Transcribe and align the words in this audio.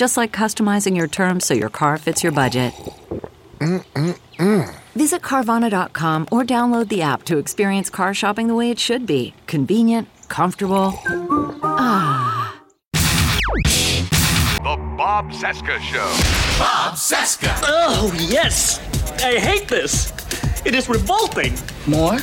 Just 0.00 0.16
like 0.16 0.32
customizing 0.32 0.96
your 0.96 1.08
terms 1.08 1.44
so 1.44 1.52
your 1.52 1.68
car 1.68 1.98
fits 1.98 2.22
your 2.22 2.32
budget. 2.32 2.72
Mm-mm-mm. 3.58 4.74
Visit 4.94 5.20
Carvana.com 5.20 6.26
or 6.32 6.42
download 6.42 6.88
the 6.88 7.02
app 7.02 7.24
to 7.24 7.36
experience 7.36 7.90
car 7.90 8.14
shopping 8.14 8.46
the 8.48 8.54
way 8.54 8.70
it 8.70 8.78
should 8.78 9.04
be 9.04 9.34
convenient, 9.46 10.08
comfortable. 10.28 10.94
Ah. 11.62 12.62
The 12.94 14.78
Bob 14.96 15.32
Cesca 15.32 15.78
Show. 15.80 16.08
Bob 16.58 16.94
Cesca. 16.94 17.54
Oh, 17.64 18.10
yes. 18.18 18.78
I 19.22 19.38
hate 19.38 19.68
this. 19.68 20.14
It 20.64 20.74
is 20.74 20.88
revolting. 20.88 21.52
More? 21.86 22.16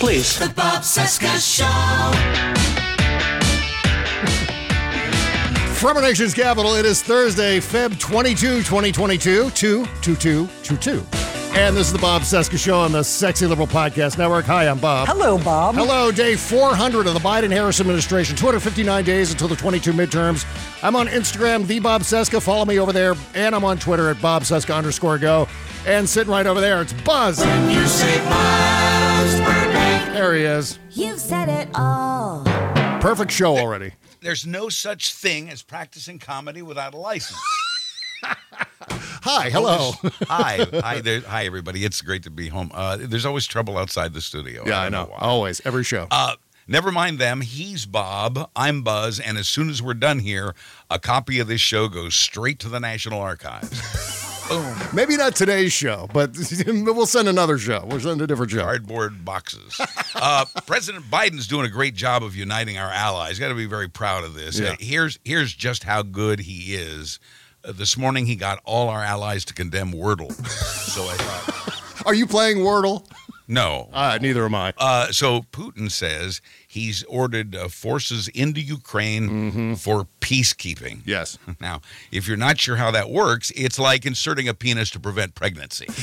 Please. 0.00 0.38
The 0.38 0.48
Bob 0.54 0.80
Cesca 0.80 1.36
Show. 1.38 2.71
From 5.82 5.96
our 5.96 6.02
nation's 6.04 6.32
capital, 6.32 6.74
it 6.74 6.86
is 6.86 7.02
Thursday, 7.02 7.58
Feb 7.58 7.98
22, 7.98 8.58
2022, 8.58 9.50
22222. 9.50 11.04
And 11.58 11.76
this 11.76 11.88
is 11.88 11.92
the 11.92 11.98
Bob 11.98 12.22
Cesca 12.22 12.56
Show 12.56 12.78
on 12.78 12.92
the 12.92 13.02
Sexy 13.02 13.48
Liberal 13.48 13.66
Podcast 13.66 14.16
Network. 14.16 14.44
Hi, 14.44 14.68
I'm 14.68 14.78
Bob. 14.78 15.08
Hello, 15.08 15.38
Bob. 15.38 15.74
Hello, 15.74 16.12
day 16.12 16.36
400 16.36 17.08
of 17.08 17.14
the 17.14 17.18
Biden 17.18 17.50
Harris 17.50 17.80
administration, 17.80 18.36
259 18.36 19.02
days 19.04 19.32
until 19.32 19.48
the 19.48 19.56
22 19.56 19.92
midterms. 19.92 20.46
I'm 20.84 20.94
on 20.94 21.08
Instagram, 21.08 21.66
the 21.66 21.80
Bob 21.80 22.02
Cesca. 22.02 22.40
Follow 22.40 22.64
me 22.64 22.78
over 22.78 22.92
there. 22.92 23.16
And 23.34 23.52
I'm 23.52 23.64
on 23.64 23.76
Twitter 23.76 24.08
at 24.08 24.22
Bob 24.22 24.42
Cesca 24.42 24.72
underscore 24.72 25.18
go. 25.18 25.48
And 25.84 26.08
sitting 26.08 26.30
right 26.30 26.46
over 26.46 26.60
there, 26.60 26.80
it's 26.80 26.92
Buzz. 26.92 27.40
When 27.40 27.70
you 27.70 27.84
say 27.88 28.18
Buzz 28.28 29.34
There 30.12 30.32
he 30.36 30.42
is. 30.44 30.78
You've 30.92 31.18
said 31.18 31.48
it 31.48 31.70
all. 31.74 32.44
Perfect 33.00 33.32
show 33.32 33.58
already. 33.58 33.94
There's 34.22 34.46
no 34.46 34.68
such 34.68 35.12
thing 35.14 35.50
as 35.50 35.62
practicing 35.62 36.18
comedy 36.20 36.62
without 36.62 36.94
a 36.94 36.96
license. 36.96 37.40
Hi, 39.24 39.50
hello. 39.50 39.92
hi, 40.28 40.66
hi, 40.80 41.00
there, 41.00 41.20
hi, 41.20 41.44
everybody. 41.44 41.84
It's 41.84 42.00
great 42.02 42.24
to 42.24 42.30
be 42.30 42.48
home. 42.48 42.70
Uh, 42.74 42.98
there's 43.00 43.24
always 43.24 43.46
trouble 43.46 43.78
outside 43.78 44.14
the 44.14 44.20
studio. 44.20 44.64
Yeah, 44.66 44.80
I 44.80 44.90
don't 44.90 45.08
know. 45.08 45.14
Always, 45.16 45.60
every 45.64 45.84
show. 45.84 46.08
Uh, 46.10 46.34
never 46.66 46.90
mind 46.90 47.18
them. 47.18 47.40
He's 47.40 47.86
Bob. 47.86 48.50
I'm 48.56 48.82
Buzz. 48.82 49.20
And 49.20 49.38
as 49.38 49.48
soon 49.48 49.70
as 49.70 49.80
we're 49.80 49.94
done 49.94 50.18
here, 50.18 50.54
a 50.90 50.98
copy 50.98 51.38
of 51.38 51.46
this 51.46 51.60
show 51.60 51.88
goes 51.88 52.14
straight 52.14 52.58
to 52.60 52.68
the 52.68 52.80
National 52.80 53.20
Archives. 53.20 53.80
Boom. 54.52 54.76
Maybe 54.92 55.16
not 55.16 55.34
today's 55.34 55.72
show, 55.72 56.08
but 56.12 56.36
we'll 56.66 57.06
send 57.06 57.28
another 57.28 57.58
show. 57.58 57.84
We'll 57.86 58.00
send 58.00 58.20
a 58.20 58.26
different 58.26 58.52
show. 58.52 58.62
Cardboard 58.62 59.24
boxes. 59.24 59.80
Uh, 60.14 60.44
President 60.66 61.04
Biden's 61.06 61.48
doing 61.48 61.66
a 61.66 61.68
great 61.70 61.94
job 61.94 62.22
of 62.22 62.36
uniting 62.36 62.78
our 62.78 62.90
allies. 62.90 63.38
Got 63.40 63.48
to 63.48 63.54
be 63.56 63.66
very 63.66 63.88
proud 63.88 64.22
of 64.22 64.34
this. 64.34 64.60
Yeah. 64.60 64.76
Here's 64.78 65.18
here's 65.24 65.52
just 65.52 65.82
how 65.82 66.02
good 66.02 66.38
he 66.40 66.74
is. 66.74 67.18
Uh, 67.64 67.72
this 67.72 67.96
morning 67.96 68.26
he 68.26 68.36
got 68.36 68.60
all 68.64 68.88
our 68.88 69.02
allies 69.02 69.44
to 69.46 69.54
condemn 69.54 69.90
Wordle. 69.92 70.30
so 70.46 71.02
I 71.08 71.14
thought, 71.16 72.06
Are 72.06 72.14
you 72.14 72.26
playing 72.26 72.58
Wordle? 72.58 73.04
no. 73.48 73.88
Uh, 73.92 74.18
neither 74.20 74.44
am 74.44 74.54
I. 74.54 74.74
Uh, 74.76 75.06
so 75.10 75.40
Putin 75.50 75.90
says 75.90 76.40
he's 76.72 77.04
ordered 77.04 77.54
uh, 77.54 77.68
forces 77.68 78.28
into 78.28 78.60
Ukraine 78.62 79.76
for 79.76 80.06
peacekeeping. 80.20 81.02
Yes. 81.04 81.38
Now, 81.60 81.82
if 82.10 82.26
you're 82.26 82.38
not 82.38 82.58
sure 82.58 82.76
how 82.76 82.90
that 82.92 83.10
works, 83.10 83.52
it's 83.54 83.78
like 83.78 84.06
inserting 84.06 84.48
a 84.48 84.54
penis 84.54 84.90
to 84.92 85.00
prevent 85.00 85.34
pregnancy. 85.34 85.86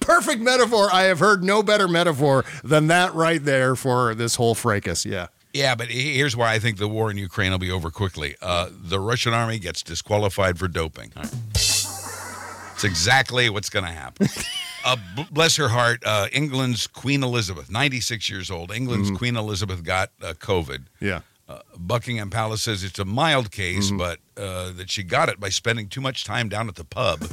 Perfect 0.00 0.42
metaphor. 0.42 0.88
I 0.92 1.04
have 1.04 1.20
heard 1.20 1.44
no 1.44 1.62
better 1.62 1.86
metaphor 1.86 2.44
than 2.64 2.88
that 2.88 3.14
right 3.14 3.42
there 3.42 3.76
for 3.76 4.14
this 4.16 4.34
whole 4.34 4.56
fracas. 4.56 5.06
Yeah. 5.06 5.28
Yeah, 5.54 5.74
but 5.76 5.88
here's 5.88 6.36
why 6.36 6.52
I 6.52 6.58
think 6.58 6.76
the 6.78 6.88
war 6.88 7.10
in 7.10 7.16
Ukraine 7.16 7.52
will 7.52 7.58
be 7.58 7.70
over 7.70 7.90
quickly. 7.90 8.34
Uh, 8.42 8.68
the 8.72 8.98
Russian 9.00 9.32
army 9.32 9.58
gets 9.58 9.82
disqualified 9.82 10.58
for 10.58 10.68
doping. 10.68 11.12
All 11.16 11.22
right. 11.22 11.32
It's 11.54 12.84
exactly 12.84 13.48
what's 13.48 13.70
going 13.70 13.86
to 13.86 13.92
happen. 13.92 14.28
Uh, 14.86 14.96
bless 15.32 15.56
her 15.56 15.68
heart, 15.68 16.00
uh, 16.06 16.28
England's 16.32 16.86
Queen 16.86 17.24
Elizabeth, 17.24 17.68
96 17.70 18.30
years 18.30 18.50
old. 18.52 18.70
England's 18.70 19.10
Queen 19.10 19.36
Elizabeth 19.36 19.82
got 19.82 20.10
uh, 20.22 20.32
COVID. 20.34 20.84
Yeah. 21.00 21.20
Uh, 21.48 21.58
Buckingham 21.76 22.30
Palace 22.30 22.62
says 22.62 22.84
it's 22.84 22.98
a 23.00 23.04
mild 23.04 23.50
case, 23.50 23.90
but 23.90 24.18
uh, 24.36 24.70
that 24.72 24.88
she 24.88 25.02
got 25.02 25.28
it 25.28 25.38
by 25.40 25.48
spending 25.48 25.88
too 25.88 26.00
much 26.00 26.24
time 26.24 26.48
down 26.48 26.68
at 26.68 26.76
the 26.76 26.84
pub. 26.84 27.20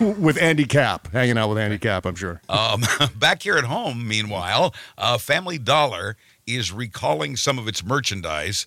With 0.00 0.36
Andy 0.42 0.64
Capp, 0.64 1.12
hanging 1.12 1.38
out 1.38 1.48
with 1.48 1.58
Andy 1.58 1.78
Capp, 1.78 2.04
I'm 2.04 2.16
sure. 2.16 2.40
Um, 2.48 2.82
back 3.16 3.44
here 3.44 3.56
at 3.56 3.64
home, 3.64 4.06
meanwhile, 4.08 4.74
uh, 4.98 5.18
Family 5.18 5.56
Dollar 5.56 6.16
is 6.48 6.72
recalling 6.72 7.36
some 7.36 7.60
of 7.60 7.68
its 7.68 7.84
merchandise 7.84 8.66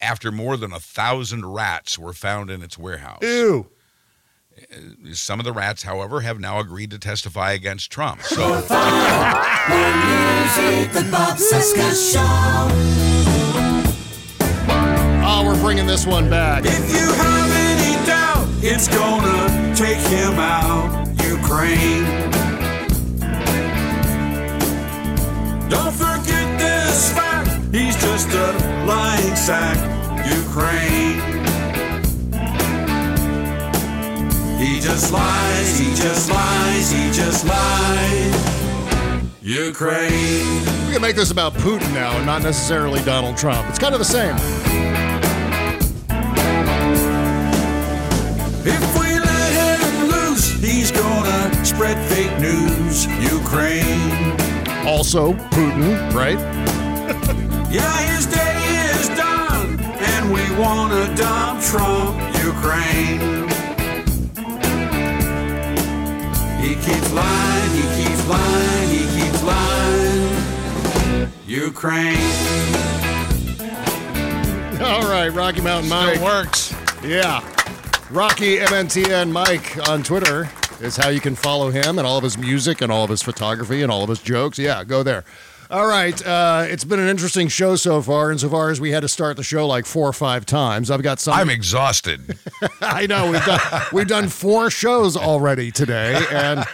after 0.00 0.32
more 0.32 0.56
than 0.56 0.72
a 0.72 0.80
thousand 0.80 1.44
rats 1.44 1.98
were 1.98 2.14
found 2.14 2.50
in 2.50 2.62
its 2.62 2.78
warehouse. 2.78 3.18
Ew. 3.22 3.68
Some 5.12 5.38
of 5.38 5.44
the 5.44 5.52
rats, 5.52 5.82
however, 5.82 6.20
have 6.20 6.40
now 6.40 6.58
agreed 6.58 6.90
to 6.90 6.98
testify 6.98 7.52
against 7.52 7.90
Trump. 7.90 8.22
So 8.22 8.48
music, 8.48 8.64
the 10.92 11.08
Bob 11.10 11.36
Cesca 11.36 11.92
Show. 12.12 12.20
Oh, 15.24 15.44
we're 15.46 15.60
bringing 15.60 15.86
this 15.86 16.06
one 16.06 16.30
back. 16.30 16.64
If 16.64 16.90
you 16.92 17.12
have 17.12 17.50
any 17.50 18.06
doubt, 18.06 18.46
it's 18.62 18.88
gonna 18.88 19.74
take 19.74 19.98
him 19.98 20.38
out, 20.38 21.06
Ukraine. 21.22 22.04
Don't 25.68 25.92
forget 25.92 26.58
this 26.58 27.12
fact, 27.12 27.50
he's 27.74 27.96
just 27.96 28.28
a 28.30 28.52
lying 28.86 29.36
sack, 29.36 29.76
Ukraine. 30.26 31.31
He 34.62 34.78
just 34.78 35.12
lies, 35.12 35.76
he 35.76 35.86
just 35.86 36.30
lies, 36.30 36.92
he 36.92 37.10
just 37.10 37.44
lies. 37.44 39.22
Ukraine. 39.42 40.64
We 40.86 40.92
can 40.92 41.02
make 41.02 41.16
this 41.16 41.32
about 41.32 41.52
Putin 41.54 41.92
now 41.92 42.16
and 42.16 42.24
not 42.24 42.42
necessarily 42.42 43.02
Donald 43.02 43.36
Trump. 43.36 43.68
It's 43.68 43.80
kind 43.80 43.92
of 43.92 43.98
the 43.98 44.04
same. 44.04 44.36
If 48.64 49.00
we 49.00 49.18
let 49.18 49.80
him 49.80 50.08
loose, 50.08 50.52
he's 50.60 50.92
gonna 50.92 51.64
spread 51.64 51.98
fake 52.08 52.38
news. 52.38 53.06
Ukraine. 53.32 54.36
Also, 54.86 55.32
Putin, 55.50 56.14
right? 56.14 56.38
Yeah, 57.72 57.96
his 58.14 58.26
day 58.26 58.58
is 58.90 59.08
done, 59.16 59.80
and 59.80 60.30
we 60.30 60.42
wanna 60.62 61.12
dump 61.16 61.62
Trump. 61.62 62.20
Ukraine. 62.44 63.51
He 66.62 66.74
keeps 66.76 67.12
lying, 67.12 67.70
he 67.74 67.82
keeps 68.04 68.28
lying, 68.28 68.88
he 68.88 69.20
keeps 69.20 69.42
lying. 69.42 71.32
Ukraine. 71.46 72.16
All 74.80 75.02
right, 75.02 75.28
Rocky 75.32 75.60
Mountain 75.60 75.90
Mike. 75.90 76.16
it 76.16 76.22
works. 76.22 76.72
Yeah. 77.04 77.40
Rocky 78.10 78.58
MNTN 78.58 79.32
Mike 79.32 79.88
on 79.88 80.02
Twitter 80.02 80.48
is 80.80 80.96
how 80.96 81.08
you 81.08 81.20
can 81.20 81.34
follow 81.34 81.70
him 81.70 81.98
and 81.98 82.06
all 82.06 82.16
of 82.18 82.24
his 82.24 82.36
music 82.38 82.80
and 82.80 82.92
all 82.92 83.04
of 83.04 83.10
his 83.10 83.22
photography 83.22 83.82
and 83.82 83.90
all 83.90 84.02
of 84.02 84.08
his 84.08 84.20
jokes. 84.20 84.58
Yeah, 84.58 84.84
go 84.84 85.02
there. 85.02 85.24
All 85.72 85.86
right. 85.86 86.26
Uh, 86.26 86.66
it's 86.68 86.84
been 86.84 87.00
an 87.00 87.08
interesting 87.08 87.48
show 87.48 87.76
so 87.76 88.02
far, 88.02 88.30
insofar 88.30 88.68
as 88.68 88.78
we 88.78 88.90
had 88.90 89.00
to 89.00 89.08
start 89.08 89.38
the 89.38 89.42
show 89.42 89.66
like 89.66 89.86
four 89.86 90.06
or 90.06 90.12
five 90.12 90.44
times. 90.44 90.90
I've 90.90 91.02
got 91.02 91.18
some. 91.18 91.32
I'm 91.32 91.48
exhausted. 91.48 92.38
I 92.82 93.06
know 93.06 93.30
we've 93.30 93.44
done 93.46 93.60
we've 93.90 94.06
done 94.06 94.28
four 94.28 94.68
shows 94.68 95.16
already 95.16 95.70
today, 95.70 96.22
and 96.30 96.66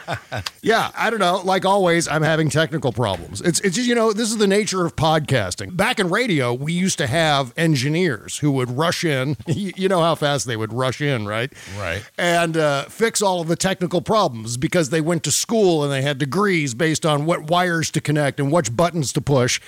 yeah, 0.62 0.90
I 0.96 1.10
don't 1.10 1.20
know. 1.20 1.40
Like 1.44 1.64
always, 1.64 2.08
I'm 2.08 2.22
having 2.22 2.50
technical 2.50 2.92
problems. 2.92 3.40
It's 3.40 3.60
it's 3.60 3.76
just 3.76 3.88
you 3.88 3.94
know 3.94 4.12
this 4.12 4.30
is 4.30 4.38
the 4.38 4.48
nature 4.48 4.84
of 4.84 4.96
podcasting. 4.96 5.76
Back 5.76 6.00
in 6.00 6.10
radio, 6.10 6.52
we 6.52 6.72
used 6.72 6.98
to 6.98 7.06
have 7.06 7.54
engineers 7.56 8.38
who 8.38 8.50
would 8.50 8.76
rush 8.76 9.04
in. 9.04 9.36
You 9.78 9.88
know 9.88 10.00
how 10.00 10.14
fast 10.14 10.46
they 10.46 10.56
would 10.56 10.72
rush 10.72 11.00
in, 11.00 11.26
right? 11.26 11.52
Right. 11.78 12.02
And 12.16 12.56
uh, 12.56 12.84
fix 12.84 13.20
all 13.20 13.40
of 13.40 13.48
the 13.48 13.56
technical 13.56 14.00
problems 14.00 14.56
because 14.56 14.90
they 14.90 15.00
went 15.00 15.24
to 15.24 15.30
school 15.30 15.82
and 15.84 15.92
they 15.92 16.00
had 16.00 16.18
degrees 16.18 16.74
based 16.74 17.04
on 17.04 17.26
what 17.26 17.50
wires 17.50 17.90
to 17.92 18.00
connect 18.00 18.40
and 18.40 18.50
which 18.50 18.74
buttons 18.74 18.87
to 18.92 19.20
push. 19.20 19.60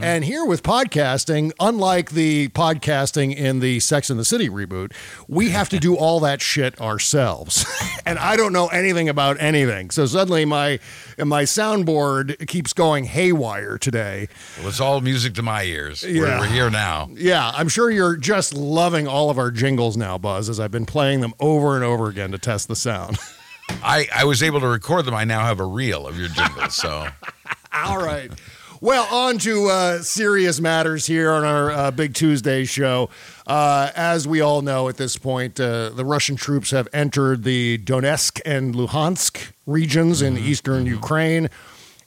And 0.00 0.24
here 0.24 0.44
with 0.44 0.62
podcasting, 0.62 1.52
unlike 1.60 2.10
the 2.12 2.48
podcasting 2.48 3.34
in 3.34 3.60
the 3.60 3.80
Sex 3.80 4.08
and 4.10 4.18
the 4.18 4.24
City 4.24 4.48
reboot, 4.48 4.92
we 5.26 5.50
have 5.50 5.68
to 5.70 5.78
do 5.78 5.96
all 5.96 6.20
that 6.20 6.40
shit 6.40 6.80
ourselves. 6.80 7.66
and 8.06 8.18
I 8.18 8.36
don't 8.36 8.52
know 8.52 8.68
anything 8.68 9.08
about 9.08 9.40
anything. 9.40 9.90
So 9.90 10.06
suddenly 10.06 10.44
my 10.44 10.78
my 11.18 11.42
soundboard 11.42 12.46
keeps 12.46 12.72
going 12.72 13.04
haywire 13.04 13.76
today. 13.78 14.28
Well, 14.58 14.68
it's 14.68 14.80
all 14.80 15.00
music 15.00 15.34
to 15.34 15.42
my 15.42 15.64
ears. 15.64 16.02
We're, 16.02 16.26
Yeah. 16.26 16.38
we're 16.40 16.46
here 16.46 16.70
now. 16.70 17.08
Yeah, 17.12 17.50
I'm 17.54 17.68
sure 17.68 17.90
you're 17.90 18.16
just 18.16 18.54
loving 18.54 19.08
all 19.08 19.30
of 19.30 19.38
our 19.38 19.50
jingles 19.50 19.96
now, 19.96 20.16
Buzz, 20.18 20.48
as 20.48 20.60
I've 20.60 20.70
been 20.70 20.86
playing 20.86 21.20
them 21.20 21.34
over 21.40 21.74
and 21.74 21.84
over 21.84 22.08
again 22.08 22.30
to 22.32 22.38
test 22.38 22.68
the 22.68 22.76
sound. 22.76 23.18
I, 23.82 24.06
I 24.14 24.24
was 24.24 24.42
able 24.42 24.60
to 24.60 24.66
record 24.68 25.04
them. 25.04 25.14
I 25.14 25.24
now 25.24 25.40
have 25.44 25.60
a 25.60 25.64
reel 25.66 26.06
of 26.06 26.18
your 26.18 26.28
jingles. 26.28 26.74
So 26.74 27.06
All 27.72 27.98
right. 27.98 28.30
Well, 28.80 29.12
on 29.12 29.38
to 29.38 29.66
uh, 29.68 30.02
serious 30.02 30.60
matters 30.60 31.06
here 31.06 31.32
on 31.32 31.42
our 31.44 31.70
uh, 31.70 31.90
Big 31.90 32.14
Tuesday 32.14 32.64
show. 32.64 33.10
Uh, 33.46 33.90
as 33.96 34.28
we 34.28 34.40
all 34.40 34.62
know 34.62 34.88
at 34.88 34.96
this 34.96 35.16
point, 35.16 35.58
uh, 35.58 35.90
the 35.90 36.04
Russian 36.04 36.36
troops 36.36 36.70
have 36.70 36.86
entered 36.92 37.42
the 37.42 37.78
Donetsk 37.78 38.40
and 38.46 38.74
Luhansk 38.76 39.50
regions 39.66 40.22
in 40.22 40.38
eastern 40.38 40.86
Ukraine. 40.86 41.48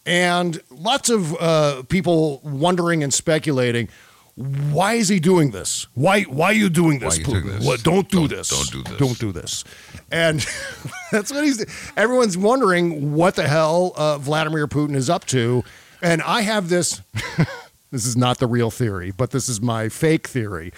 And 0.05 0.61
lots 0.69 1.09
of 1.09 1.35
uh, 1.41 1.83
people 1.89 2.39
wondering 2.43 3.03
and 3.03 3.13
speculating 3.13 3.89
why 4.35 4.93
is 4.93 5.09
he 5.09 5.19
doing 5.19 5.51
this? 5.51 5.87
Why, 5.93 6.21
why 6.23 6.47
are 6.47 6.53
you 6.53 6.69
doing 6.69 6.99
this, 6.99 7.17
you 7.17 7.25
doing 7.25 7.43
Putin? 7.43 7.57
this? 7.59 7.65
What, 7.65 7.83
don't 7.83 8.09
do 8.09 8.19
Don't- 8.27 8.29
this. 8.29 8.49
don't 8.49 8.71
do 8.71 8.83
this. 8.89 8.97
Don't 8.97 9.19
do 9.19 9.31
this. 9.33 9.63
And 10.09 10.39
that's 11.11 11.33
what 11.33 11.43
he's. 11.43 11.65
Everyone's 11.97 12.37
wondering 12.37 13.13
what 13.13 13.35
the 13.35 13.47
hell 13.47 13.91
uh, 13.97 14.17
Vladimir 14.19 14.67
Putin 14.67 14.95
is 14.95 15.09
up 15.09 15.25
to. 15.25 15.63
And 16.01 16.21
I 16.21 16.41
have 16.41 16.69
this. 16.69 17.01
this 17.91 18.05
is 18.05 18.15
not 18.15 18.39
the 18.39 18.47
real 18.47 18.71
theory, 18.71 19.11
but 19.11 19.31
this 19.31 19.49
is 19.49 19.61
my 19.61 19.89
fake 19.89 20.27
theory. 20.27 20.71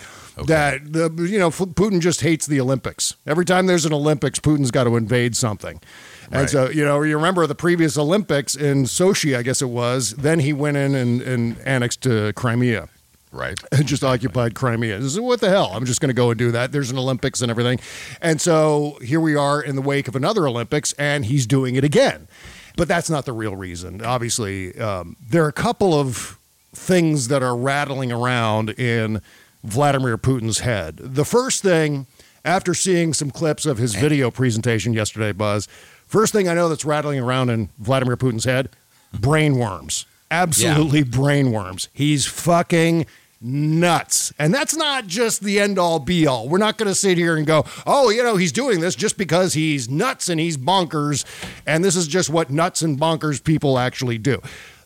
That 0.48 0.94
the 0.94 1.12
you 1.30 1.38
know 1.38 1.52
Putin 1.52 2.00
just 2.00 2.22
hates 2.22 2.48
the 2.48 2.60
Olympics. 2.60 3.16
Every 3.28 3.46
time 3.46 3.68
there's 3.68 3.86
an 3.86 3.94
Olympics, 3.94 4.40
Putin's 4.40 4.72
got 4.72 4.86
to 4.86 4.96
invade 4.98 5.36
something. 5.36 5.80
And 6.26 6.42
Right. 6.42 6.50
so 6.50 6.70
you 6.70 6.84
know 6.84 7.02
you 7.04 7.16
remember 7.16 7.46
the 7.46 7.56
previous 7.56 7.98
Olympics 7.98 8.56
in 8.56 8.86
Sochi, 8.86 9.38
I 9.38 9.44
guess 9.44 9.62
it 9.62 9.70
was. 9.70 10.12
Then 10.12 10.40
he 10.40 10.54
went 10.54 10.78
in 10.78 10.96
and, 10.96 11.22
and 11.22 11.58
annexed 11.66 12.08
uh, 12.08 12.32
Crimea 12.34 12.90
right. 13.34 13.60
and 13.72 13.86
just 13.86 14.04
occupied 14.04 14.56
Crimea. 14.56 15.00
This 15.00 15.14
is, 15.14 15.20
what 15.20 15.42
the 15.42 15.50
hell? 15.50 15.72
I'm 15.74 15.86
just 15.86 16.00
going 16.00 16.10
to 16.10 16.14
go 16.14 16.30
and 16.30 16.38
do 16.38 16.52
that. 16.52 16.72
There's 16.72 16.92
an 16.92 16.98
Olympics 16.98 17.42
and 17.42 17.50
everything. 17.52 17.80
And 18.22 18.40
so 18.40 18.98
here 19.02 19.20
we 19.20 19.36
are 19.36 19.62
in 19.62 19.76
the 19.76 19.82
wake 19.82 20.08
of 20.08 20.16
another 20.16 20.48
Olympics, 20.48 20.94
and 20.94 21.26
he's 21.26 21.46
doing 21.46 21.76
it 21.76 21.84
again. 21.84 22.28
But 22.76 22.88
that's 22.88 23.10
not 23.10 23.26
the 23.26 23.34
real 23.34 23.56
reason. 23.56 24.04
Obviously, 24.04 24.78
um, 24.80 25.16
there 25.22 25.44
are 25.46 25.50
a 25.50 25.54
couple 25.54 25.94
of 25.94 26.40
things 26.74 27.28
that 27.28 27.44
are 27.44 27.56
rattling 27.56 28.12
around 28.12 28.72
in 28.72 29.22
Vladimir 29.64 30.18
Putin's 30.18 30.60
head. 30.60 30.98
The 30.98 31.26
first 31.26 31.62
thing, 31.62 32.08
after 32.44 32.74
seeing 32.74 33.14
some 33.14 33.32
clips 33.32 33.66
of 33.66 33.78
his 33.78 33.96
video 33.96 34.32
presentation 34.32 34.94
yesterday, 34.94 35.32
Buzz, 35.32 35.68
first 36.08 36.34
thing 36.34 36.50
I 36.50 36.54
know 36.54 36.68
that's 36.68 36.84
rattling 36.84 37.20
around 37.20 37.50
in 37.50 37.70
Vladimir 37.78 38.18
Putin's 38.18 38.46
head 38.46 38.70
brain 39.14 39.58
worms. 39.58 40.06
Absolutely 40.32 41.04
brain 41.04 41.52
worms. 41.52 41.90
He's 41.94 42.26
fucking 42.26 43.06
nuts. 43.44 44.34
And 44.40 44.54
that's 44.54 44.76
not 44.76 45.06
just 45.06 45.42
the 45.42 45.60
end 45.60 45.78
all 45.78 46.00
be 46.00 46.26
all. 46.26 46.48
We're 46.48 46.58
not 46.58 46.78
going 46.78 46.88
to 46.88 46.96
sit 46.96 47.18
here 47.18 47.36
and 47.36 47.46
go, 47.46 47.66
oh, 47.86 48.10
you 48.10 48.24
know, 48.24 48.38
he's 48.38 48.52
doing 48.52 48.80
this 48.80 48.96
just 48.96 49.18
because 49.18 49.54
he's 49.54 49.90
nuts 49.90 50.30
and 50.30 50.40
he's 50.40 50.58
bonkers. 50.58 51.26
And 51.66 51.84
this 51.84 51.96
is 51.96 52.08
just 52.08 52.30
what 52.30 52.50
nuts 52.50 52.82
and 52.82 52.98
bonkers 52.98 53.44
people 53.44 53.78
actually 53.78 54.18
do. 54.18 54.42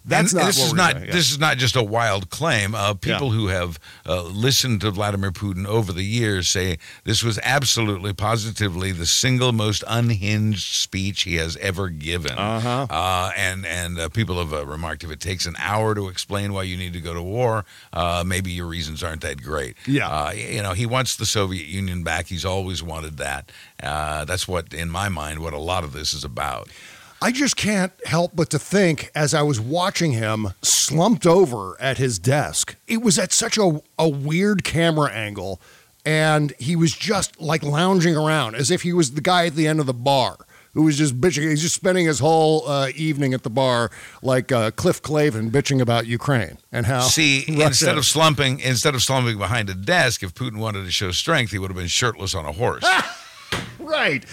That's 0.08 0.32
And 0.32 0.40
not 0.42 0.46
this 0.48 0.64
is 0.64 0.74
not 0.74 0.94
doing, 0.94 1.06
yeah. 1.06 1.12
this 1.12 1.32
is 1.32 1.38
not 1.38 1.58
just 1.58 1.76
a 1.76 1.84
wild 1.84 2.30
claim. 2.30 2.74
Uh, 2.74 2.94
people 2.94 3.32
who 3.32 3.48
have 3.48 3.78
uh, 4.06 4.24
listened 4.24 4.82
to 4.82 4.92
Vladimir 4.92 5.32
Putin 5.32 5.68
over 5.68 5.92
the 5.92 6.04
years 6.04 6.50
say 6.50 6.78
this 7.04 7.24
was 7.24 7.40
absolutely, 7.44 8.14
positively 8.14 8.92
the 8.94 9.06
single 9.06 9.52
most 9.52 9.84
unhinged 9.88 10.74
speech 10.74 11.24
he 11.24 11.36
has 11.36 11.58
ever 11.58 11.90
given. 11.90 12.38
Uh-huh. 12.38 13.32
and 13.36 13.66
and 13.66 14.00
uh, 14.00 14.10
people 14.10 14.38
have 14.38 14.54
uh, 14.54 14.66
remarked 14.66 15.04
if 15.04 15.12
it 15.12 15.20
takes 15.20 15.46
an 15.46 15.56
hour 15.60 15.94
to 15.94 16.08
explain 16.08 16.54
why 16.54 16.64
you 16.64 16.78
need 16.78 16.94
to 16.94 17.02
go 17.02 17.14
to 17.14 17.22
war, 17.22 17.66
uh, 17.94 18.24
maybe 18.26 18.52
your 18.52 18.68
reasons 18.68 19.04
aren't 19.04 19.22
that 19.22 19.44
great. 19.44 19.76
Yeah. 19.86 20.08
Uh, 20.08 20.32
you 20.32 20.62
know, 20.62 20.74
he 20.74 20.86
wants 20.86 21.16
the 21.18 21.26
Soviet 21.26 21.68
Union 21.68 22.04
back. 22.04 22.28
He's 22.28 22.46
always 22.46 22.82
wanted 22.82 23.18
that. 23.18 23.52
Uh, 23.82 24.26
that's 24.26 24.48
what, 24.48 24.74
in 24.74 24.90
my 24.90 25.10
mind, 25.10 25.40
what 25.40 25.54
a 25.54 25.60
lot 25.60 25.84
of 25.84 25.92
this 25.92 26.14
is 26.14 26.24
about. 26.24 26.70
I 27.22 27.32
just 27.32 27.56
can't 27.56 27.92
help 28.06 28.36
but 28.36 28.50
to 28.52 28.60
think 28.60 29.12
as 29.16 29.34
I 29.34 29.42
was 29.42 29.60
watching 29.60 30.12
him 30.12 30.50
slumped 30.62 31.26
over 31.26 31.76
at 31.80 31.98
his 31.98 32.20
desk, 32.20 32.76
it 32.88 33.02
was 33.02 33.18
at 33.18 33.32
such 33.32 33.58
a, 33.58 33.82
a 33.98 34.08
weird 34.08 34.64
camera 34.64 35.12
angle. 35.12 35.60
And 36.06 36.54
he 36.60 36.76
was 36.76 36.94
just 36.94 37.42
like 37.42 37.64
lounging 37.64 38.16
around 38.16 38.56
as 38.56 38.72
if 38.72 38.84
he 38.84 38.94
was 38.94 39.12
the 39.12 39.22
guy 39.22 39.48
at 39.48 39.56
the 39.56 39.68
end 39.68 39.80
of 39.80 39.88
the 39.88 39.94
bar 39.94 40.38
who 40.74 40.84
was 40.84 40.98
just 40.98 41.20
bitching. 41.20 41.50
He's 41.50 41.62
just 41.64 41.76
spending 41.76 42.06
his 42.06 42.20
whole 42.20 42.68
uh, 42.68 42.90
evening 42.96 43.34
at 43.34 43.42
the 43.44 43.50
bar 43.50 43.90
like 44.22 44.52
uh, 44.52 44.72
Cliff 44.72 45.02
Clavin 45.02 45.50
bitching 45.50 45.82
about 45.82 46.06
Ukraine 46.06 46.60
and 46.72 46.86
how. 46.86 47.02
See, 47.02 47.46
Russia- 47.50 47.66
instead 47.66 47.98
of 47.98 48.06
slumping, 48.06 48.60
instead 48.60 48.94
of 48.94 49.02
slumping 49.02 49.38
behind 49.40 49.70
a 49.70 49.74
desk, 49.74 50.22
if 50.24 50.34
Putin 50.36 50.60
wanted 50.60 50.86
to 50.86 50.92
show 50.92 51.12
strength, 51.12 51.52
he 51.52 51.58
would 51.58 51.72
have 51.72 51.78
been 51.78 51.88
shirtless 51.88 52.36
on 52.36 52.46
a 52.46 52.52
horse. 52.52 52.86
right. 53.88 54.26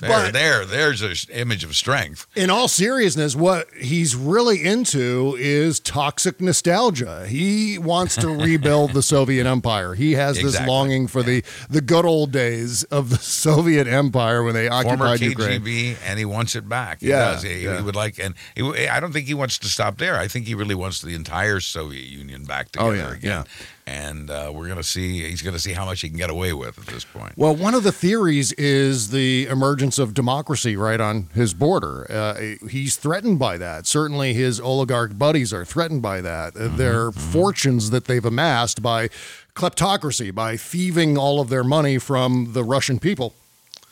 there, 0.00 0.08
But- 0.08 0.32
there, 0.32 0.64
there's 0.64 1.02
an 1.02 1.14
image 1.34 1.64
of 1.64 1.76
strength. 1.76 2.26
in 2.34 2.50
all 2.50 2.68
seriousness, 2.68 3.34
what 3.36 3.68
he's 3.74 4.14
really 4.16 4.64
into 4.64 5.36
is 5.38 5.80
toxic 5.80 6.40
nostalgia. 6.40 7.26
He 7.26 7.78
wants 7.78 8.16
to 8.16 8.28
rebuild 8.28 8.92
the 8.92 9.02
Soviet 9.14 9.46
Empire. 9.46 9.94
He 9.94 10.12
has 10.12 10.36
this 10.40 10.60
longing 10.66 11.06
for 11.06 11.22
the 11.22 11.42
the 11.68 11.80
good 11.80 12.04
old 12.04 12.32
days 12.32 12.84
of 12.84 13.10
the 13.10 13.16
Soviet 13.46 13.86
Empire 13.86 14.42
when 14.42 14.54
they 14.54 14.68
Former 14.68 15.06
occupied 15.06 15.20
Ukraine. 15.20 15.60
KGB, 15.62 15.96
and 16.06 16.18
he 16.18 16.24
wants 16.24 16.54
it 16.54 16.68
back. 16.68 17.00
He 17.00 17.08
Yeah. 17.08 17.38
He, 17.40 17.60
he 17.60 17.82
would 17.82 17.96
like, 17.96 18.18
and 18.18 18.34
he, 18.54 18.88
I 18.88 19.00
don't 19.00 19.12
think 19.12 19.26
he 19.26 19.34
wants 19.34 19.58
to 19.58 19.68
stop 19.68 19.98
there. 19.98 20.16
I 20.16 20.28
think 20.28 20.46
he 20.46 20.54
really 20.54 20.74
wants 20.74 21.00
the 21.00 21.14
entire 21.14 21.60
Soviet 21.60 22.06
Union 22.06 22.44
back 22.44 22.70
together 22.72 22.90
Oh, 22.90 22.92
together 22.92 23.18
yeah, 23.22 23.40
again. 23.40 23.44
And 23.86 24.30
uh, 24.30 24.52
we're 24.54 24.66
going 24.66 24.76
to 24.76 24.84
see. 24.84 25.22
He's 25.28 25.42
going 25.42 25.54
to 25.54 25.58
see 25.58 25.72
how 25.72 25.84
much 25.84 26.00
he 26.00 26.08
can 26.08 26.16
get 26.18 26.30
away 26.30 26.52
with 26.52 26.78
at 26.78 26.86
this 26.86 27.04
point. 27.04 27.32
Well, 27.36 27.56
one 27.56 27.74
of 27.74 27.82
the 27.82 27.90
theories 27.90 28.52
is 28.52 28.99
the 29.08 29.46
emergence 29.46 29.98
of 29.98 30.12
democracy 30.14 30.76
right 30.76 31.00
on 31.00 31.28
his 31.34 31.54
border. 31.54 32.06
Uh, 32.10 32.66
he's 32.68 32.96
threatened 32.96 33.38
by 33.38 33.56
that. 33.56 33.86
Certainly, 33.86 34.34
his 34.34 34.60
oligarch 34.60 35.18
buddies 35.18 35.52
are 35.52 35.64
threatened 35.64 36.02
by 36.02 36.20
that. 36.20 36.54
Uh, 36.56 36.68
Their 36.68 37.10
fortunes 37.10 37.90
that 37.90 38.04
they've 38.04 38.24
amassed 38.24 38.82
by 38.82 39.08
kleptocracy, 39.54 40.34
by 40.34 40.56
thieving 40.56 41.16
all 41.16 41.40
of 41.40 41.48
their 41.48 41.64
money 41.64 41.98
from 41.98 42.52
the 42.52 42.62
Russian 42.62 42.98
people. 42.98 43.34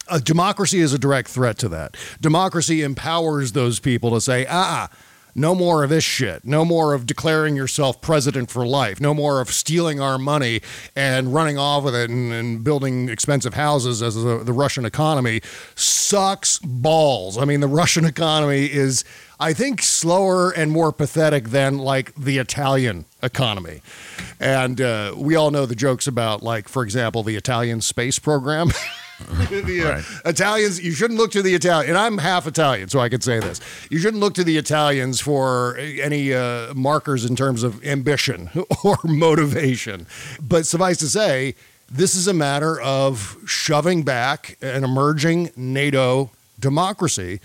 Uh, 0.07 0.19
democracy 0.19 0.81
is 0.81 0.93
a 0.93 0.99
direct 0.99 1.29
threat 1.29 1.59
to 1.59 1.69
that. 1.69 1.97
Democracy 2.21 2.83
empowers 2.83 3.53
those 3.53 3.81
people 3.81 4.11
to 4.12 4.21
say, 4.21 4.47
ah, 4.49 4.88
no 5.38 5.54
more 5.54 5.85
of 5.85 5.90
this 5.90 6.04
shit. 6.04 6.45
No 6.45 6.64
more 6.64 6.95
of 6.95 7.07
declaring 7.07 7.57
yourself 7.57 8.00
president 8.00 8.50
for 8.50 8.66
life. 8.66 9.00
No 9.00 9.14
more 9.14 9.40
of 9.40 9.50
stealing 9.50 10.00
our 10.00 10.18
money 10.18 10.61
and 10.97 11.33
running 11.33 11.57
off 11.57 11.85
with 11.85 11.95
it 11.95 12.11
and, 12.11 12.33
and 12.33 12.64
building 12.64 13.09
expensive 13.09 13.54
houses 13.54 14.02
as 14.02 14.14
the, 14.16 14.42
the 14.45 14.52
Russian 14.52 14.85
economy 14.85 15.40
sucks 15.75 16.59
balls. 16.59 17.38
I 17.38 17.45
mean, 17.45 17.61
the 17.61 17.68
Russian 17.68 18.04
economy 18.14 18.66
is, 18.66 19.04
I 19.38 19.52
think, 19.52 19.83
slower 19.83 20.50
and 20.50 20.71
more 20.73 20.92
pathetic 20.92 21.50
than 21.50 21.78
like 21.78 22.14
the 22.14 22.38
Italian 22.38 23.04
economy. 23.23 23.83
And 24.40 24.80
uh, 24.80 25.14
we 25.16 25.37
all 25.37 25.50
know 25.50 25.66
the 25.66 25.76
jokes 25.76 26.07
about, 26.07 26.42
like, 26.42 26.68
for 26.68 26.83
example, 26.83 27.23
the 27.23 27.37
Italian 27.37 27.80
space 27.80 28.18
program. 28.18 28.71
the 29.51 29.83
uh, 29.85 29.91
Right. 29.91 30.05
Italians, 30.25 30.81
you 30.83 30.93
shouldn't 30.93 31.19
look 31.19 31.33
to 31.33 31.43
the 31.43 31.55
Italian. 31.55 31.91
And 31.91 31.99
I'm 31.99 32.19
half 32.19 32.47
Italian, 32.47 32.89
so 32.89 33.01
I 33.01 33.09
could 33.09 33.25
say 33.25 33.41
this. 33.41 33.61
You 33.91 33.99
shouldn't 33.99 34.21
look 34.21 34.35
to 34.35 34.45
the 34.45 34.57
Italians 34.57 35.21
for 35.21 35.77
any 35.77 36.33
uh, 36.33 36.73
markers 36.75 37.25
in 37.25 37.35
terms 37.37 37.63
of 37.63 37.85
ambition 37.85 38.51
or 38.85 38.97
motivation. 39.05 40.07
But 40.41 40.67
suffice 40.67 40.99
to 40.99 41.09
say, 41.09 41.55
this 41.91 42.15
is 42.15 42.29
a 42.29 42.35
matter 42.35 42.81
of 42.81 43.37
shoving 43.47 44.03
back 44.03 44.59
an 44.61 44.85
emerging 44.85 45.51
NATO 45.57 46.31
democracy. 46.61 47.41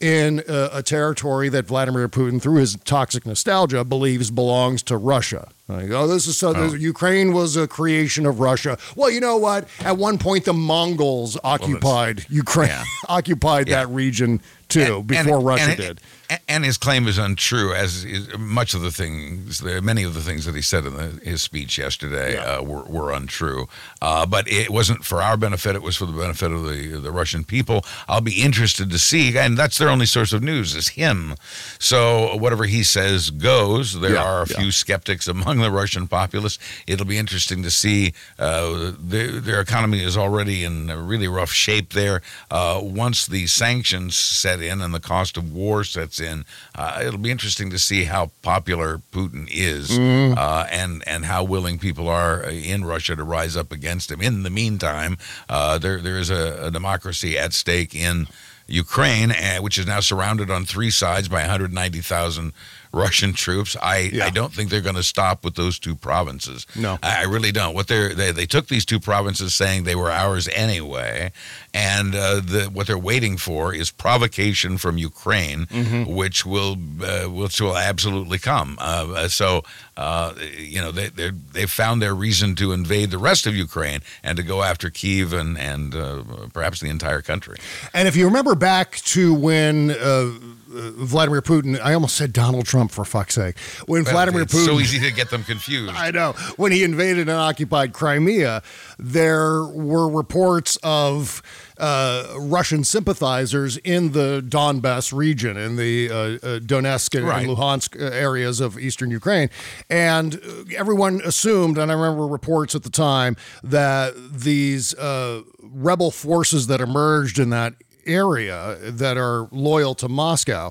In 0.00 0.42
a, 0.48 0.70
a 0.74 0.82
territory 0.82 1.48
that 1.48 1.66
Vladimir 1.66 2.08
Putin, 2.08 2.40
through 2.40 2.56
his 2.60 2.76
toxic 2.84 3.26
nostalgia, 3.26 3.84
believes 3.84 4.30
belongs 4.30 4.82
to 4.84 4.96
Russia. 4.96 5.48
Like, 5.66 5.90
oh, 5.90 6.06
this 6.06 6.26
is 6.26 6.36
so. 6.38 6.52
This, 6.52 6.80
Ukraine 6.80 7.32
was 7.32 7.56
a 7.56 7.66
creation 7.68 8.24
of 8.24 8.40
Russia. 8.40 8.78
Well, 8.96 9.10
you 9.10 9.20
know 9.20 9.36
what? 9.36 9.68
At 9.80 9.98
one 9.98 10.16
point, 10.16 10.44
the 10.44 10.54
Mongols 10.54 11.36
occupied 11.44 12.24
Ukraine, 12.30 12.68
yeah. 12.70 12.84
occupied 13.08 13.68
Yeah. 13.68 13.84
that 13.84 13.90
region 13.92 14.40
too 14.68 15.02
before 15.02 15.40
Russia 15.40 15.70
and- 15.70 15.76
did. 15.76 16.00
And 16.46 16.62
his 16.62 16.76
claim 16.76 17.08
is 17.08 17.16
untrue, 17.16 17.72
as 17.72 18.04
is 18.04 18.36
much 18.36 18.74
of 18.74 18.82
the 18.82 18.90
things, 18.90 19.62
many 19.62 20.02
of 20.02 20.12
the 20.12 20.20
things 20.20 20.44
that 20.44 20.54
he 20.54 20.60
said 20.60 20.84
in 20.84 20.94
the, 20.94 21.20
his 21.24 21.40
speech 21.42 21.78
yesterday 21.78 22.36
uh, 22.36 22.62
were, 22.62 22.82
were 22.82 23.12
untrue. 23.12 23.66
Uh, 24.02 24.26
but 24.26 24.46
it 24.46 24.68
wasn't 24.68 25.04
for 25.06 25.22
our 25.22 25.38
benefit; 25.38 25.74
it 25.74 25.82
was 25.82 25.96
for 25.96 26.04
the 26.04 26.12
benefit 26.12 26.52
of 26.52 26.64
the 26.64 27.00
the 27.00 27.10
Russian 27.10 27.44
people. 27.44 27.82
I'll 28.08 28.20
be 28.20 28.42
interested 28.42 28.90
to 28.90 28.98
see, 28.98 29.38
and 29.38 29.56
that's 29.56 29.78
their 29.78 29.88
only 29.88 30.04
source 30.04 30.34
of 30.34 30.42
news 30.42 30.74
is 30.74 30.88
him. 30.88 31.34
So 31.78 32.36
whatever 32.36 32.64
he 32.64 32.82
says 32.82 33.30
goes. 33.30 33.98
There 33.98 34.12
Yeah, 34.14 34.24
are 34.24 34.42
a 34.42 34.46
yeah. 34.48 34.58
few 34.58 34.70
skeptics 34.70 35.28
among 35.28 35.58
the 35.60 35.70
Russian 35.70 36.08
populace. 36.08 36.58
It'll 36.86 37.06
be 37.06 37.16
interesting 37.18 37.62
to 37.62 37.70
see. 37.70 38.12
Uh, 38.38 38.92
their, 38.98 39.28
their 39.40 39.60
economy 39.60 40.02
is 40.04 40.16
already 40.16 40.64
in 40.64 40.90
a 40.90 40.98
really 40.98 41.28
rough 41.28 41.52
shape 41.52 41.94
there. 41.94 42.20
Uh, 42.50 42.80
once 42.82 43.26
the 43.26 43.46
sanctions 43.46 44.14
set 44.16 44.60
in 44.60 44.82
and 44.82 44.92
the 44.92 45.00
cost 45.00 45.36
of 45.38 45.52
war 45.54 45.84
sets 45.84 46.17
in, 46.20 46.44
uh, 46.74 47.00
it'll 47.04 47.18
be 47.18 47.30
interesting 47.30 47.70
to 47.70 47.78
see 47.78 48.04
how 48.04 48.30
popular 48.42 49.00
Putin 49.12 49.48
is 49.50 49.98
Mm-hmm. 49.98 50.38
uh, 50.38 50.66
and 50.70 51.02
and 51.06 51.24
how 51.24 51.44
willing 51.44 51.78
people 51.78 52.08
are 52.08 52.42
in 52.42 52.84
Russia 52.84 53.16
to 53.16 53.24
rise 53.24 53.56
up 53.56 53.72
against 53.72 54.10
him. 54.10 54.20
In 54.20 54.42
the 54.42 54.50
meantime, 54.50 55.16
uh, 55.48 55.78
there 55.78 56.00
there 56.00 56.18
is 56.18 56.30
a, 56.30 56.66
a 56.66 56.70
democracy 56.70 57.38
at 57.38 57.52
stake 57.52 57.94
in. 57.94 58.26
Ukraine, 58.70 59.30
uh, 59.32 59.60
which 59.60 59.78
is 59.78 59.86
now 59.86 60.00
surrounded 60.00 60.50
on 60.50 60.66
three 60.66 60.90
sides 60.90 61.26
by 61.26 61.40
190,000 61.40 62.52
Russian 62.92 63.32
troops. 63.32 63.76
I, 63.82 64.10
Yeah. 64.12 64.24
I 64.26 64.30
don't 64.30 64.52
think 64.52 64.70
they're 64.70 64.80
going 64.80 64.96
to 64.96 65.02
stop 65.02 65.44
with 65.44 65.54
those 65.54 65.78
two 65.78 65.94
provinces. 65.94 66.66
No. 66.74 66.98
I, 67.02 67.20
I 67.20 67.24
really 67.24 67.52
don't. 67.52 67.74
What 67.74 67.88
they're, 67.88 68.14
they 68.14 68.32
they 68.32 68.46
took 68.46 68.68
these 68.68 68.84
two 68.84 68.98
provinces, 69.00 69.54
saying 69.54 69.84
they 69.84 69.94
were 69.94 70.10
ours 70.10 70.48
anyway, 70.48 71.32
and 71.74 72.14
uh, 72.14 72.40
the 72.40 72.70
what 72.72 72.86
they're 72.86 72.98
waiting 72.98 73.36
for 73.36 73.74
is 73.74 73.90
provocation 73.90 74.78
from 74.78 74.98
Ukraine, 74.98 75.66
Mm-hmm. 75.68 76.12
which 76.14 76.44
will 76.46 76.76
uh, 77.02 77.24
which 77.30 77.60
will 77.60 77.76
absolutely 77.76 78.38
come. 78.38 78.76
Uh, 78.80 79.28
so 79.28 79.62
uh, 79.96 80.32
you 80.56 80.80
know 80.80 80.90
they 80.92 81.08
they 81.08 81.30
they've 81.52 81.70
found 81.70 82.00
their 82.02 82.14
reason 82.14 82.54
to 82.56 82.72
invade 82.72 83.10
the 83.10 83.18
rest 83.18 83.46
of 83.46 83.54
Ukraine 83.54 84.00
and 84.22 84.36
to 84.36 84.42
go 84.42 84.62
after 84.62 84.90
Kiev 84.90 85.32
and 85.32 85.58
and 85.58 85.94
uh, 85.94 86.22
perhaps 86.52 86.80
the 86.80 86.88
entire 86.88 87.22
country. 87.22 87.58
And 87.92 88.08
if 88.08 88.16
you 88.16 88.24
remember 88.24 88.54
back 88.54 88.96
to 89.14 89.34
when 89.34 89.90
uh, 89.90 89.94
uh, 89.94 90.30
Vladimir 90.68 91.40
Putin, 91.40 91.80
I 91.80 91.94
almost 91.94 92.14
said 92.16 92.32
Donald 92.32 92.66
Trump 92.66 92.90
for 92.90 93.04
fuck's 93.04 93.34
sake, 93.34 93.58
when 93.86 94.04
Vladimir 94.04 94.42
it's 94.42 94.54
Putin. 94.54 94.66
so 94.66 94.80
easy 94.80 94.98
to 95.00 95.10
get 95.14 95.30
them 95.30 95.42
confused. 95.44 95.92
I 95.96 96.10
know. 96.10 96.32
When 96.56 96.72
he 96.72 96.84
invaded 96.84 97.22
and 97.28 97.30
occupied 97.38 97.92
Crimea, 97.94 98.62
there 98.98 99.64
were 99.64 100.08
reports 100.10 100.76
of 100.82 101.40
uh, 101.78 102.34
Russian 102.38 102.84
sympathizers 102.84 103.76
in 103.78 104.12
the 104.12 104.44
Donbass 104.46 105.12
region, 105.16 105.56
in 105.56 105.76
the 105.76 106.10
uh, 106.10 106.14
uh, 106.14 106.58
Donetsk 106.58 107.16
and, 107.16 107.26
Right. 107.26 107.46
and 107.46 107.56
Luhansk 107.56 107.98
uh, 108.00 108.04
areas 108.14 108.60
of 108.60 108.78
eastern 108.78 109.10
Ukraine. 109.10 109.48
And 109.88 110.34
uh, 110.36 110.64
everyone 110.76 111.20
assumed, 111.24 111.78
and 111.78 111.90
I 111.90 111.94
remember 111.94 112.26
reports 112.26 112.74
at 112.74 112.82
the 112.82 112.90
time, 112.90 113.36
that 113.62 114.12
these 114.32 114.92
uh, 114.94 115.42
rebel 115.62 116.10
forces 116.10 116.66
that 116.66 116.80
emerged 116.80 117.38
in 117.38 117.50
that 117.50 117.74
area 118.08 118.76
that 118.82 119.16
are 119.16 119.48
loyal 119.52 119.94
to 119.96 120.08
Moscow 120.08 120.70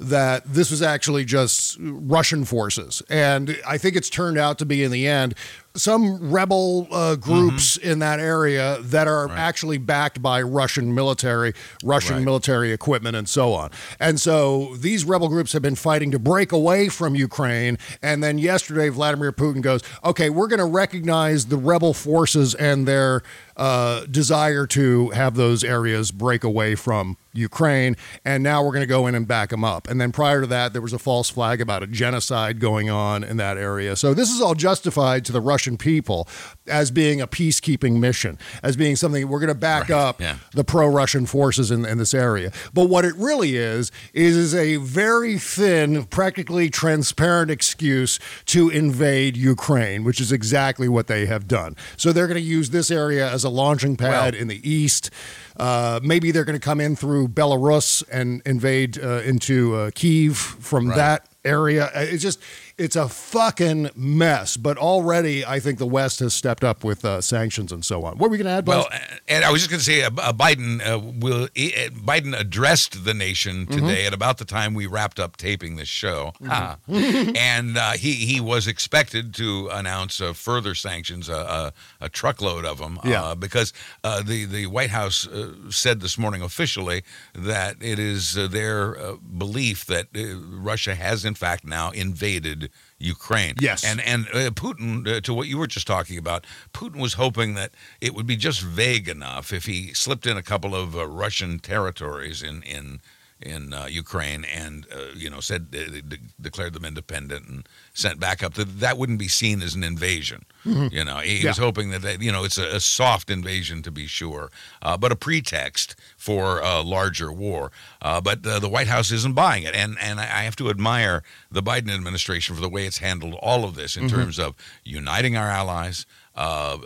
that 0.00 0.44
this 0.44 0.70
was 0.70 0.80
actually 0.80 1.24
just 1.24 1.76
Russian 1.80 2.44
forces. 2.44 3.02
And 3.10 3.58
I 3.66 3.78
think 3.78 3.96
it's 3.96 4.08
turned 4.08 4.38
out 4.38 4.56
to 4.60 4.64
be, 4.64 4.84
in 4.84 4.92
the 4.92 5.08
end, 5.08 5.34
some 5.74 6.30
rebel 6.30 6.86
uh, 6.92 7.16
groups 7.16 7.76
in 7.76 7.98
that 7.98 8.20
area 8.20 8.78
that 8.80 9.08
are 9.08 9.28
actually 9.30 9.78
backed 9.78 10.22
by 10.22 10.40
Russian 10.42 10.94
military, 10.94 11.52
Russian 11.84 12.16
Right. 12.16 12.24
military 12.24 12.72
equipment, 12.72 13.16
and 13.16 13.28
so 13.28 13.52
on. 13.54 13.70
And 13.98 14.20
so 14.20 14.76
these 14.76 15.04
rebel 15.04 15.28
groups 15.28 15.52
have 15.52 15.62
been 15.62 15.74
fighting 15.76 16.12
to 16.12 16.18
break 16.18 16.52
away 16.52 16.88
from 16.88 17.14
Ukraine. 17.16 17.76
And 18.00 18.22
then 18.22 18.38
yesterday, 18.38 18.88
Vladimir 18.90 19.32
Putin 19.32 19.62
goes, 19.62 19.82
okay, 20.04 20.30
we're 20.30 20.48
going 20.48 20.58
to 20.58 20.64
recognize 20.64 21.46
the 21.46 21.56
rebel 21.56 21.92
forces 21.92 22.54
and 22.54 22.86
their 22.86 23.22
uh, 23.58 24.06
desire 24.06 24.66
to 24.68 25.10
have 25.10 25.34
those 25.34 25.62
areas 25.62 26.10
break 26.10 26.44
away 26.44 26.74
from 26.74 27.16
Ukraine. 27.32 27.96
And 28.24 28.42
now 28.42 28.64
we're 28.64 28.72
going 28.72 28.82
to 28.82 28.86
go 28.86 29.06
in 29.06 29.14
and 29.14 29.26
back 29.26 29.50
them 29.50 29.64
up. 29.64 29.88
And 29.88 30.00
then 30.00 30.12
prior 30.12 30.40
to 30.40 30.46
that, 30.48 30.72
there 30.72 30.82
was 30.82 30.92
a 30.92 30.98
false 30.98 31.30
flag 31.30 31.60
about 31.60 31.82
a 31.82 31.86
genocide 31.86 32.60
going 32.60 32.90
on 32.90 33.22
in 33.22 33.36
that 33.36 33.56
area. 33.56 33.96
So 33.96 34.14
this 34.14 34.30
is 34.30 34.40
all 34.40 34.54
justified 34.54 35.24
to 35.26 35.32
the 35.32 35.40
Russian 35.40 35.76
people 35.76 36.28
as 36.66 36.90
being 36.90 37.20
a 37.20 37.26
peacekeeping 37.26 37.98
mission, 37.98 38.38
as 38.62 38.76
being 38.76 38.96
something 38.96 39.28
we're 39.28 39.40
going 39.40 39.48
to 39.48 39.54
back 39.54 39.90
up 39.90 40.20
yeah. 40.20 40.36
the 40.52 40.64
pro-Russian 40.64 41.26
forces 41.26 41.70
in, 41.70 41.84
in 41.84 41.98
this 41.98 42.14
area. 42.14 42.50
But 42.72 42.88
what 42.88 43.04
it 43.04 43.14
really 43.16 43.56
is 43.56 43.92
is 44.14 44.36
is 44.36 44.54
a 44.54 44.76
very 44.76 45.38
thin, 45.38 46.04
practically 46.04 46.70
transparent 46.70 47.50
excuse 47.50 48.18
to 48.46 48.70
invade 48.70 49.36
Ukraine, 49.36 50.04
which 50.04 50.20
is 50.20 50.32
exactly 50.32 50.88
what 50.88 51.06
they 51.06 51.26
have 51.26 51.46
done. 51.46 51.76
So 51.96 52.12
they're 52.12 52.26
going 52.26 52.40
to 52.40 52.42
use 52.42 52.70
this 52.70 52.90
area 52.90 53.30
as 53.30 53.44
a 53.44 53.47
launching 53.48 53.96
pad 53.96 54.34
in 54.34 54.48
the 54.48 54.68
east. 54.68 55.10
Uh, 55.56 55.98
maybe 56.02 56.30
they're 56.30 56.44
going 56.44 56.58
to 56.58 56.64
come 56.64 56.80
in 56.80 56.94
through 56.96 57.28
Belarus 57.28 58.04
and 58.10 58.42
invade 58.46 58.98
uh, 59.02 59.22
into 59.24 59.74
uh, 59.74 59.90
Kiev 59.94 60.36
from 60.36 60.88
that 60.88 61.28
area. 61.44 61.86
Uh, 61.86 62.00
It's 62.00 62.22
just, 62.22 62.40
it's 62.78 62.96
a 62.96 63.08
fucking 63.08 63.90
mess. 63.96 64.56
But 64.56 64.78
already, 64.78 65.44
I 65.44 65.60
think 65.60 65.78
the 65.78 65.86
West 65.86 66.20
has 66.20 66.32
stepped 66.34 66.64
up 66.64 66.84
with 66.84 67.04
uh, 67.04 67.20
sanctions 67.20 67.72
and 67.72 67.84
so 67.84 68.04
on. 68.04 68.12
What 68.18 68.20
were 68.22 68.28
we 68.28 68.38
going 68.38 68.46
to 68.46 68.52
add? 68.52 68.64
Buzz? 68.64 68.86
Well, 68.90 69.00
and 69.28 69.44
I 69.44 69.50
was 69.50 69.60
just 69.60 69.70
going 69.70 69.80
to 69.80 69.84
say, 69.84 70.02
uh, 70.02 70.10
uh, 70.18 70.32
Biden 70.32 70.80
uh, 70.80 70.98
will. 70.98 71.44
uh, 71.44 71.48
Biden 71.56 72.38
addressed 72.38 73.04
the 73.04 73.14
nation 73.14 73.48
Mm-hmm. 73.66 73.86
today 73.86 74.06
at 74.06 74.14
about 74.14 74.38
the 74.38 74.44
time 74.44 74.74
we 74.74 74.86
wrapped 74.86 75.18
up 75.18 75.36
taping 75.36 75.76
this 75.76 75.88
show, 75.88 76.32
Ah. 76.48 76.76
and 76.88 77.76
uh, 77.76 77.92
he 77.92 78.12
he 78.12 78.40
was 78.40 78.66
expected 78.66 79.34
to 79.34 79.68
announce 79.72 80.20
uh, 80.20 80.32
further 80.32 80.74
sanctions, 80.74 81.28
uh, 81.28 81.72
a, 82.00 82.04
a 82.04 82.08
truckload 82.08 82.64
of 82.64 82.78
them, 82.78 82.98
Yeah. 83.04 83.34
because 83.34 83.72
uh, 84.04 84.22
the 84.22 84.44
the 84.44 84.66
White 84.66 84.90
House 84.90 85.26
uh, 85.26 85.52
said 85.70 86.00
this 86.00 86.16
morning 86.18 86.42
officially 86.42 87.02
that 87.34 87.76
it 87.80 87.98
is 87.98 88.36
uh, 88.38 88.46
their 88.48 88.98
uh, 88.98 89.16
belief 89.36 89.84
that 89.86 90.06
uh, 90.16 90.36
Russia 90.62 90.94
has 90.94 91.24
in 91.24 91.34
fact 91.34 91.64
now 91.64 91.90
invaded. 91.90 92.67
Ukraine. 92.98 93.54
Yes. 93.60 93.84
And 93.84 94.00
and 94.00 94.26
uh, 94.28 94.50
Putin, 94.50 95.06
uh, 95.06 95.20
to 95.20 95.34
what 95.34 95.46
you 95.48 95.58
were 95.58 95.66
just 95.66 95.86
talking 95.86 96.18
about, 96.18 96.46
Putin 96.72 97.00
was 97.00 97.14
hoping 97.14 97.54
that 97.54 97.72
it 98.00 98.14
would 98.14 98.26
be 98.26 98.36
just 98.36 98.60
vague 98.60 99.08
enough 99.08 99.52
if 99.52 99.66
he 99.66 99.94
slipped 99.94 100.26
in 100.26 100.36
a 100.36 100.42
couple 100.42 100.74
of 100.74 100.96
uh, 100.96 101.06
Russian 101.06 101.58
territories 101.58 102.42
in 102.42 102.62
in 102.62 103.00
in 103.40 103.72
uh, 103.72 103.86
Ukraine 103.86 104.44
and 104.44 104.86
uh, 104.92 105.12
you 105.14 105.30
know 105.30 105.40
said 105.40 105.68
uh, 105.72 105.90
de- 106.08 106.18
declared 106.40 106.72
them 106.72 106.84
independent 106.84 107.46
and 107.48 107.68
sent 107.94 108.18
back 108.18 108.42
up. 108.42 108.54
That 108.54 108.80
that 108.80 108.98
wouldn't 108.98 109.18
be 109.18 109.28
seen 109.28 109.62
as 109.62 109.74
an 109.74 109.84
invasion. 109.84 110.44
You 110.64 111.02
know, 111.02 111.18
he 111.18 111.46
was 111.46 111.56
hoping 111.56 111.90
that, 111.90 112.02
that 112.02 112.20
you 112.20 112.30
know 112.30 112.44
it's 112.44 112.58
a, 112.58 112.76
a 112.76 112.80
soft 112.80 113.30
invasion 113.30 113.80
to 113.82 113.90
be 113.90 114.06
sure, 114.06 114.50
uh, 114.82 114.98
but 114.98 115.12
a 115.12 115.16
pretext 115.16 115.96
for 116.16 116.60
a 116.60 116.82
larger 116.82 117.32
war. 117.32 117.72
Uh, 118.02 118.20
but 118.20 118.46
uh, 118.46 118.58
the 118.58 118.68
White 118.68 118.88
House 118.88 119.10
isn't 119.10 119.34
buying 119.34 119.62
it, 119.62 119.74
and 119.74 119.96
and 120.00 120.20
I 120.20 120.24
I 120.24 120.42
have 120.42 120.56
to 120.56 120.68
admire 120.68 121.22
the 121.50 121.62
Biden 121.62 121.90
administration 121.94 122.54
for 122.54 122.60
the 122.60 122.68
way 122.68 122.84
it's 122.86 122.98
handled 122.98 123.34
all 123.40 123.64
of 123.64 123.76
this 123.76 123.96
in 123.96 124.08
terms 124.08 124.38
of 124.38 124.54
uniting 124.84 125.36
our 125.36 125.48
allies. 125.48 126.04
Uh, 126.38 126.78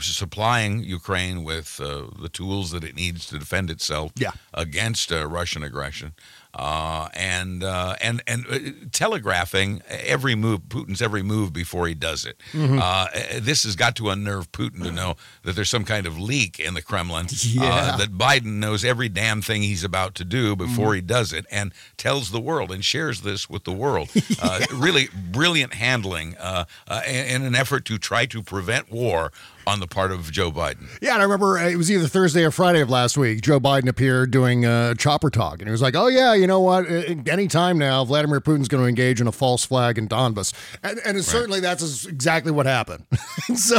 supplying 0.00 0.82
Ukraine 0.98 1.44
with 1.44 1.78
uh, 1.80 2.06
the 2.24 2.30
tools 2.30 2.70
that 2.70 2.82
it 2.82 2.94
needs 2.96 3.26
to 3.26 3.38
defend 3.38 3.68
itself 3.70 4.10
Yeah. 4.16 4.30
against 4.54 5.12
uh, 5.12 5.18
Russian 5.38 5.62
aggression, 5.62 6.14
uh, 6.56 7.08
and 7.14 7.62
uh, 7.62 7.94
and 8.00 8.22
and 8.26 8.46
uh, 8.50 8.58
telegraphing 8.92 9.82
every 9.88 10.34
move, 10.34 10.62
Putin's 10.68 11.02
every 11.02 11.22
move 11.22 11.52
before 11.52 11.86
he 11.86 11.94
does 11.94 12.24
it. 12.24 12.40
Mm-hmm. 12.52 12.78
Uh, 12.82 13.06
this 13.40 13.64
has 13.64 13.76
got 13.76 13.94
to 13.96 14.08
unnerve 14.10 14.50
Putin 14.52 14.82
to 14.82 14.90
know 14.90 15.16
that 15.42 15.54
there's 15.54 15.68
some 15.68 15.84
kind 15.84 16.06
of 16.06 16.18
leak 16.18 16.58
in 16.58 16.74
the 16.74 16.82
Kremlin. 16.82 17.26
Yeah. 17.46 17.62
Uh, 17.64 17.96
that 17.98 18.18
Biden 18.18 18.58
knows 18.58 18.84
every 18.84 19.08
damn 19.08 19.40
thing 19.40 19.62
he's 19.62 19.84
about 19.84 20.14
to 20.16 20.24
do 20.24 20.56
before 20.56 20.86
Mm-hmm. 20.88 20.94
he 20.96 21.00
does 21.02 21.32
it, 21.32 21.46
and 21.50 21.72
tells 21.96 22.30
the 22.30 22.40
world 22.40 22.72
and 22.72 22.84
shares 22.84 23.20
this 23.20 23.48
with 23.48 23.64
the 23.64 23.72
world. 23.72 24.10
Uh, 24.42 24.60
really 24.74 25.08
brilliant 25.30 25.72
handling 25.74 26.36
uh, 26.36 26.64
uh, 26.88 27.00
in, 27.06 27.26
in 27.36 27.42
an 27.42 27.54
effort 27.54 27.84
to 27.86 27.96
try 27.98 28.26
to 28.26 28.42
prevent 28.42 28.90
war 28.90 29.32
on 29.66 29.80
the 29.80 29.86
part 29.86 30.12
of 30.12 30.30
Joe 30.30 30.50
Biden. 30.52 30.86
Yeah, 31.00 31.14
and 31.14 31.20
I 31.20 31.24
remember 31.24 31.58
uh, 31.58 31.68
it 31.68 31.76
was 31.76 31.90
either 31.90 32.06
Thursday 32.06 32.44
or 32.44 32.50
Friday 32.50 32.80
of 32.80 32.88
last 32.90 33.18
week. 33.18 33.40
Joe 33.42 33.58
Biden 33.58 33.88
appeared 33.88 34.30
doing 34.30 34.64
uh, 34.64 34.94
chopper 34.94 35.30
talk, 35.30 35.58
and 35.58 35.68
he 35.68 35.72
was 35.72 35.82
like, 35.82 35.94
"Oh 35.96 36.06
yeah, 36.06 36.34
you 36.34 36.46
know 36.46 36.60
what? 36.60 36.86
Any 37.28 37.48
time 37.48 37.78
now, 37.78 38.04
Vladimir 38.04 38.40
Putin's 38.40 38.68
going 38.68 38.82
to 38.82 38.88
engage 38.88 39.20
in 39.20 39.26
a 39.26 39.32
false 39.32 39.64
flag 39.64 39.98
in 39.98 40.08
Donbas," 40.08 40.52
and, 40.82 41.00
and 41.04 41.24
certainly 41.24 41.60
that's 41.60 42.06
exactly 42.06 42.52
what 42.52 42.66
happened. 42.66 43.04
so 43.56 43.76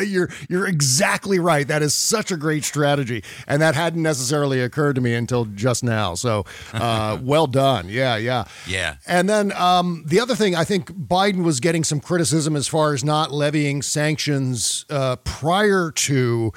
you're 0.00 0.28
you're 0.48 0.66
exactly 0.66 1.38
right. 1.38 1.66
That 1.66 1.82
is 1.82 1.94
such 1.94 2.30
a 2.30 2.36
great 2.36 2.64
strategy, 2.64 3.24
and 3.46 3.62
that 3.62 3.74
hadn't 3.74 4.02
necessarily 4.02 4.60
occurred 4.60 4.94
to 4.96 5.00
me 5.00 5.14
until 5.14 5.44
just 5.46 5.82
now. 5.82 6.14
So, 6.14 6.44
uh, 6.72 7.18
well 7.22 7.46
done. 7.46 7.88
Yeah, 7.88 8.16
yeah, 8.16 8.44
Yeah. 8.66 8.96
and 9.06 9.28
then 9.28 9.52
um, 9.52 10.04
the 10.06 10.20
other 10.20 10.34
thing, 10.34 10.54
I 10.54 10.64
think 10.64 10.90
Biden 10.92 11.42
was 11.44 11.60
getting 11.60 11.84
some 11.84 12.00
criticism 12.00 12.54
as 12.56 12.68
far 12.68 12.92
as 12.92 13.02
not 13.02 13.32
levying 13.32 13.82
sanctions 13.82 14.84
uh, 14.90 15.16
prior 15.24 15.90
to 15.92 16.52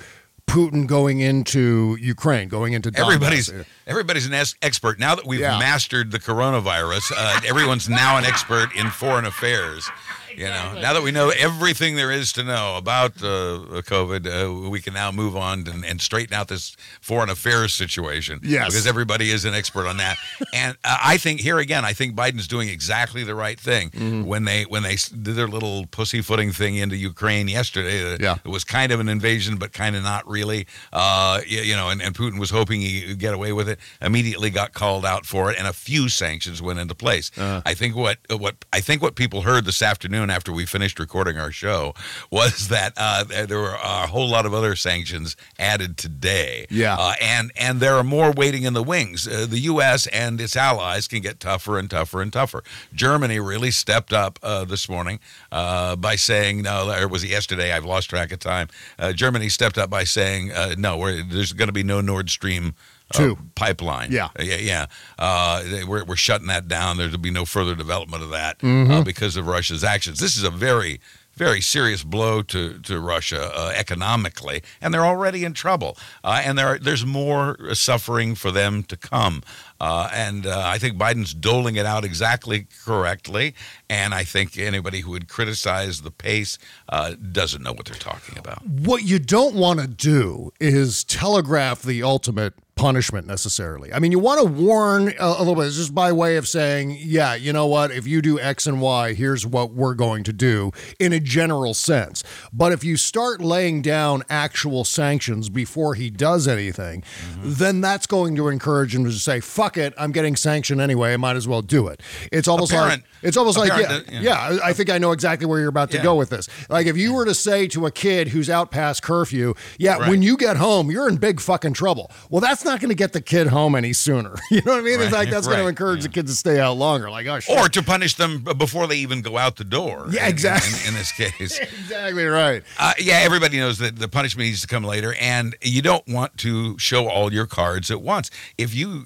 Putin 0.47 0.85
going 0.85 1.19
into 1.21 1.97
Ukraine, 1.99 2.47
going 2.49 2.73
into 2.73 2.91
Donbass. 2.91 2.99
Everybody's 3.01 3.51
everybody's 3.87 4.25
an 4.27 4.33
es- 4.33 4.55
expert 4.61 4.99
now 4.99 5.15
that 5.15 5.25
we've 5.25 5.39
Yeah. 5.39 5.57
mastered 5.57 6.11
the 6.11 6.19
coronavirus. 6.19 7.11
Uh, 7.15 7.41
everyone's 7.47 7.89
now 7.89 8.17
an 8.17 8.25
expert 8.25 8.69
in 8.75 8.89
foreign 8.91 9.25
affairs. 9.25 9.89
You 10.45 10.45
know, 10.47 10.73
now 10.81 10.93
that 10.93 11.01
we 11.03 11.11
know 11.11 11.29
everything 11.29 11.95
there 11.95 12.11
is 12.11 12.33
to 12.33 12.43
know 12.43 12.75
about 12.77 13.11
uh, 13.23 13.81
COVID, 13.81 14.25
uh, 14.27 14.69
we 14.69 14.81
can 14.81 14.93
now 14.93 15.11
move 15.11 15.35
on 15.35 15.67
and, 15.67 15.85
and 15.85 16.01
straighten 16.01 16.33
out 16.33 16.47
this 16.47 16.75
foreign 17.01 17.29
affairs 17.29 17.73
situation. 17.73 18.39
Yes. 18.43 18.67
because 18.67 18.85
everybody 18.87 19.31
is 19.31 19.45
an 19.45 19.53
expert 19.53 19.87
on 19.87 19.97
that. 19.97 20.17
and 20.53 20.77
uh, 20.83 20.97
I 21.03 21.17
think 21.17 21.39
here 21.39 21.59
again, 21.59 21.85
I 21.85 21.93
think 21.93 22.15
Biden's 22.15 22.47
doing 22.47 22.69
exactly 22.69 23.23
the 23.23 23.35
right 23.35 23.59
thing 23.59 23.89
Mm-hmm. 23.91 24.25
when 24.25 24.43
they 24.45 24.63
when 24.63 24.83
they 24.83 24.95
did 24.95 25.35
their 25.35 25.47
little 25.47 25.85
pussyfooting 25.87 26.51
thing 26.51 26.75
into 26.75 26.95
Ukraine 26.97 27.47
yesterday. 27.47 28.13
uh, 28.13 28.17
Yeah. 28.19 28.35
it 28.43 28.49
was 28.49 28.63
kind 28.63 28.91
of 28.91 28.99
an 28.99 29.07
invasion, 29.09 29.55
but 29.57 29.71
kind 29.73 29.95
of 29.95 30.03
not 30.03 30.27
really. 30.27 30.67
Uh, 30.91 31.41
you, 31.47 31.61
you 31.61 31.75
know, 31.75 31.89
and, 31.89 32.01
and 32.01 32.13
Putin 32.15 32.39
was 32.39 32.49
hoping 32.49 32.81
he'd 32.81 33.19
get 33.19 33.33
away 33.33 33.51
with 33.53 33.69
it. 33.69 33.79
Immediately 34.01 34.49
got 34.49 34.73
called 34.73 35.05
out 35.05 35.25
for 35.25 35.51
it, 35.51 35.57
and 35.57 35.67
a 35.67 35.73
few 35.73 36.09
sanctions 36.09 36.61
went 36.61 36.79
into 36.79 36.95
place. 36.95 37.31
Uh-huh. 37.37 37.61
I 37.65 37.73
think 37.73 37.95
what 37.95 38.17
what 38.29 38.55
I 38.73 38.81
think 38.81 39.01
what 39.01 39.15
people 39.15 39.41
heard 39.43 39.65
this 39.65 39.81
afternoon 39.81 40.24
after 40.29 40.51
we 40.51 40.65
finished 40.65 40.99
recording 40.99 41.37
our 41.37 41.51
show 41.51 41.93
was 42.31 42.67
that 42.69 42.93
uh, 42.97 43.23
there 43.23 43.45
there 43.45 43.59
were 43.59 43.75
a 43.75 44.07
whole 44.07 44.29
lot 44.29 44.45
of 44.45 44.53
other 44.53 44.75
sanctions 44.75 45.35
added 45.57 45.97
today. 45.97 46.65
Yeah. 46.69 46.95
uh, 46.99 47.13
and 47.21 47.51
and 47.55 47.79
there 47.79 47.95
are 47.95 48.03
more 48.03 48.31
waiting 48.31 48.63
in 48.63 48.73
the 48.73 48.83
wings. 48.83 49.27
Uh, 49.27 49.45
the 49.49 49.59
U.S. 49.59 50.07
and 50.07 50.39
its 50.41 50.55
allies 50.55 51.07
can 51.07 51.21
get 51.21 51.39
tougher 51.39 51.77
and 51.79 51.89
tougher 51.89 52.21
and 52.21 52.31
tougher. 52.31 52.63
Germany 52.93 53.39
really 53.39 53.71
stepped 53.71 54.13
up 54.13 54.39
uh, 54.43 54.65
this 54.65 54.89
morning 54.89 55.19
uh, 55.51 55.95
by 55.95 56.15
saying 56.15 56.61
no. 56.63 56.91
Or 56.91 57.07
was 57.07 57.23
it 57.23 57.29
yesterday? 57.29 57.71
I've 57.71 57.85
lost 57.85 58.09
track 58.09 58.31
of 58.31 58.39
time. 58.39 58.67
Uh, 58.99 59.13
Germany 59.13 59.49
stepped 59.49 59.77
up 59.77 59.89
by 59.89 60.03
saying 60.03 60.51
uh, 60.51 60.75
no. 60.77 60.97
We're, 60.97 61.23
there's 61.23 61.53
going 61.53 61.67
to 61.69 61.73
be 61.73 61.83
no 61.83 62.01
Nord 62.01 62.29
Stream. 62.29 62.75
Uh, 63.13 63.17
Two. 63.17 63.37
pipeline. 63.55 64.11
Yeah. 64.11 64.25
Uh, 64.39 64.43
yeah, 64.43 64.55
yeah. 64.57 64.85
Uh, 65.19 65.63
they- 65.63 65.83
we're, 65.83 66.03
we're 66.05 66.15
shutting 66.15 66.47
that 66.47 66.67
down. 66.67 66.97
There'll 66.97 67.17
be 67.17 67.29
no 67.31 67.45
further 67.45 67.75
development 67.75 68.23
of 68.23 68.29
that 68.31 68.59
Mm-hmm. 68.59 68.91
uh, 68.91 69.03
because 69.03 69.35
of 69.37 69.47
Russia's 69.47 69.83
actions. 69.83 70.19
This 70.19 70.35
is 70.37 70.43
a 70.43 70.49
very, 70.49 70.99
very 71.35 71.59
serious 71.61 72.01
blow 72.03 72.41
to 72.43 72.79
to 72.79 72.99
Russia 72.99 73.51
uh, 73.53 73.71
economically, 73.75 74.61
and 74.81 74.93
they're 74.93 75.05
already 75.05 75.43
in 75.43 75.53
trouble. 75.53 75.97
Uh, 76.23 76.41
and 76.45 76.57
there 76.57 76.67
are, 76.67 76.79
there's 76.79 77.05
more 77.05 77.57
suffering 77.75 78.35
for 78.35 78.51
them 78.51 78.83
to 78.83 78.95
come. 78.95 79.43
Uh, 79.81 80.09
and 80.13 80.45
uh, 80.47 80.61
I 80.65 80.77
think 80.77 80.97
Biden's 80.97 81.33
doling 81.33 81.75
it 81.75 81.85
out 81.85 82.05
exactly 82.05 82.67
correctly. 82.85 83.53
And 83.89 84.13
I 84.13 84.23
think 84.23 84.57
anybody 84.57 85.01
who 85.01 85.11
would 85.11 85.27
criticize 85.27 86.01
the 86.01 86.11
pace 86.11 86.57
uh, 86.87 87.15
doesn't 87.15 87.61
know 87.61 87.73
what 87.73 87.85
they're 87.85 87.95
talking 87.95 88.37
about. 88.37 88.65
What 88.65 89.03
you 89.03 89.19
don't 89.19 89.53
want 89.55 89.81
to 89.81 89.87
do 89.87 90.53
is 90.61 91.03
telegraph 91.03 91.81
the 91.81 92.01
ultimate 92.03 92.53
punishment 92.75 93.25
necessarily. 93.25 93.93
I 93.93 93.99
mean, 93.99 94.11
you 94.11 94.19
want 94.19 94.41
to 94.41 94.45
warn 94.45 95.13
a, 95.19 95.25
a 95.25 95.39
little 95.39 95.55
bit 95.55 95.71
just 95.71 95.95
by 95.95 96.11
way 96.11 96.35
of 96.35 96.45
saying, 96.47 96.97
yeah, 96.99 97.33
you 97.33 97.53
know 97.53 97.67
what, 97.67 97.91
if 97.91 98.05
you 98.05 98.21
do 98.21 98.37
X 98.39 98.67
and 98.67 98.81
Y, 98.81 99.13
here's 99.13 99.45
what 99.45 99.71
we're 99.73 99.93
going 99.93 100.23
to 100.25 100.33
do 100.33 100.71
in 100.99 101.13
a 101.13 101.19
general 101.19 101.73
sense. 101.73 102.23
But 102.51 102.73
if 102.73 102.83
you 102.83 102.97
start 102.97 103.39
laying 103.39 103.81
down 103.81 104.23
actual 104.29 104.83
sanctions 104.83 105.47
before 105.49 105.95
he 105.95 106.09
does 106.09 106.47
anything, 106.47 107.01
mm-hmm. 107.01 107.41
then 107.53 107.79
that's 107.81 108.07
going 108.07 108.35
to 108.35 108.49
encourage 108.49 108.93
him 108.93 109.05
to 109.05 109.11
say, 109.13 109.39
fuck 109.39 109.77
it, 109.77 109.93
I'm 109.97 110.11
getting 110.11 110.35
sanctioned 110.35 110.81
anyway, 110.81 111.13
I 111.13 111.17
might 111.17 111.37
as 111.37 111.47
well 111.47 111.61
do 111.61 111.87
it. 111.87 112.01
It's 112.31 112.47
almost 112.47 112.71
Apparent- 112.73 113.03
like 113.03 113.09
it's 113.21 113.37
almost 113.37 113.57
like 113.57 113.69
yeah, 113.69 113.79
apparent 113.79 114.05
that- 114.07 114.13
yeah, 114.13 114.21
yeah. 114.21 114.59
I 114.63 114.69
I 114.69 114.73
think 114.73 114.89
I 114.89 114.97
know 114.99 115.11
exactly 115.13 115.47
where 115.47 115.59
you're 115.59 115.69
about 115.69 115.89
to 115.91 115.97
Yeah. 115.97 116.03
go 116.03 116.15
with 116.15 116.29
this. 116.29 116.47
Like 116.69 116.85
if 116.85 116.97
you 116.97 117.13
were 117.13 117.25
to 117.25 117.33
say 117.33 117.67
to 117.69 117.85
a 117.85 117.91
kid 117.91 118.27
who's 118.27 118.49
out 118.49 118.69
past 118.69 119.01
curfew, 119.01 119.53
yeah, 119.79 119.97
Right. 119.97 120.09
when 120.09 120.21
you 120.21 120.35
get 120.37 120.57
home, 120.57 120.91
you're 120.91 121.07
in 121.07 121.15
big 121.17 121.39
fucking 121.39 121.73
trouble. 121.73 122.11
Well, 122.29 122.41
that's 122.41 122.61
not 122.65 122.79
going 122.81 122.89
to 122.89 122.95
get 122.95 123.13
the 123.13 123.21
kid 123.21 123.47
home 123.47 123.75
any 123.75 123.93
sooner. 123.93 124.35
You 124.51 124.61
know 124.65 124.73
what 124.73 124.79
I 124.79 124.83
mean? 124.83 125.01
It's 125.01 125.11
like 125.11 125.29
that's 125.29 125.47
going 125.47 125.57
to 125.59 125.63
right, 125.65 125.69
encourage 125.69 126.03
the 126.03 126.09
kid 126.09 126.27
to 126.27 126.33
stay 126.33 126.59
out 126.59 126.77
longer. 126.77 127.09
Like, 127.09 127.25
oh 127.27 127.39
shit. 127.39 127.57
Or 127.57 127.67
to 127.69 127.83
punish 127.83 128.15
them 128.15 128.43
before 128.57 128.87
they 128.87 128.97
even 128.97 129.21
go 129.21 129.37
out 129.37 129.55
the 129.57 129.63
door. 129.65 130.07
Yeah, 130.09 130.25
in- 130.25 130.29
exactly. 130.29 130.79
In, 130.83 130.89
in 130.89 130.93
this 130.93 131.11
case. 131.11 131.59
exactly 131.59 132.25
right. 132.25 132.63
Uh, 132.79 132.93
yeah, 132.99 133.19
everybody 133.23 133.57
knows 133.57 133.79
that 133.79 133.97
the 133.97 134.07
punishment 134.07 134.47
needs 134.47 134.61
to 134.61 134.67
come 134.67 134.83
later, 134.83 135.13
and 135.19 135.55
you 135.61 135.81
don't 135.81 136.07
want 136.07 136.37
to 136.37 136.77
show 136.79 137.09
all 137.09 137.33
your 137.33 137.45
cards 137.47 137.91
at 137.91 138.01
once. 138.01 138.31
If 138.57 138.73
you, 138.73 139.05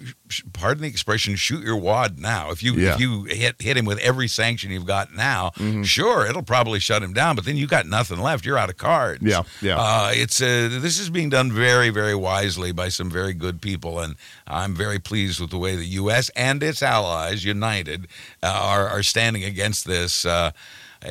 pardon 0.54 0.84
the 0.84 0.90
expression, 0.90 1.36
shoot 1.36 1.64
your 1.64 1.78
wad 1.78 2.20
now. 2.20 2.52
If 2.52 2.62
you 2.62 2.74
Yeah. 2.76 2.94
if 2.94 3.00
you 3.00 3.24
hit 3.24 3.56
hit 3.60 3.76
him 3.78 3.86
with 3.86 3.98
every 4.00 4.28
sanction 4.28 4.70
you've 4.72 4.86
got 4.86 5.14
now, 5.16 5.52
sure, 5.84 6.28
it'll 6.28 6.44
probably 6.44 6.80
shut 6.80 7.02
him 7.02 7.14
down. 7.14 7.36
But 7.36 7.46
then 7.46 7.58
you 7.58 7.66
got 7.66 7.88
nothing 7.88 8.20
left. 8.20 8.46
You're 8.46 8.58
out 8.58 8.70
of 8.70 8.78
cards. 8.78 9.24
Yeah, 9.24 9.44
yeah. 9.62 9.78
Uh, 9.80 10.12
it's 10.14 10.40
uh, 10.42 10.78
this 10.80 11.00
is 11.00 11.10
being 11.10 11.30
done 11.30 11.52
very 11.52 11.90
very 11.90 12.16
wisely 12.16 12.72
by 12.72 12.90
some 12.90 13.10
very 13.10 13.34
good 13.34 13.49
people, 13.54 14.00
and 14.00 14.16
I'm 14.48 14.76
very 14.76 15.00
pleased 15.00 15.40
with 15.40 15.50
the 15.50 15.58
way 15.58 15.76
the 15.76 15.86
U.S. 15.86 16.30
and 16.36 16.62
its 16.64 16.82
allies, 16.82 17.44
united, 17.44 18.08
uh, 18.44 18.48
are 18.48 18.88
are 18.88 19.04
standing 19.04 19.44
against 19.44 19.86
this. 19.86 20.26
Uh, 20.26 20.52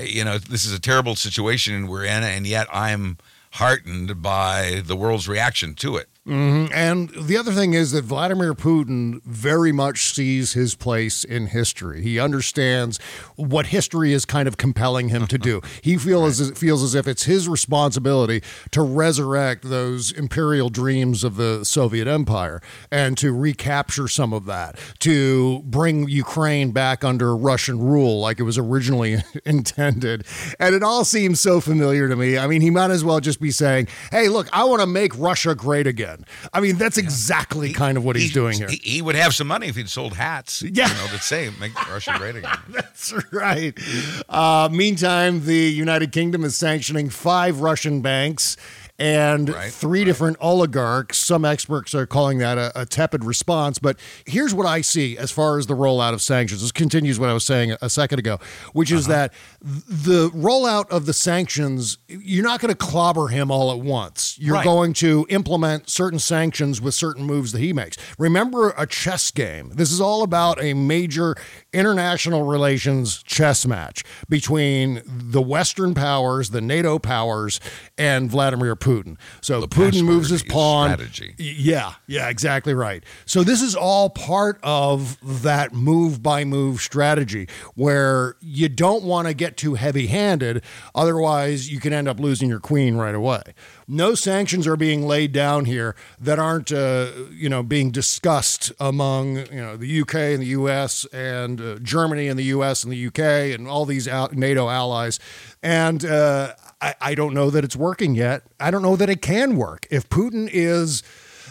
you 0.02 0.24
know, 0.24 0.38
this 0.38 0.64
is 0.64 0.72
a 0.72 0.80
terrible 0.80 1.16
situation 1.16 1.88
we're 1.88 2.04
in, 2.04 2.22
and 2.22 2.46
yet 2.46 2.66
I'm 2.72 3.18
heartened 3.52 4.22
by 4.22 4.82
the 4.84 4.96
world's 4.96 5.28
reaction 5.28 5.74
to 5.76 5.96
it. 5.96 6.08
Mm-hmm. 6.28 6.72
And 6.74 7.08
the 7.08 7.38
other 7.38 7.52
thing 7.52 7.72
is 7.72 7.92
that 7.92 8.04
Vladimir 8.04 8.52
Putin 8.52 9.22
very 9.24 9.72
much 9.72 10.14
sees 10.14 10.52
his 10.52 10.74
place 10.74 11.24
in 11.24 11.46
history. 11.46 12.02
He 12.02 12.20
understands 12.20 12.98
what 13.36 13.68
history 13.68 14.12
is 14.12 14.26
kind 14.26 14.46
of 14.46 14.58
compelling 14.58 15.08
him 15.08 15.26
to 15.26 15.38
do. 15.38 15.62
He 15.80 15.96
feels 15.96 16.40
as, 16.40 16.58
feels 16.58 16.82
as 16.82 16.94
if 16.94 17.06
it's 17.06 17.22
his 17.24 17.48
responsibility 17.48 18.42
to 18.72 18.82
resurrect 18.82 19.68
those 19.70 20.12
imperial 20.12 20.68
dreams 20.68 21.24
of 21.24 21.36
the 21.36 21.64
Soviet 21.64 22.06
Empire 22.06 22.60
and 22.90 23.16
to 23.18 23.32
recapture 23.32 24.06
some 24.06 24.34
of 24.34 24.44
that, 24.46 24.78
to 24.98 25.60
bring 25.60 26.08
Ukraine 26.08 26.72
back 26.72 27.04
under 27.04 27.34
Russian 27.34 27.78
rule 27.78 28.20
like 28.20 28.38
it 28.38 28.42
was 28.42 28.58
originally 28.58 29.22
intended. 29.46 30.26
And 30.58 30.74
it 30.74 30.82
all 30.82 31.04
seems 31.04 31.40
so 31.40 31.60
familiar 31.60 32.08
to 32.08 32.16
me. 32.16 32.36
I 32.36 32.46
mean, 32.46 32.60
he 32.60 32.70
might 32.70 32.90
as 32.90 33.04
well 33.04 33.20
just 33.20 33.40
be 33.40 33.50
saying, 33.50 33.88
"Hey, 34.10 34.28
look, 34.28 34.48
I 34.52 34.64
want 34.64 34.80
to 34.80 34.86
make 34.86 35.16
Russia 35.16 35.54
great 35.54 35.86
again." 35.86 36.17
I 36.52 36.60
mean, 36.60 36.76
that's 36.76 36.98
exactly 36.98 37.72
kind 37.72 37.96
of 37.96 38.04
what 38.04 38.16
he's 38.16 38.32
doing 38.32 38.56
here. 38.58 38.68
He, 38.68 38.76
he 38.82 39.02
would 39.02 39.14
have 39.14 39.34
some 39.34 39.46
money 39.46 39.68
if 39.68 39.76
he'd 39.76 39.88
sold 39.88 40.14
hats. 40.14 40.62
Yeah. 40.62 40.88
You 40.88 40.94
know, 40.94 41.06
that 41.12 41.22
say 41.22 41.50
make 41.60 41.74
Russia 41.88 42.14
great 42.18 42.36
again. 42.36 42.58
That's 42.68 43.14
right. 43.32 43.78
Uh, 44.28 44.68
meantime, 44.70 45.44
the 45.44 45.54
United 45.54 46.12
Kingdom 46.12 46.44
is 46.44 46.56
sanctioning 46.56 47.10
five 47.10 47.60
Russian 47.60 48.00
banks 48.02 48.56
and 48.98 49.50
Right, 49.50 49.70
three 49.70 50.04
different 50.04 50.36
oligarchs. 50.40 51.18
Some 51.18 51.44
experts 51.44 51.94
are 51.94 52.06
calling 52.06 52.38
that 52.38 52.58
a, 52.58 52.72
a 52.80 52.84
tepid 52.84 53.24
response. 53.24 53.78
But 53.78 53.96
here's 54.26 54.52
what 54.52 54.66
I 54.66 54.80
see 54.80 55.16
as 55.16 55.30
far 55.30 55.58
as 55.58 55.66
the 55.66 55.74
rollout 55.74 56.14
of 56.14 56.20
sanctions. 56.20 56.62
This 56.62 56.72
continues 56.72 57.20
what 57.20 57.28
I 57.28 57.32
was 57.32 57.44
saying 57.44 57.76
a 57.80 57.88
second 57.88 58.18
ago, 58.18 58.38
which 58.72 58.90
is 58.90 59.08
uh-huh. 59.08 59.28
that 59.28 59.32
the 59.60 60.30
rollout 60.30 60.88
of 60.90 61.06
the 61.06 61.12
sanctions, 61.12 61.98
you're 62.08 62.44
not 62.44 62.60
going 62.60 62.72
to 62.72 62.76
clobber 62.76 63.28
him 63.28 63.50
all 63.52 63.70
at 63.70 63.78
once. 63.78 64.36
You're 64.40 64.56
Right. 64.56 64.64
going 64.64 64.92
to 64.94 65.26
implement 65.28 65.88
certain 65.88 66.18
sanctions 66.18 66.80
with 66.80 66.94
certain 66.94 67.24
moves 67.24 67.52
that 67.52 67.60
he 67.60 67.72
makes. 67.72 67.96
Remember 68.18 68.74
a 68.76 68.86
chess 68.86 69.30
game. 69.30 69.70
This 69.74 69.92
is 69.92 70.00
all 70.00 70.22
about 70.24 70.60
a 70.60 70.74
major 70.74 71.36
international 71.72 72.42
relations 72.42 73.22
chess 73.22 73.64
match 73.66 74.02
between 74.28 75.02
the 75.06 75.40
Western 75.42 75.94
powers, 75.94 76.50
the 76.50 76.60
NATO 76.60 76.98
powers, 76.98 77.60
and 77.96 78.28
Vladimir 78.30 78.74
Putin. 78.74 78.87
So 79.40 79.60
The 79.60 79.68
Putin 79.68 80.04
moves 80.04 80.30
his 80.30 80.42
pawn. 80.42 80.90
strategy. 80.90 81.34
Yeah, 81.38 81.94
yeah, 82.06 82.28
exactly 82.28 82.74
right. 82.74 83.04
So 83.26 83.42
this 83.42 83.62
is 83.62 83.74
all 83.74 84.10
part 84.10 84.58
of 84.62 85.18
that 85.42 85.72
move 85.72 86.22
by 86.22 86.44
move 86.44 86.80
strategy 86.80 87.48
where 87.74 88.36
you 88.40 88.68
don't 88.68 89.04
want 89.04 89.28
to 89.28 89.34
get 89.34 89.56
too 89.56 89.74
heavy 89.74 90.06
handed. 90.06 90.62
Otherwise, 90.94 91.70
you 91.70 91.80
can 91.80 91.92
end 91.92 92.08
up 92.08 92.18
losing 92.18 92.48
your 92.48 92.60
queen 92.60 92.96
right 92.96 93.14
away. 93.14 93.42
No 93.86 94.14
sanctions 94.14 94.66
are 94.66 94.76
being 94.76 95.06
laid 95.06 95.32
down 95.32 95.64
here 95.64 95.94
that 96.20 96.38
aren't, 96.38 96.70
uh, 96.72 97.10
you 97.32 97.48
know, 97.48 97.62
being 97.62 97.90
discussed 97.90 98.70
among, 98.80 99.36
you 99.36 99.60
know, 99.60 99.76
the 99.76 100.00
UK 100.02 100.14
and 100.14 100.42
the 100.42 100.46
US 100.58 101.04
and 101.06 101.60
uh, 101.60 101.78
Germany 101.78 102.28
and 102.28 102.38
the 102.38 102.44
US 102.44 102.84
and 102.84 102.92
the 102.92 103.06
UK 103.06 103.54
and 103.54 103.66
all 103.68 103.84
these 103.86 104.06
NATO 104.32 104.68
allies. 104.68 105.18
And 105.62 106.04
uh, 106.04 106.54
I, 106.80 106.94
I 107.00 107.14
don't 107.14 107.34
know 107.34 107.50
that 107.50 107.64
it's 107.64 107.76
working 107.76 108.14
yet. 108.14 108.42
I 108.60 108.70
don't 108.70 108.82
know 108.82 108.96
that 108.96 109.10
it 109.10 109.22
can 109.22 109.56
work. 109.56 109.86
If 109.90 110.08
Putin 110.08 110.48
is 110.52 111.02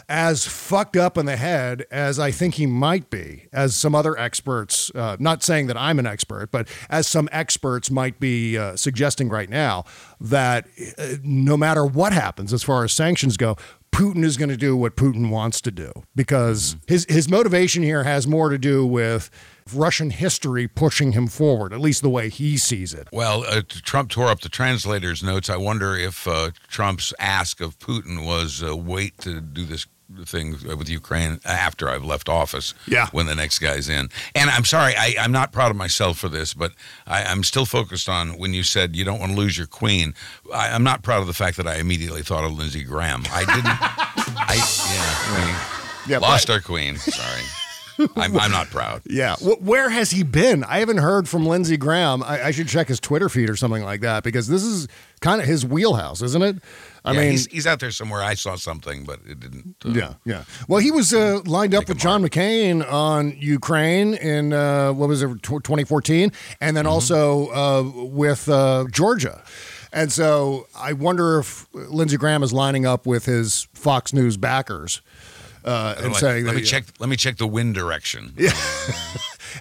as 0.10 0.46
fucked 0.46 0.96
up 0.96 1.18
in 1.18 1.26
the 1.26 1.36
head 1.36 1.86
as 1.92 2.18
I 2.18 2.32
think 2.32 2.56
he 2.56 2.66
might 2.66 3.10
be, 3.10 3.48
as 3.52 3.76
some 3.76 3.94
other 3.94 4.18
experts, 4.18 4.90
uh, 4.96 5.18
not 5.20 5.44
saying 5.44 5.68
that 5.68 5.76
I'm 5.76 6.00
an 6.00 6.08
expert, 6.08 6.50
but 6.50 6.68
as 6.90 7.08
some 7.08 7.28
experts 7.32 7.92
might 7.92 8.20
be 8.20 8.58
uh, 8.58 8.78
suggesting 8.78 9.28
right 9.28 9.50
now, 9.50 9.84
that 10.22 10.68
uh, 10.98 11.16
no 11.24 11.58
matter 11.58 11.86
what 11.86 12.14
happens 12.14 12.54
as 12.54 12.64
far 12.64 12.86
as 12.86 12.94
sanctions 12.94 13.36
go, 13.36 13.58
Putin 13.92 14.24
is 14.24 14.38
going 14.38 14.50
to 14.50 14.58
do 14.58 14.78
what 14.78 14.96
Putin 14.96 15.30
wants 15.30 15.60
to 15.62 15.72
do 15.72 15.92
because 16.16 16.78
his 16.88 17.06
his 17.10 17.30
motivation 17.30 17.84
here 17.84 18.04
has 18.04 18.28
more 18.28 18.50
to 18.50 18.58
do 18.58 18.86
with 18.86 19.30
Russian 19.76 20.10
history 20.12 20.68
pushing 20.68 21.12
him 21.14 21.28
forward, 21.28 21.74
at 21.74 21.80
least 21.80 22.02
the 22.02 22.10
way 22.10 22.30
he 22.30 22.58
sees 22.58 22.94
it. 22.94 23.08
Well, 23.12 23.44
uh, 23.48 23.62
Trump 23.68 24.10
tore 24.12 24.28
up 24.28 24.42
the 24.42 24.50
translator's 24.50 25.24
notes. 25.24 25.50
I 25.50 25.58
wonder 25.58 25.96
if 25.96 26.28
uh, 26.28 26.52
Trump's 26.70 27.14
ask 27.20 27.62
of 27.62 27.78
Putin 27.80 28.26
was 28.26 28.64
uh, 28.64 28.76
wait 28.76 29.18
to 29.20 29.42
do 29.42 29.66
this 29.66 29.88
thing 30.24 30.52
with 30.78 30.88
Ukraine 30.88 31.38
after 31.44 31.90
I've 31.90 32.06
left 32.06 32.30
office. 32.30 32.74
Yeah. 32.88 33.08
When 33.12 33.26
the 33.26 33.36
next 33.36 33.60
guy's 33.60 33.90
in. 33.90 34.08
And 34.36 34.50
I'm 34.50 34.64
sorry, 34.64 34.94
I, 34.98 35.16
I'm 35.20 35.34
not 35.34 35.52
proud 35.52 35.70
of 35.70 35.76
myself 35.76 36.18
for 36.18 36.30
this, 36.30 36.54
but 36.54 36.72
I, 37.06 37.24
I'm 37.24 37.44
still 37.44 37.66
focused 37.66 38.08
on 38.08 38.38
when 38.38 38.54
you 38.54 38.64
said 38.64 38.96
you 38.96 39.04
don't 39.04 39.20
want 39.20 39.34
to 39.34 39.38
lose 39.38 39.58
your 39.58 39.68
queen. 39.68 40.14
I, 40.54 40.70
I'm 40.70 40.84
not 40.84 41.04
proud 41.04 41.20
of 41.20 41.28
the 41.28 41.34
fact 41.34 41.58
that 41.58 41.68
I 41.68 41.76
immediately 41.76 42.22
thought 42.22 42.46
of 42.46 42.54
Lindsey 42.58 42.84
Graham. 42.86 43.24
I 43.34 43.40
didn't. 43.44 43.66
I 44.40 44.56
yeah. 45.36 45.74
Yeah, 46.08 46.18
lost 46.20 46.48
but- 46.48 46.54
our 46.54 46.62
queen. 46.62 46.96
Sorry. 46.96 47.42
I'm, 48.16 48.38
I'm 48.38 48.52
not 48.52 48.68
proud. 48.68 49.02
Yeah. 49.06 49.36
Wh- 49.38 49.62
Where 49.62 49.90
has 49.90 50.12
he 50.12 50.24
been? 50.24 50.64
I 50.64 50.80
haven't 50.80 50.98
heard 50.98 51.28
from 51.28 51.46
Lindsey 51.46 51.78
Graham. 51.78 52.24
I, 52.24 52.46
I 52.46 52.52
should 52.52 52.68
check 52.68 52.88
his 52.88 53.00
Twitter 53.00 53.30
feed 53.30 53.50
or 53.50 53.56
something 53.56 53.84
like 53.84 54.02
that 54.02 54.24
because 54.24 54.48
this 54.48 54.64
is 54.64 54.88
kind 55.22 55.42
of 55.42 55.48
his 55.48 55.66
wheelhouse, 55.66 56.22
isn't 56.22 56.42
it? 56.44 56.58
I 57.06 57.14
Yeah, 57.14 57.20
mean, 57.22 57.32
he's, 57.32 57.46
he's 57.48 57.68
out 57.68 57.80
there 57.80 57.92
somewhere. 57.92 58.22
I 58.22 58.34
saw 58.34 58.56
something, 58.56 59.04
but 59.06 59.20
it 59.28 59.40
didn't. 59.40 59.76
uh, 59.86 59.90
yeah, 59.90 60.14
yeah. 60.26 60.44
Well, 60.68 60.80
he 60.80 60.92
was 60.92 61.14
uh, 61.14 61.40
lined 61.46 61.74
up 61.74 61.88
with 61.88 61.98
John 61.98 62.22
McCain 62.24 62.90
on 62.92 63.36
Ukraine 63.38 64.14
in 64.16 64.54
uh, 64.54 64.92
what 64.94 65.08
was 65.10 65.24
it, 65.24 65.28
2014, 65.44 66.32
and 66.62 66.76
then 66.78 66.84
Mm-hmm. 66.86 66.94
also 66.94 67.48
uh, 67.52 67.84
with 68.08 68.48
uh, 68.50 68.86
Georgia. 68.92 69.42
And 69.94 70.12
so 70.12 70.68
I 70.78 70.92
wonder 70.94 71.40
if 71.40 71.66
Lindsey 71.74 72.18
Graham 72.18 72.44
is 72.44 72.52
lining 72.52 72.86
up 72.86 73.06
with 73.06 73.26
his 73.26 73.68
Fox 73.74 74.12
News 74.14 74.36
backers 74.38 75.02
uh, 75.68 75.96
and 75.98 76.14
Let- 76.14 76.16
saying, 76.22 76.46
let 76.46 76.54
that, 76.56 76.62
me 76.62 76.66
check. 76.66 76.86
Let 77.00 77.10
me 77.10 77.16
check 77.16 77.38
the 77.38 77.48
wind 77.48 77.76
direction. 77.76 78.34
Yeah. 78.38 78.52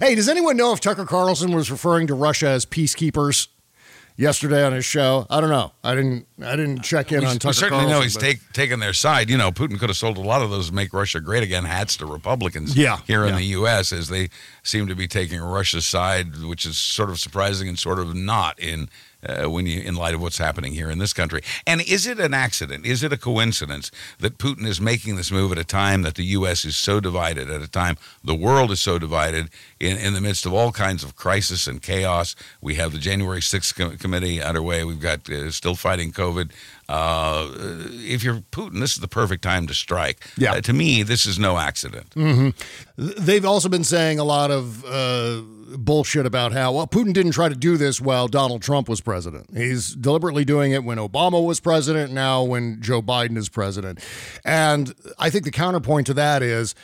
Hey, 0.01 0.15
does 0.15 0.29
anyone 0.29 0.59
know 0.59 0.75
if 0.75 0.81
Tucker 0.81 1.07
Carlson 1.07 1.53
was 1.53 1.71
referring 1.71 2.09
to 2.09 2.15
Russia 2.15 2.49
as 2.49 2.67
peacekeepers 2.67 3.49
yesterday 4.19 4.63
on 4.63 4.75
his 4.75 4.85
show? 4.85 5.27
I 5.31 5.41
don't 5.41 5.49
know. 5.49 5.73
I 5.83 5.95
didn't. 5.95 6.27
I 6.45 6.51
didn't 6.57 6.83
check 6.83 7.13
in 7.13 7.21
we, 7.21 7.27
on 7.27 7.37
Tucker 7.39 7.49
we 7.49 7.53
certainly 7.55 7.85
Carlson. 7.85 7.99
know 7.99 8.03
he's 8.03 8.17
take, 8.17 8.41
taking 8.53 8.79
their 8.79 8.93
side. 8.93 9.31
You 9.31 9.39
know, 9.39 9.51
Putin 9.53 9.79
could 9.79 9.89
have 9.89 9.97
sold 9.97 10.19
a 10.19 10.23
lot 10.23 10.43
of 10.43 10.51
those 10.51 10.71
"Make 10.71 10.93
Russia 10.93 11.21
Great 11.21 11.43
Again" 11.45 11.65
hats 11.65 11.97
to 11.99 12.07
Republicans 12.07 12.77
Yeah, 12.77 12.99
here 13.07 13.25
in 13.25 13.37
the 13.37 13.45
U.S. 13.45 13.91
as 13.91 14.09
they 14.09 14.29
seem 14.63 14.87
to 14.89 14.95
be 14.95 15.09
taking 15.09 15.41
Russia's 15.41 15.87
side, 15.87 16.37
which 16.43 16.67
is 16.67 16.77
sort 16.77 17.09
of 17.09 17.19
surprising 17.19 17.67
and 17.69 17.79
sort 17.79 17.99
of 17.99 18.15
not 18.15 18.59
in 18.59 18.91
uh, 19.29 19.51
when 19.51 19.67
you 19.67 19.81
in 19.81 19.95
light 19.95 20.15
of 20.15 20.21
what's 20.21 20.39
happening 20.39 20.73
here 20.73 20.91
in 20.91 20.99
this 20.99 21.13
country. 21.13 21.43
And 21.67 21.81
is 21.81 22.07
it 22.07 22.19
an 22.19 22.35
accident? 22.35 22.87
Is 22.87 23.03
it 23.03 23.13
a 23.13 23.17
coincidence 23.17 23.91
that 24.19 24.39
Putin 24.39 24.67
is 24.67 24.81
making 24.81 25.17
this 25.17 25.31
move 25.31 25.53
at 25.53 25.59
a 25.59 25.65
time 25.65 26.03
that 26.03 26.15
the 26.15 26.25
U.S. 26.25 26.65
is 26.65 26.77
so 26.77 27.01
divided, 27.01 27.51
at 27.51 27.63
a 27.63 27.69
time 27.69 27.97
the 28.25 28.35
world 28.35 28.71
is 28.71 28.81
so 28.81 28.99
divided, 28.99 29.51
in, 29.81 29.97
in 29.97 30.15
the 30.15 30.21
midst 30.21 30.47
of 30.47 30.53
all 30.53 30.73
kinds 30.73 31.05
of 31.05 31.17
crisis 31.17 31.67
and 31.67 31.83
chaos? 31.83 32.35
We 32.61 32.75
have 32.77 32.93
the 32.93 32.99
January 32.99 33.41
6th 33.41 33.75
com- 33.75 33.97
committee 33.97 34.43
underway. 34.43 34.85
We've 34.85 35.01
got 35.01 35.29
uh, 35.29 35.51
still 35.51 35.75
fighting 35.75 36.13
COVID. 36.13 36.51
Uh, 36.89 37.49
if 37.57 38.23
you're 38.23 38.37
Putin, 38.53 38.81
this 38.81 38.93
is 38.93 38.99
the 39.01 39.09
perfect 39.09 39.43
time 39.43 39.67
to 39.67 39.75
strike. 39.75 40.25
Yeah. 40.37 40.53
Uh, 40.55 40.61
to 40.61 40.73
me, 40.73 41.03
this 41.03 41.27
is 41.27 41.39
no 41.39 41.59
accident. 41.59 42.13
hmm 42.15 42.51
They've 42.97 43.45
also 43.45 43.69
been 43.69 43.85
saying 43.85 44.19
a 44.19 44.25
lot 44.25 44.51
of 44.51 44.85
uh, 44.85 45.43
bullshit 45.77 46.27
about 46.27 46.53
how 46.53 46.73
well 46.73 46.87
Putin 46.87 47.13
didn't 47.13 47.33
try 47.33 47.49
to 47.49 47.55
do 47.57 47.77
this 47.77 48.01
while 48.01 48.29
Donald 48.29 48.63
Trump 48.63 48.89
was 48.89 49.01
president. 49.01 49.51
He's 49.57 49.95
deliberately 49.95 50.45
doing 50.45 50.73
it 50.73 50.85
when 50.85 50.99
Obama 50.99 51.45
was 51.45 51.61
president. 51.61 52.13
Now 52.13 52.43
when 52.45 52.81
Joe 52.81 53.03
Biden 53.03 53.37
is 53.37 53.49
president, 53.49 53.99
and 54.45 54.95
I 55.19 55.29
think 55.31 55.45
the 55.45 55.51
counterpoint 55.51 56.07
to 56.07 56.15
that 56.15 56.43
is. 56.43 56.75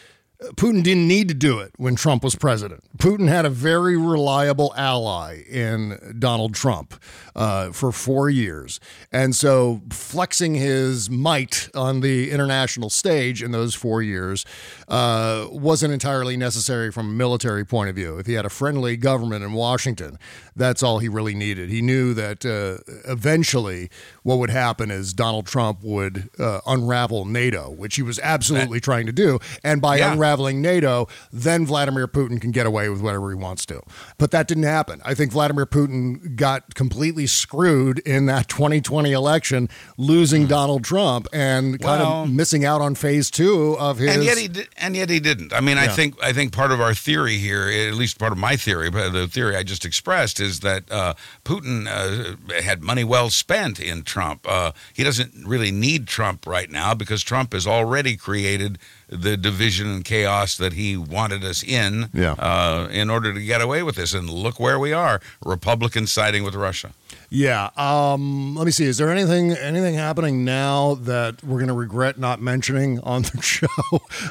Putin 0.56 0.82
didn't 0.82 1.08
need 1.08 1.28
to 1.28 1.34
do 1.34 1.58
it 1.60 1.72
when 1.76 1.94
Trump 1.96 2.24
was 2.24 2.34
president. 2.36 2.82
Putin 2.98 3.28
had 3.28 3.44
a 3.44 3.50
very 3.50 3.96
reliable 3.96 4.72
ally 4.76 5.42
in 5.48 6.16
Donald 6.18 6.54
Trump 6.54 6.94
uh, 7.34 7.72
for 7.72 7.92
four 7.92 8.28
years. 8.28 8.80
And 9.10 9.34
so 9.34 9.82
flexing 9.90 10.54
his 10.54 11.08
might 11.08 11.68
on 11.74 12.00
the 12.00 12.30
international 12.30 12.90
stage 12.90 13.42
in 13.42 13.50
those 13.50 13.74
four 13.74 14.02
years 14.02 14.44
uh, 14.92 15.46
wasn't 15.50 15.90
entirely 15.92 16.36
necessary 16.36 16.92
from 16.92 17.08
a 17.08 17.12
military 17.12 17.64
point 17.64 17.88
of 17.88 17.96
view. 17.96 18.18
If 18.18 18.26
he 18.26 18.34
had 18.34 18.44
a 18.44 18.50
friendly 18.50 18.96
government 18.98 19.42
in 19.42 19.54
Washington, 19.54 20.18
that's 20.54 20.82
all 20.82 20.98
he 20.98 21.08
really 21.08 21.34
needed. 21.34 21.70
He 21.70 21.80
knew 21.80 22.12
that 22.12 22.44
uh, 22.44 22.76
eventually 23.10 23.88
what 24.22 24.38
would 24.38 24.50
happen 24.50 24.90
is 24.90 25.14
Donald 25.14 25.46
Trump 25.46 25.82
would 25.82 26.28
uh, 26.38 26.60
unravel 26.66 27.24
NATO, 27.24 27.70
which 27.70 27.96
he 27.96 28.02
was 28.02 28.18
absolutely 28.22 28.80
trying 28.80 29.06
to 29.06 29.12
do. 29.12 29.38
And 29.64 29.80
by 29.80 29.96
Yeah. 29.96 30.12
unraveling 30.12 30.60
NATO, 30.60 31.08
then 31.32 31.64
Vladimir 31.64 32.06
Putin 32.06 32.38
can 32.38 32.50
get 32.50 32.66
away 32.66 32.90
with 32.90 33.00
whatever 33.00 33.30
he 33.30 33.36
wants 33.36 33.64
to. 33.66 33.80
But 34.18 34.30
that 34.32 34.46
didn't 34.46 34.64
happen. 34.64 35.00
I 35.06 35.14
think 35.14 35.32
Vladimir 35.32 35.64
Putin 35.64 36.36
got 36.36 36.74
completely 36.74 37.26
screwed 37.26 37.98
in 38.00 38.26
that 38.26 38.46
2020 38.48 39.10
election, 39.12 39.70
losing 39.96 40.46
Donald 40.46 40.84
Trump 40.84 41.28
and 41.32 41.80
kind. 41.80 42.00
Well- 42.02 42.22
of 42.24 42.30
missing 42.30 42.64
out 42.64 42.80
on 42.82 42.94
phase 42.94 43.30
two 43.30 43.76
of 43.78 43.96
his. 43.98 44.14
and 44.14 44.22
yet 44.24 44.36
he 44.36 44.48
did, 44.48 44.68
and 44.82 44.94
yet 44.96 45.08
he 45.08 45.20
didn't. 45.20 45.52
I 45.52 45.60
mean, 45.60 45.78
I 45.78 45.86
think 45.88 46.14
I 46.22 46.32
think 46.32 46.52
part 46.52 46.72
of 46.72 46.80
our 46.80 46.92
theory 46.94 47.38
here, 47.38 47.68
at 47.88 47.94
least 47.94 48.18
part 48.18 48.32
of 48.32 48.38
my 48.38 48.56
theory, 48.56 48.90
but 48.90 49.10
the 49.10 49.28
theory 49.28 49.56
I 49.56 49.62
just 49.62 49.84
expressed 49.84 50.40
is 50.40 50.60
that 50.60 50.90
uh, 50.90 51.14
Putin 51.44 51.86
uh, 51.86 52.60
had 52.62 52.82
money 52.82 53.04
well 53.04 53.30
spent 53.30 53.80
in 53.80 54.02
Trump. 54.02 54.44
Uh, 54.48 54.72
he 54.92 55.04
doesn't 55.04 55.32
really 55.46 55.70
need 55.70 56.06
Trump 56.06 56.46
right 56.46 56.70
now 56.70 56.94
because 56.94 57.22
Trump 57.22 57.52
has 57.52 57.66
already 57.66 58.16
created 58.16 58.78
the 59.08 59.36
division 59.36 59.88
and 59.88 60.04
chaos 60.04 60.56
that 60.56 60.72
he 60.72 60.96
wanted 60.96 61.44
us 61.44 61.62
in 61.62 62.08
Yeah. 62.12 62.32
uh, 62.38 62.88
in 62.90 63.10
order 63.10 63.32
to 63.34 63.40
get 63.42 63.60
away 63.60 63.82
with 63.82 63.96
this. 63.96 64.14
And 64.14 64.28
look 64.28 64.58
where 64.58 64.78
we 64.78 64.92
are: 64.92 65.20
Republicans 65.44 66.12
siding 66.12 66.42
with 66.44 66.54
Russia. 66.54 66.92
Yeah. 67.34 67.70
Um, 67.78 68.54
let 68.56 68.66
me 68.66 68.70
see. 68.72 68.84
Is 68.84 68.98
there 68.98 69.08
anything 69.10 69.52
anything 69.52 69.94
happening 69.94 70.44
now 70.44 70.96
that 70.96 71.42
we're 71.42 71.56
going 71.56 71.68
to 71.68 71.72
regret 71.74 72.18
not 72.18 72.42
mentioning 72.42 73.00
on 73.00 73.22
the 73.22 73.40
show? 73.42 73.66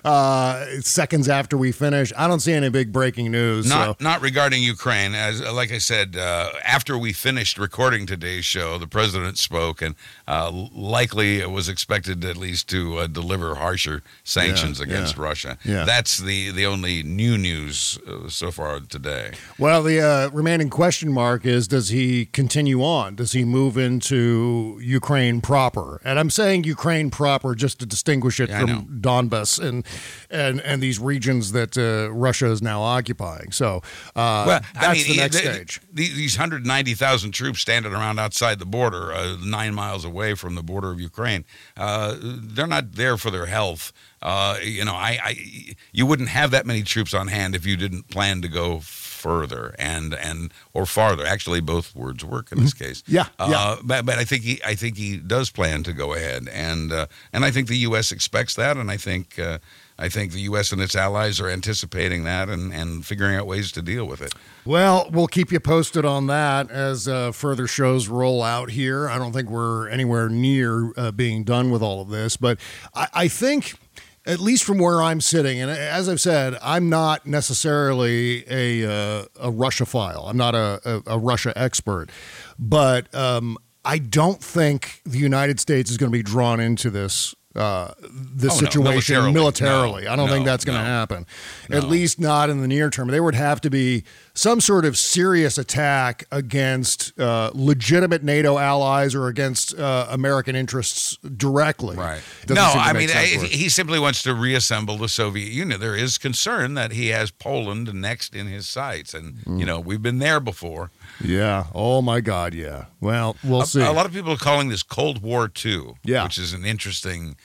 Uh, 0.06 0.66
seconds 0.82 1.28
after 1.28 1.58
we 1.58 1.72
finish, 1.72 2.14
I 2.16 2.28
don't 2.28 2.42
see 2.42 2.54
any 2.54 2.70
big 2.70 2.94
breaking 2.94 3.32
news. 3.32 3.68
Not 3.68 4.00
so. 4.00 4.04
not 4.04 4.22
regarding 4.22 4.62
Ukraine. 4.62 5.16
As 5.16 5.42
like 5.42 5.72
I 5.72 5.80
said, 5.80 6.16
uh, 6.16 6.52
after 6.64 6.96
we 6.96 7.12
finished 7.12 7.58
recording 7.58 8.06
today's 8.06 8.46
show, 8.46 8.78
the 8.78 8.86
president 8.88 9.40
spoke 9.40 9.82
and 9.82 9.96
uh, 10.28 10.52
likely 10.72 11.44
was 11.48 11.68
expected 11.70 12.24
at 12.24 12.38
least 12.38 12.70
to 12.70 13.00
uh, 13.00 13.08
deliver 13.08 13.56
harsher 13.56 14.04
sanctions 14.24 14.78
Yeah, 14.78 14.86
against 14.86 15.18
yeah. 15.18 15.24
Russia. 15.24 15.58
Yeah. 15.66 15.86
That's 15.86 16.20
the 16.20 16.52
the 16.52 16.68
only 16.68 17.02
new 17.02 17.36
news 17.36 17.98
uh, 18.08 18.30
so 18.30 18.52
far 18.52 18.80
today. 18.80 19.32
Well, 19.58 19.82
the 19.82 20.02
uh, 20.02 20.30
remaining 20.30 20.70
question 20.70 21.12
mark 21.12 21.48
is: 21.48 21.68
Does 21.68 21.90
he 21.90 22.28
continue 22.28 22.84
on? 22.84 22.91
Does 23.16 23.32
he 23.32 23.44
move 23.46 23.78
into 23.78 24.78
Ukraine 24.82 25.42
proper? 25.42 26.00
And 26.04 26.20
I'm 26.20 26.30
saying 26.30 26.64
Ukraine 26.66 27.10
proper 27.10 27.56
just 27.56 27.80
to 27.80 27.86
distinguish 27.86 28.40
it 28.40 28.50
Yeah, 28.50 28.60
from 28.62 29.00
Donbas 29.02 29.60
and 29.60 29.86
and 30.30 30.60
and 30.62 30.82
these 30.82 31.00
regions 31.00 31.52
that 31.54 31.78
uh, 31.78 32.12
Russia 32.12 32.48
is 32.52 32.62
now 32.62 32.82
occupying. 32.82 33.52
So 33.52 33.78
uh, 34.16 34.44
well, 34.48 34.62
that's 34.74 34.86
I 34.88 34.94
mean, 34.94 35.08
the 35.08 35.16
next 35.18 35.38
stage. 35.38 35.82
the- 35.94 36.14
These 36.14 36.38
190,000 36.38 37.32
troops 37.32 37.60
standing 37.62 37.94
around 37.94 38.20
outside 38.20 38.60
the 38.60 38.66
border, 38.66 39.14
uh, 39.14 39.38
nine 39.44 39.74
miles 39.74 40.04
away 40.06 40.34
from 40.36 40.56
the 40.56 40.64
border 40.64 40.92
of 40.92 41.00
Ukraine, 41.00 41.46
uh, 41.78 42.16
they're 42.22 42.68
not 42.68 42.94
there 42.94 43.18
for 43.18 43.32
their 43.32 43.46
health. 43.48 43.94
Uh, 44.22 44.58
you 44.64 44.86
know, 44.86 44.94
I, 44.94 45.20
I, 45.24 45.76
you 45.92 46.06
wouldn't 46.06 46.30
have 46.30 46.52
that 46.52 46.66
many 46.66 46.84
troops 46.84 47.14
on 47.14 47.28
hand 47.28 47.56
if 47.56 47.66
you 47.66 47.76
didn't 47.76 48.10
plan 48.10 48.42
to 48.44 48.48
go 48.48 48.80
further 49.22 49.76
and 49.78 50.14
and 50.14 50.52
or 50.74 50.86
farther. 50.86 51.26
Actually, 51.26 51.62
both 51.62 51.96
words 51.96 52.26
work 52.26 52.52
in 52.52 52.60
this 52.60 52.74
case. 52.74 53.04
Yeah, 53.08 53.28
Uh, 53.40 53.50
yeah. 53.52 53.76
But, 53.84 54.06
but 54.06 54.18
I 54.18 54.26
think 54.26 54.44
he 54.44 54.60
I 54.66 54.76
think 54.76 54.98
he 54.98 55.18
does 55.18 55.52
plan 55.52 55.84
to 55.84 55.94
go 55.94 56.14
ahead, 56.14 56.48
and 56.52 56.92
uh, 56.92 57.06
and 57.34 57.46
I 57.46 57.52
think 57.52 57.68
the 57.68 57.78
U.S. 57.90 58.12
expects 58.12 58.56
that, 58.56 58.78
and 58.78 58.90
I 58.92 58.98
think. 58.98 59.38
Uh, 59.40 59.60
I 60.00 60.10
think 60.10 60.32
the 60.32 60.40
U.S. 60.50 60.72
and 60.72 60.82
its 60.82 60.96
allies 60.96 61.40
are 61.40 61.48
anticipating 61.48 62.24
that 62.24 62.50
and, 62.50 62.74
and 62.74 63.06
figuring 63.06 63.36
out 63.36 63.46
ways 63.46 63.72
to 63.74 63.84
deal 63.84 64.06
with 64.08 64.20
it. 64.20 64.34
Well, 64.66 65.08
we'll 65.14 65.28
keep 65.28 65.52
you 65.52 65.60
posted 65.60 66.06
on 66.06 66.26
that 66.26 66.72
as 66.72 67.08
uh, 67.08 67.32
further 67.34 67.68
shows 67.68 68.08
roll 68.08 68.42
out 68.42 68.72
here. 68.72 69.08
I 69.08 69.20
don't 69.20 69.32
think 69.32 69.48
we're 69.52 69.88
anywhere 69.90 70.28
near 70.28 70.92
uh, 70.98 71.12
being 71.12 71.44
done 71.44 71.70
with 71.70 71.84
all 71.84 72.02
of 72.02 72.10
this, 72.10 72.36
but 72.36 72.58
I, 72.96 73.08
I 73.14 73.28
think. 73.28 73.76
At 74.24 74.40
least 74.40 74.64
from 74.66 74.78
where 74.78 75.02
I'm 75.02 75.20
sitting, 75.20 75.60
and 75.60 75.72
as 75.72 76.08
I've 76.08 76.22
said, 76.22 76.56
I'm 76.62 76.90
not 76.90 77.26
necessarily 77.26 78.44
a 78.48 78.86
uh, 78.88 79.26
a 79.40 79.50
Russia 79.50 79.86
file. 79.86 80.26
I'm 80.28 80.38
not 80.38 80.54
a, 80.54 80.80
a, 80.86 81.16
a 81.16 81.18
Russia 81.18 81.54
expert, 81.56 82.12
but 82.60 83.14
um, 83.16 83.58
I 83.84 83.98
don't 83.98 84.40
think 84.40 85.02
the 85.06 85.18
United 85.18 85.60
States 85.60 85.90
is 85.90 85.98
going 85.98 86.12
to 86.12 86.16
be 86.18 86.22
drawn 86.22 86.60
into 86.60 86.92
this 86.92 87.34
uh, 87.56 87.92
this 88.02 88.54
Oh, 88.54 88.56
no, 88.56 88.66
situation 88.66 89.16
militarily. 89.16 89.34
militarily. 89.34 90.04
No, 90.06 90.12
I 90.14 90.16
don't 90.16 90.30
think 90.30 90.46
that's 90.46 90.64
going 90.66 90.78
to 90.78 90.84
no. 90.84 90.90
happen. 90.90 91.26
At 91.70 91.84
least 91.86 92.20
not 92.20 92.50
in 92.50 92.62
the 92.62 92.68
near 92.68 92.90
term. 92.90 93.10
There 93.10 93.24
would 93.24 93.36
have 93.36 93.60
to 93.62 93.70
be 93.70 94.04
some 94.34 94.62
sort 94.62 94.86
of 94.86 94.98
serious 94.98 95.58
attack 95.58 96.24
against 96.32 97.18
uh, 97.20 97.52
legitimate 97.54 98.24
NATO 98.24 98.58
allies 98.58 99.14
or 99.16 99.28
against 99.28 99.78
uh, 99.78 100.08
American 100.10 100.56
interests 100.56 101.18
directly. 101.18 101.98
Right. 101.98 102.22
Doesn't 102.46 102.56
no, 102.56 102.82
I 102.82 102.94
mean, 102.94 103.10
I, 103.10 103.26
he 103.26 103.68
simply 103.68 104.00
wants 104.00 104.24
to 104.24 104.34
reassemble 104.34 104.98
the 104.98 105.10
Soviet 105.10 105.52
Union. 105.52 105.80
There 105.80 105.96
is 105.96 106.18
concern 106.18 106.76
that 106.76 106.94
he 106.94 107.10
has 107.10 107.32
Poland 107.32 107.94
next 107.94 108.34
in 108.36 108.48
his 108.48 108.68
sights. 108.68 109.14
And, 109.14 109.40
Mm. 109.42 109.60
you 109.60 109.66
know, 109.66 109.80
we've 109.80 110.02
been 110.02 110.20
there 110.20 110.40
before. 110.40 110.92
Yeah. 111.24 111.66
Oh 111.74 112.02
my 112.02 112.22
God. 112.22 112.54
Yeah. 112.54 112.86
Well, 113.00 113.36
we'll 113.44 113.62
a, 113.62 113.66
see. 113.66 113.82
a 113.82 113.92
lot 113.92 114.06
of 114.06 114.14
people 114.14 114.32
are 114.34 114.38
calling 114.38 114.70
this 114.70 114.84
Cold 114.84 115.22
War 115.22 115.48
Two. 115.48 115.96
Yeah. 116.04 116.24
which 116.24 116.38
is 116.38 116.54
an 116.54 116.66
interesting. 116.66 117.36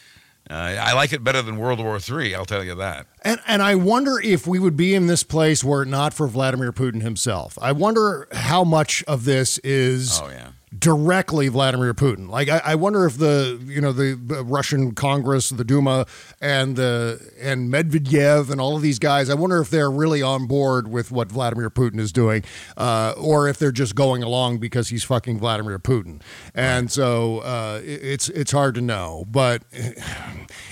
Uh, 0.48 0.54
I 0.80 0.92
like 0.92 1.12
it 1.12 1.24
better 1.24 1.42
than 1.42 1.56
World 1.56 1.80
War 1.80 1.98
Three. 1.98 2.34
I'll 2.34 2.44
tell 2.44 2.62
you 2.62 2.74
that. 2.76 3.06
And 3.22 3.40
and 3.46 3.62
I 3.62 3.74
wonder 3.74 4.20
if 4.22 4.46
we 4.46 4.58
would 4.58 4.76
be 4.76 4.94
in 4.94 5.08
this 5.08 5.22
place 5.24 5.64
were 5.64 5.82
it 5.82 5.88
not 5.88 6.14
for 6.14 6.28
Vladimir 6.28 6.72
Putin 6.72 7.02
himself. 7.02 7.58
I 7.60 7.72
wonder 7.72 8.28
how 8.32 8.62
much 8.62 9.02
of 9.08 9.24
this 9.24 9.58
is 9.58 10.20
Oh 10.22 10.28
yeah. 10.28 10.50
Directly 10.76 11.48
Vladimir 11.48 11.94
Putin. 11.94 12.28
Like 12.28 12.48
I, 12.48 12.60
I 12.64 12.74
wonder 12.74 13.06
if 13.06 13.18
the 13.18 13.60
you 13.64 13.80
know 13.80 13.92
the, 13.92 14.14
the 14.20 14.42
Russian 14.44 14.92
Congress, 14.94 15.50
the 15.50 15.64
Duma, 15.64 16.06
and 16.40 16.76
the 16.76 17.20
and 17.40 17.72
Medvedev 17.72 18.50
and 18.50 18.60
all 18.60 18.76
of 18.76 18.82
these 18.82 18.98
guys. 18.98 19.30
I 19.30 19.34
wonder 19.34 19.60
if 19.60 19.70
they're 19.70 19.90
really 19.90 20.22
on 20.22 20.46
board 20.46 20.88
with 20.88 21.10
what 21.12 21.30
Vladimir 21.30 21.70
Putin 21.70 22.00
is 22.00 22.12
doing, 22.12 22.42
uh, 22.76 23.14
or 23.16 23.48
if 23.48 23.58
they're 23.58 23.70
just 23.72 23.94
going 23.94 24.22
along 24.22 24.58
because 24.58 24.88
he's 24.88 25.04
fucking 25.04 25.38
Vladimir 25.38 25.78
Putin. 25.78 26.20
And 26.54 26.90
so 26.90 27.38
uh, 27.38 27.80
it- 27.84 28.00
it's 28.02 28.28
it's 28.30 28.50
hard 28.52 28.74
to 28.74 28.80
know, 28.80 29.24
but 29.28 29.62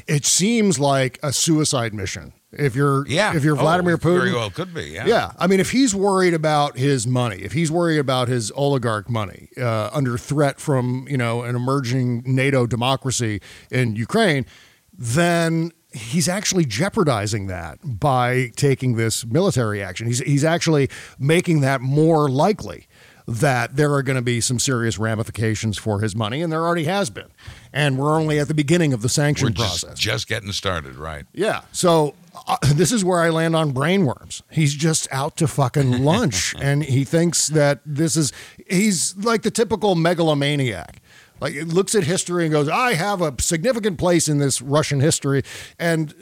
it 0.09 0.25
seems 0.25 0.79
like 0.79 1.19
a 1.23 1.33
suicide 1.33 1.95
mission. 1.95 2.33
If 2.59 2.75
you're 2.75 3.07
Yeah. 3.07 3.35
if 3.37 3.45
you're 3.45 3.57
Oh, 3.57 3.61
Vladimir 3.61 3.99
Putin, 3.99 4.19
Very 4.19 4.33
well 4.33 4.51
could 4.51 4.73
be. 4.75 4.85
Yeah. 4.85 5.07
yeah, 5.07 5.33
I 5.39 5.47
mean, 5.47 5.61
if 5.61 5.71
he's 5.71 5.95
worried 5.95 6.35
about 6.35 6.77
his 6.77 7.07
money, 7.07 7.37
if 7.37 7.53
he's 7.53 7.71
worried 7.71 7.99
about 7.99 8.29
his 8.29 8.51
oligarch 8.55 9.09
money 9.11 9.49
uh, 9.59 9.91
under 9.93 10.17
threat 10.19 10.61
from 10.61 11.07
you 11.09 11.17
know 11.17 11.43
an 11.43 11.57
emerging 11.57 12.23
NATO 12.27 12.67
democracy 12.67 13.41
in 13.71 13.97
Ukraine, 13.97 14.47
then 14.97 15.73
he's 15.93 16.29
actually 16.29 16.65
jeopardizing 16.65 17.47
that 17.47 17.79
by 17.85 18.51
taking 18.57 18.97
this 18.97 19.25
military 19.25 19.83
action. 19.83 20.07
He's 20.07 20.19
he's 20.21 20.45
actually 20.45 20.89
making 21.19 21.61
that 21.61 21.81
more 21.81 22.29
likely 22.29 22.87
that 23.27 23.77
there 23.77 23.93
are 23.95 24.03
going 24.03 24.17
to 24.17 24.23
be 24.23 24.41
some 24.41 24.59
serious 24.59 24.99
ramifications 24.99 25.79
for 25.79 26.01
his 26.01 26.15
money, 26.15 26.43
and 26.43 26.53
there 26.53 26.63
already 26.63 26.85
has 26.85 27.09
been. 27.09 27.29
And 27.73 27.99
we're 27.99 28.19
only 28.19 28.39
at 28.39 28.49
the 28.49 28.55
beginning 28.55 28.93
of 28.93 29.03
the 29.03 29.09
sanction 29.09 29.47
We're 29.47 29.53
just, 29.53 29.83
process. 29.85 29.99
just 29.99 30.29
getting 30.29 30.53
started, 30.53 30.97
right? 30.97 31.25
Yeah. 31.33 31.63
So 31.73 32.15
uh, 32.47 32.57
this 32.75 32.93
is 32.93 33.05
where 33.05 33.21
I 33.21 33.31
land 33.31 33.57
on 33.57 33.73
brainworms. 33.73 34.43
He's 34.51 34.75
just 34.75 35.09
out 35.11 35.37
to 35.39 35.49
fucking 35.49 36.05
lunch 36.05 36.55
and 36.61 36.85
he 36.85 37.05
thinks 37.05 37.49
that 37.49 37.81
this 37.87 38.17
is, 38.17 38.33
he's 38.69 39.17
like 39.17 39.43
the 39.43 39.51
typical 39.51 39.95
megalomaniac. 39.95 41.01
Like 41.45 41.57
it 41.57 41.69
looks 41.69 41.95
at 41.95 42.05
history 42.05 42.45
and 42.45 42.53
goes, 42.53 42.71
I 42.71 42.95
have 42.95 43.21
a 43.21 43.35
significant 43.39 43.99
place 43.99 44.29
in 44.29 44.39
this 44.39 44.63
Russian 44.63 45.01
history. 45.01 45.43
And 45.79 46.15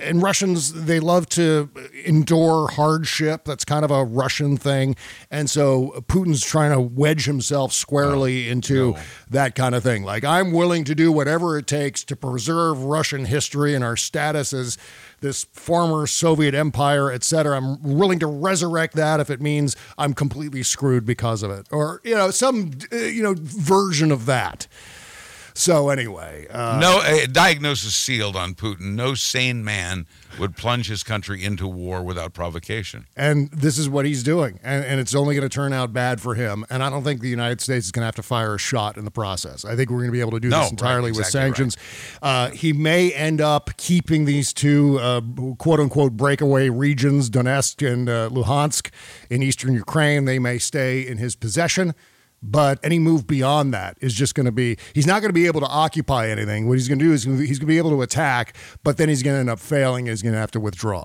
and 0.00 0.22
Russians, 0.22 0.72
they 0.72 1.00
love 1.00 1.28
to 1.30 1.68
endure 2.06 2.66
hardship. 2.68 3.44
That's 3.44 3.66
kind 3.66 3.84
of 3.84 3.90
a 3.90 4.02
Russian 4.02 4.56
thing. 4.56 4.96
And 5.30 5.50
so 5.50 6.02
Putin's 6.08 6.42
trying 6.42 6.72
to 6.72 6.80
wedge 6.80 7.26
himself 7.26 7.74
squarely 7.74 8.48
oh, 8.48 8.52
into 8.52 8.96
that 9.28 9.54
kind 9.54 9.74
of 9.74 9.82
thing. 9.82 10.02
Like 10.02 10.24
I'm 10.24 10.50
willing 10.50 10.84
to 10.84 10.94
do 10.94 11.12
whatever 11.12 11.58
it 11.58 11.66
takes 11.66 12.02
to 12.04 12.16
preserve 12.16 12.82
Russian 12.82 13.26
history 13.26 13.74
and 13.74 13.84
our 13.84 13.98
status 13.98 14.54
as 14.54 14.78
this 15.20 15.44
former 15.52 16.06
Soviet 16.06 16.54
empire, 16.54 17.10
et 17.10 17.24
cetera. 17.24 17.56
I'm 17.56 17.82
willing 17.82 18.18
to 18.20 18.26
resurrect 18.26 18.96
that 18.96 19.20
if 19.20 19.30
it 19.30 19.40
means 19.40 19.76
I'm 19.98 20.14
completely 20.14 20.62
screwed 20.62 21.04
because 21.06 21.42
of 21.42 21.50
it, 21.50 21.66
or 21.70 22.00
you 22.04 22.14
know, 22.14 22.30
some 22.30 22.72
uh, 22.92 22.96
you 22.96 23.22
know 23.22 23.34
version 23.36 24.12
of 24.12 24.26
that. 24.26 24.66
So 25.54 25.88
anyway, 25.90 26.46
uh, 26.50 26.78
no 26.80 27.00
uh, 27.00 27.26
diagnosis 27.30 27.94
sealed 27.94 28.36
on 28.36 28.54
Putin. 28.54 28.94
No 28.94 29.14
sane 29.14 29.64
man 29.64 30.06
would 30.38 30.56
plunge 30.56 30.88
his 30.88 31.02
country 31.02 31.42
into 31.44 31.66
war 31.66 32.02
without 32.02 32.32
provocation. 32.32 33.06
and 33.16 33.50
this 33.50 33.76
is 33.78 33.88
what 33.88 34.06
he's 34.06 34.22
doing, 34.22 34.60
and, 34.62 34.84
and 34.84 35.00
it's 35.00 35.14
only 35.14 35.34
going 35.34 35.48
to 35.48 35.54
turn 35.54 35.72
out 35.72 35.92
bad 35.92 36.20
for 36.20 36.34
him. 36.34 36.64
And 36.70 36.82
I 36.82 36.88
don't 36.90 37.02
think 37.02 37.20
the 37.20 37.28
United 37.28 37.60
States 37.60 37.86
is 37.86 37.92
going 37.92 38.02
to 38.02 38.06
have 38.06 38.14
to 38.16 38.22
fire 38.22 38.54
a 38.54 38.58
shot 38.58 38.96
in 38.96 39.04
the 39.04 39.10
process. 39.10 39.64
I 39.64 39.74
think 39.76 39.90
we're 39.90 39.98
going 39.98 40.08
to 40.08 40.12
be 40.12 40.20
able 40.20 40.30
to 40.32 40.40
do 40.40 40.48
No, 40.48 40.58
this 40.60 40.64
right, 40.66 40.72
entirely 40.72 41.10
with 41.10 41.20
exactly 41.20 41.40
right. 41.40 41.44
sanctions. 41.46 41.76
Uh, 42.22 42.50
he 42.50 42.72
may 42.72 43.12
end 43.12 43.40
up 43.40 43.70
keeping 43.76 44.24
these 44.24 44.52
two 44.52 44.98
uh, 45.00 45.20
quote 45.58 45.80
unquote 45.80 46.12
breakaway 46.16 46.68
regions, 46.68 47.28
Donetsk 47.28 47.86
and 47.86 48.08
uh, 48.08 48.28
Luhansk, 48.30 48.90
in 49.28 49.42
eastern 49.42 49.74
Ukraine. 49.74 50.24
They 50.24 50.38
may 50.38 50.58
stay 50.58 51.06
in 51.06 51.18
his 51.18 51.34
possession. 51.34 51.94
But 52.42 52.78
any 52.82 52.98
move 52.98 53.26
beyond 53.26 53.74
that 53.74 53.98
is 54.00 54.14
just 54.14 54.34
going 54.34 54.46
to 54.46 54.52
be, 54.52 54.78
he's 54.94 55.06
not 55.06 55.20
going 55.20 55.28
to 55.28 55.34
be 55.34 55.46
able 55.46 55.60
to 55.60 55.66
occupy 55.66 56.28
anything. 56.28 56.68
What 56.68 56.78
he's 56.78 56.88
going 56.88 56.98
to 56.98 57.04
do 57.04 57.12
is 57.12 57.24
he's 57.24 57.58
going 57.58 57.60
to 57.60 57.66
be 57.66 57.78
able 57.78 57.90
to 57.90 58.02
attack, 58.02 58.56
but 58.82 58.96
then 58.96 59.08
he's 59.08 59.22
going 59.22 59.34
to 59.36 59.40
end 59.40 59.50
up 59.50 59.60
failing. 59.60 60.06
He's 60.06 60.22
going 60.22 60.32
to 60.32 60.38
have 60.38 60.50
to 60.52 60.60
withdraw. 60.60 61.04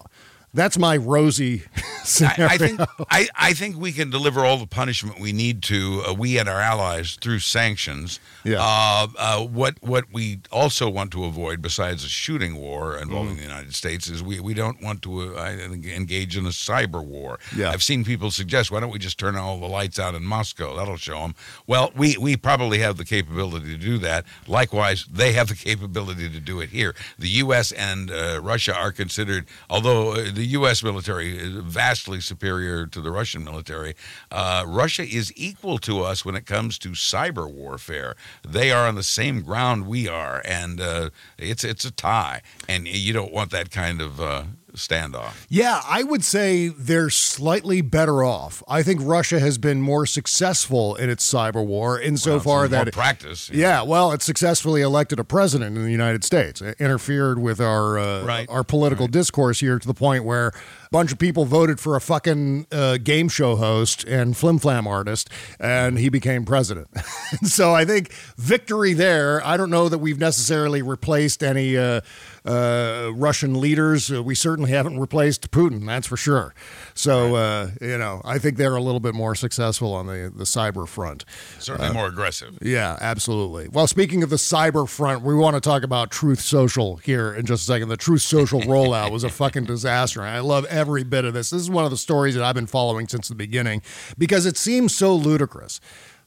That's 0.55 0.77
my 0.77 0.95
rosy 0.97 1.63
scenario. 2.03 2.47
I, 2.49 2.53
I 2.53 2.57
think 2.57 2.81
I, 3.11 3.27
I 3.35 3.53
think 3.53 3.75
we 3.77 3.91
can 3.91 4.09
deliver 4.09 4.45
all 4.45 4.57
the 4.57 4.65
punishment 4.67 5.19
we 5.19 5.33
need 5.33 5.61
to, 5.63 6.01
uh, 6.07 6.13
we 6.13 6.39
and 6.39 6.47
our 6.47 6.61
allies, 6.61 7.17
through 7.21 7.39
sanctions. 7.39 8.19
Yeah. 8.45 8.57
Uh, 8.61 9.07
uh, 9.17 9.39
what 9.45 9.75
what 9.81 10.05
we 10.13 10.39
also 10.51 10.89
want 10.89 11.11
to 11.11 11.25
avoid, 11.25 11.61
besides 11.61 12.03
a 12.05 12.09
shooting 12.09 12.55
war 12.55 12.95
Mm. 12.95 13.01
involving 13.03 13.35
the 13.35 13.41
United 13.43 13.75
States, 13.75 14.07
is 14.07 14.23
we, 14.23 14.39
we 14.39 14.53
don't 14.53 14.81
want 14.81 15.01
to 15.01 15.35
uh, 15.37 15.41
I 15.41 15.57
think, 15.67 15.85
engage 15.85 16.37
in 16.37 16.45
a 16.45 16.49
cyber 16.49 17.03
war. 17.03 17.39
Yeah. 17.55 17.71
I've 17.71 17.83
seen 17.83 18.03
people 18.05 18.31
suggest, 18.31 18.71
why 18.71 18.79
don't 18.79 18.91
we 18.91 18.99
just 18.99 19.19
turn 19.19 19.35
all 19.35 19.59
the 19.59 19.67
lights 19.67 19.99
out 19.99 20.15
in 20.15 20.23
Moscow? 20.23 20.75
That'll 20.75 20.95
show 20.97 21.19
them. 21.19 21.35
Well, 21.67 21.91
we 21.95 22.17
we 22.17 22.37
probably 22.37 22.79
have 22.79 22.95
the 22.97 23.05
capability 23.05 23.71
to 23.71 23.77
do 23.77 23.97
that. 23.99 24.23
Likewise, 24.47 25.05
they 25.11 25.33
have 25.33 25.49
the 25.49 25.55
capability 25.55 26.29
to 26.29 26.39
do 26.39 26.61
it 26.61 26.69
here. 26.69 26.95
The 27.19 27.29
U.S. 27.43 27.71
and 27.73 28.09
uh, 28.09 28.39
Russia 28.41 28.73
are 28.73 28.93
considered, 28.93 29.45
although 29.69 30.13
uh, 30.13 30.31
the 30.45 30.51
U.S. 30.51 30.83
military 30.83 31.35
is 31.35 31.55
vastly 31.55 32.21
superior 32.21 32.85
to 32.85 33.01
the 33.01 33.09
Russian 33.09 33.43
military, 33.43 33.95
uh, 34.29 34.63
Russia 34.67 35.01
is 35.01 35.33
equal 35.35 35.79
to 35.79 36.03
us 36.03 36.23
when 36.23 36.35
it 36.35 36.45
comes 36.45 36.77
to 36.79 36.89
cyber 36.89 37.51
warfare. 37.51 38.15
They 38.47 38.71
are 38.71 38.87
on 38.87 38.93
the 38.93 39.01
same 39.01 39.41
ground 39.41 39.87
we 39.87 40.07
are, 40.07 40.43
and 40.45 40.79
uh, 40.79 41.09
it's 41.39 41.63
it's 41.63 41.83
a 41.83 41.89
tie. 41.89 42.43
And 42.69 42.87
you 42.87 43.11
don't 43.11 43.33
want 43.33 43.49
that 43.51 43.71
kind 43.71 44.01
of 44.01 44.21
uh, 44.21 44.43
standoff. 44.75 45.45
Yeah, 45.49 45.81
I 45.87 46.03
would 46.03 46.23
say 46.23 46.67
they're 46.69 47.09
slightly 47.09 47.81
better 47.81 48.23
off. 48.23 48.61
I 48.67 48.83
think 48.83 48.99
Russia 49.03 49.39
has 49.39 49.57
been 49.57 49.81
more 49.81 50.05
successful 50.05 50.95
in 50.95 51.09
its 51.09 51.27
cyber 51.31 51.65
war 51.65 51.99
insofar 51.99 52.59
More 52.59 52.67
that 52.69 52.93
practice. 52.93 53.49
Yeah, 53.51 53.81
well, 53.81 54.11
it 54.11 54.21
successfully 54.21 54.81
elected 54.81 55.19
a 55.19 55.23
president 55.23 55.77
in 55.77 55.83
the 55.83 55.91
United 55.91 56.23
States. 56.23 56.61
It 56.61 56.75
interfered 56.79 57.39
with 57.39 57.59
our 57.59 57.97
uh, 57.97 58.23
Right. 58.25 58.49
our 58.49 58.63
political 58.63 59.07
discourse 59.07 59.59
here 59.59 59.79
to 59.79 59.87
the 59.87 59.93
point 59.93 60.23
where 60.23 60.51
bunch 60.95 61.11
of 61.11 61.19
people 61.19 61.43
voted 61.43 61.77
for 61.77 61.97
a 61.97 61.99
fucking 61.99 62.65
uh, 62.71 62.95
game 62.95 63.27
show 63.27 63.57
host 63.57 64.05
and 64.05 64.37
flim 64.37 64.57
flam 64.57 64.87
artist, 64.87 65.29
and 65.59 65.99
he 65.99 66.07
became 66.07 66.45
president. 66.45 66.87
so 67.43 67.75
I 67.75 67.83
think 67.83 68.13
victory 68.37 68.93
there. 68.93 69.45
I 69.45 69.57
don't 69.57 69.69
know 69.69 69.89
that 69.89 69.97
we've 69.97 70.17
necessarily 70.17 70.81
replaced 70.81 71.43
any 71.43 71.75
uh, 71.75 71.99
uh, 72.45 73.11
Russian 73.13 73.59
leaders. 73.59 74.09
We 74.09 74.35
certainly 74.35 74.71
haven't 74.71 74.97
replaced 74.97 75.51
Putin. 75.51 75.85
That's 75.85 76.07
for 76.07 76.15
sure. 76.15 76.55
So 76.97 77.35
uh, 77.35 77.71
you 77.81 77.97
know, 77.97 78.21
I 78.23 78.39
think 78.39 78.55
they're 78.57 78.75
a 78.75 78.81
little 78.81 79.01
bit 79.01 79.13
more 79.13 79.35
successful 79.35 79.93
on 79.93 80.07
the 80.07 80.31
the 80.33 80.45
cyber 80.45 80.87
front. 80.87 81.25
Certainly 81.59 81.93
more 81.93 82.07
aggressive. 82.07 82.57
Yeah, 82.61 82.97
absolutely. 83.01 83.67
Well, 83.67 83.85
speaking 83.85 84.23
of 84.23 84.29
the 84.29 84.37
cyber 84.37 84.87
front, 84.87 85.21
we 85.21 85.35
want 85.35 85.55
to 85.55 85.61
talk 85.61 85.83
about 85.83 86.09
Truth 86.09 86.39
Social 86.39 86.95
here 86.97 87.33
in 87.33 87.45
just 87.45 87.63
a 87.63 87.65
second. 87.65 87.89
The 87.89 87.97
Truth 87.97 88.21
Social 88.21 88.61
rollout 88.61 89.11
was 89.11 89.25
a 89.25 89.29
fucking 89.41 89.65
disaster. 89.65 90.21
I 90.21 90.39
love 90.39 90.65
every 90.65 91.03
bit 91.03 91.25
of 91.25 91.33
this. 91.33 91.49
This 91.49 91.61
is 91.61 91.69
one 91.69 91.83
of 91.83 91.91
the 91.91 91.97
stories 91.97 92.33
that 92.35 92.43
I've 92.43 92.55
been 92.55 92.65
following 92.65 93.07
since 93.09 93.27
the 93.27 93.35
beginning 93.35 93.81
because 94.17 94.45
it 94.45 94.55
seems 94.55 94.95
so 94.95 95.13
ludicrous 95.15 95.81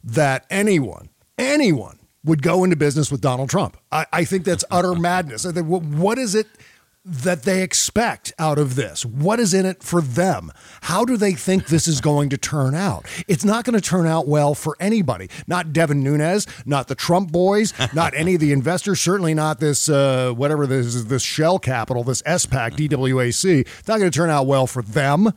that 0.05 0.45
anyone, 0.51 1.09
anyone 1.39 1.99
would 2.25 2.43
go 2.43 2.63
into 2.63 2.77
business 2.77 3.11
with 3.11 3.21
Donald 3.23 3.49
Trump. 3.49 3.77
I, 3.91 4.05
I 4.13 4.25
think 4.25 4.45
that's 4.45 4.65
utter 4.71 4.95
madness. 4.97 5.47
I 5.47 5.53
think, 5.53 5.67
what- 5.67 5.83
what 5.83 6.19
is 6.19 6.35
it? 6.35 6.47
That 7.09 7.44
they 7.44 7.62
expect 7.62 8.33
out 8.38 8.59
of 8.59 8.75
this? 8.75 9.05
What 9.05 9.40
is 9.40 9.55
in 9.55 9.64
it 9.64 9.83
for 9.83 10.01
them? 10.03 10.53
How 10.83 11.05
do 11.05 11.16
they 11.16 11.33
think 11.33 11.66
this 11.66 11.88
is 11.88 12.01
going 12.01 12.29
to 12.31 12.37
turn 12.37 12.75
out? 12.75 13.07
It's 13.27 13.44
not 13.44 13.64
going 13.64 13.75
to 13.75 13.81
turn 13.81 14.07
out 14.07 14.29
well 14.29 14.55
for 14.55 14.77
anybody. 14.79 15.31
Not 15.47 15.73
Devin 15.73 16.03
Nunes, 16.03 16.47
not 16.66 16.88
the 16.88 16.94
Trump 16.94 17.33
boys, 17.33 17.73
not 17.94 18.12
any 18.14 18.35
of 18.35 18.40
the 18.40 18.53
investors, 18.53 19.01
certainly 19.01 19.33
not 19.33 19.59
this, 19.59 19.88
uh, 19.88 20.33
whatever 20.33 20.66
this 20.66 20.87
is, 20.87 21.07
this 21.07 21.23
shell 21.23 21.59
capital, 21.59 22.05
this 22.05 22.23
SPAC, 22.23 22.77
DWAC. 22.77 23.61
It's 23.61 23.88
not 23.88 23.99
going 23.99 24.11
to 24.11 24.16
turn 24.16 24.31
out 24.31 24.47
well 24.47 24.66
for 24.66 24.83
them. 24.83 25.33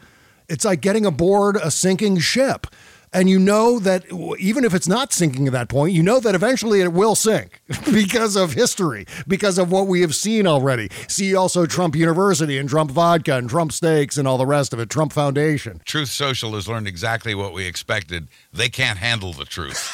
It's 0.49 0.65
like 0.65 0.81
getting 0.81 1.05
aboard 1.05 1.55
a 1.55 1.71
sinking 1.71 2.17
ship. 2.19 2.67
And 3.13 3.29
you 3.29 3.39
know 3.39 3.77
that 3.79 4.05
even 4.39 4.63
if 4.63 4.73
it's 4.73 4.87
not 4.87 5.11
sinking 5.11 5.45
at 5.45 5.53
that 5.53 5.67
point, 5.67 5.93
you 5.93 6.01
know 6.01 6.21
that 6.21 6.33
eventually 6.33 6.79
it 6.79 6.93
will 6.93 7.15
sink 7.15 7.61
because 7.91 8.37
of 8.37 8.53
history, 8.53 9.05
because 9.27 9.57
of 9.57 9.69
what 9.69 9.87
we 9.87 9.99
have 10.01 10.15
seen 10.15 10.47
already. 10.47 10.89
See 11.09 11.35
also 11.35 11.65
Trump 11.65 11.95
University 11.95 12.57
and 12.57 12.69
Trump 12.69 12.89
Vodka 12.91 13.35
and 13.35 13.49
Trump 13.49 13.73
Steaks 13.73 14.17
and 14.17 14.27
all 14.27 14.37
the 14.37 14.45
rest 14.45 14.71
of 14.71 14.79
it, 14.79 14.89
Trump 14.89 15.11
Foundation. 15.11 15.81
Truth 15.83 16.09
Social 16.09 16.53
has 16.53 16.69
learned 16.69 16.87
exactly 16.87 17.35
what 17.35 17.51
we 17.51 17.65
expected. 17.65 18.29
They 18.53 18.69
can't 18.69 18.99
handle 18.99 19.33
the 19.33 19.45
truth. 19.45 19.91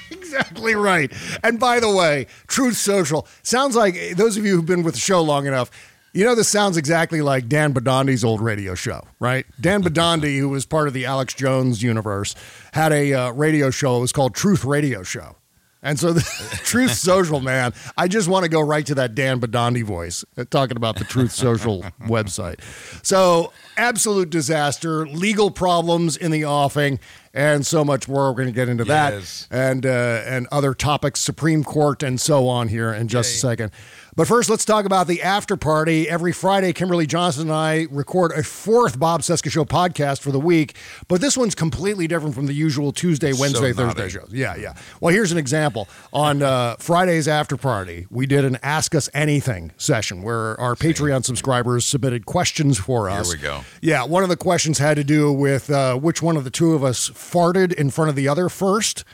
exactly 0.10 0.74
right. 0.74 1.12
And 1.44 1.60
by 1.60 1.78
the 1.78 1.90
way, 1.94 2.26
Truth 2.48 2.76
Social 2.76 3.28
sounds 3.42 3.76
like 3.76 4.16
those 4.16 4.36
of 4.36 4.44
you 4.44 4.56
who've 4.56 4.66
been 4.66 4.82
with 4.82 4.94
the 4.94 5.00
show 5.00 5.22
long 5.22 5.46
enough. 5.46 5.70
You 6.16 6.24
know, 6.24 6.34
this 6.34 6.48
sounds 6.48 6.78
exactly 6.78 7.20
like 7.20 7.46
Dan 7.46 7.74
Bidondi's 7.74 8.24
old 8.24 8.40
radio 8.40 8.74
show, 8.74 9.02
right? 9.20 9.44
Dan 9.60 9.82
Bidondi, 9.82 10.38
who 10.38 10.48
was 10.48 10.64
part 10.64 10.88
of 10.88 10.94
the 10.94 11.04
Alex 11.04 11.34
Jones 11.34 11.82
universe, 11.82 12.34
had 12.72 12.90
a 12.90 13.12
uh, 13.12 13.30
radio 13.32 13.68
show. 13.70 13.98
It 13.98 14.00
was 14.00 14.12
called 14.12 14.34
Truth 14.34 14.64
Radio 14.64 15.02
Show. 15.02 15.36
And 15.82 16.00
so, 16.00 16.14
the 16.14 16.20
Truth 16.64 16.94
Social, 16.94 17.40
man, 17.40 17.74
I 17.98 18.08
just 18.08 18.28
want 18.28 18.44
to 18.44 18.48
go 18.48 18.60
right 18.62 18.84
to 18.86 18.94
that 18.94 19.14
Dan 19.14 19.40
Bidondi 19.40 19.84
voice 19.84 20.24
uh, 20.38 20.44
talking 20.50 20.78
about 20.78 20.96
the 20.96 21.04
Truth 21.04 21.32
Social 21.32 21.82
website. 22.04 22.60
So, 23.04 23.52
absolute 23.76 24.30
disaster, 24.30 25.06
legal 25.06 25.50
problems 25.50 26.16
in 26.16 26.30
the 26.30 26.46
offing, 26.46 26.98
and 27.34 27.64
so 27.66 27.84
much 27.84 28.08
more. 28.08 28.30
We're 28.30 28.36
going 28.36 28.48
to 28.48 28.52
get 28.54 28.70
into 28.70 28.84
Yes. 28.84 29.46
that 29.50 29.56
and 29.70 29.84
uh, 29.86 30.22
and 30.24 30.48
other 30.50 30.72
topics, 30.72 31.20
Supreme 31.20 31.62
Court, 31.62 32.02
and 32.02 32.18
so 32.18 32.48
on 32.48 32.68
here 32.68 32.92
in 32.92 33.06
just 33.06 33.34
a 33.34 33.38
second. 33.38 33.70
But 34.16 34.26
first, 34.26 34.48
let's 34.48 34.64
talk 34.64 34.86
about 34.86 35.08
the 35.08 35.20
after 35.20 35.58
party. 35.58 36.08
Every 36.08 36.32
Friday, 36.32 36.72
Kimberly 36.72 37.06
Johnson 37.06 37.42
and 37.42 37.52
I 37.52 37.86
record 37.90 38.32
a 38.32 38.42
fourth 38.42 38.98
Bob 38.98 39.20
Cesca 39.20 39.50
Show 39.50 39.66
podcast 39.66 40.20
for 40.20 40.32
the 40.32 40.40
week. 40.40 40.74
But 41.06 41.20
this 41.20 41.36
one's 41.36 41.54
completely 41.54 42.06
different 42.06 42.34
from 42.34 42.46
the 42.46 42.54
usual 42.54 42.92
Tuesday, 42.92 43.34
Wednesday, 43.34 43.74
naughty. 43.74 44.00
Thursday 44.00 44.08
shows. 44.08 44.30
Yeah, 44.32 44.56
yeah. 44.56 44.72
Well, 45.02 45.12
here's 45.12 45.32
an 45.32 45.38
example. 45.38 45.86
On 46.14 46.42
uh, 46.42 46.76
Friday's 46.78 47.28
after 47.28 47.58
party, 47.58 48.06
we 48.08 48.24
did 48.24 48.46
an 48.46 48.56
Ask 48.62 48.94
Us 48.94 49.10
Anything 49.12 49.72
session 49.76 50.22
where 50.22 50.58
our 50.58 50.76
Patreon 50.76 51.22
subscribers 51.22 51.84
submitted 51.84 52.24
questions 52.24 52.78
for 52.78 53.10
us. 53.10 53.30
Here 53.30 53.36
we 53.36 53.42
go. 53.42 53.64
Yeah, 53.82 54.04
one 54.04 54.22
of 54.22 54.30
the 54.30 54.36
questions 54.38 54.78
had 54.78 54.96
to 54.96 55.04
do 55.04 55.30
with 55.30 55.68
uh, 55.68 55.94
which 55.96 56.22
one 56.22 56.38
of 56.38 56.44
the 56.44 56.50
two 56.50 56.72
of 56.72 56.82
us 56.82 57.10
farted 57.10 57.74
in 57.74 57.90
front 57.90 58.08
of 58.08 58.16
the 58.16 58.28
other 58.28 58.48
first. 58.48 59.04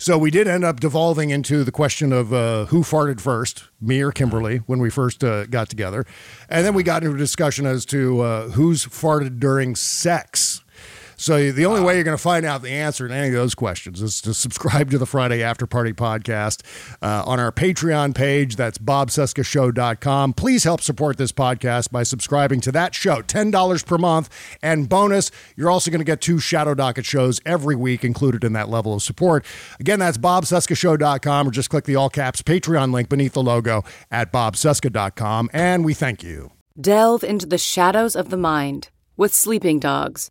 So 0.00 0.16
we 0.16 0.30
did 0.30 0.48
end 0.48 0.64
up 0.64 0.80
devolving 0.80 1.28
into 1.28 1.62
the 1.62 1.70
question 1.70 2.10
of 2.10 2.32
uh, 2.32 2.64
who 2.64 2.80
farted 2.80 3.20
first, 3.20 3.64
me 3.82 4.00
or 4.00 4.12
Kimberly, 4.12 4.62
when 4.64 4.78
we 4.78 4.88
first 4.88 5.22
uh, 5.22 5.44
got 5.44 5.68
together. 5.68 6.06
And 6.48 6.64
then 6.64 6.72
we 6.72 6.82
got 6.82 7.02
into 7.02 7.14
a 7.14 7.18
discussion 7.18 7.66
as 7.66 7.84
to 7.86 8.22
uh, 8.22 8.48
who's 8.48 8.86
farted 8.86 9.38
during 9.40 9.76
sex. 9.76 10.64
So 11.20 11.52
the 11.52 11.66
only 11.66 11.82
way 11.82 11.96
you're 11.96 12.04
going 12.04 12.16
to 12.16 12.22
find 12.22 12.46
out 12.46 12.62
the 12.62 12.70
answer 12.70 13.06
to 13.06 13.12
any 13.12 13.28
of 13.28 13.34
those 13.34 13.54
questions 13.54 14.00
is 14.00 14.22
to 14.22 14.32
subscribe 14.32 14.90
to 14.90 14.96
the 14.96 15.04
Friday 15.04 15.42
After 15.42 15.66
Party 15.66 15.92
podcast 15.92 16.62
uh, 17.02 17.24
on 17.26 17.38
our 17.38 17.52
Patreon 17.52 18.14
page. 18.14 18.56
That's 18.56 18.78
bobcescashow.com. 18.78 20.32
Please 20.32 20.64
help 20.64 20.80
support 20.80 21.18
this 21.18 21.30
podcast 21.30 21.90
by 21.90 22.04
subscribing 22.04 22.62
to 22.62 22.72
that 22.72 22.94
show, 22.94 23.20
$10 23.20 23.84
per 23.84 23.98
month. 23.98 24.30
And 24.62 24.88
bonus, 24.88 25.30
you're 25.56 25.70
also 25.70 25.90
going 25.90 26.00
to 26.00 26.06
get 26.06 26.22
two 26.22 26.38
Shadow 26.38 26.74
Docket 26.74 27.04
shows 27.04 27.38
every 27.44 27.76
week 27.76 28.02
included 28.02 28.42
in 28.42 28.54
that 28.54 28.70
level 28.70 28.94
of 28.94 29.02
support. 29.02 29.44
Again, 29.78 29.98
that's 29.98 30.16
bobcescashow.com 30.16 31.48
or 31.48 31.50
just 31.50 31.68
click 31.68 31.84
the 31.84 31.96
all 31.96 32.08
caps 32.08 32.40
Patreon 32.40 32.94
link 32.94 33.10
beneath 33.10 33.34
the 33.34 33.42
logo 33.42 33.82
at 34.10 34.32
bobcesca.com. 34.32 35.50
And 35.52 35.84
we 35.84 35.92
thank 35.92 36.22
you. 36.22 36.52
Delve 36.80 37.22
into 37.22 37.44
the 37.44 37.58
shadows 37.58 38.16
of 38.16 38.30
the 38.30 38.38
mind 38.38 38.88
with 39.18 39.34
Sleeping 39.34 39.78
Dogs, 39.78 40.30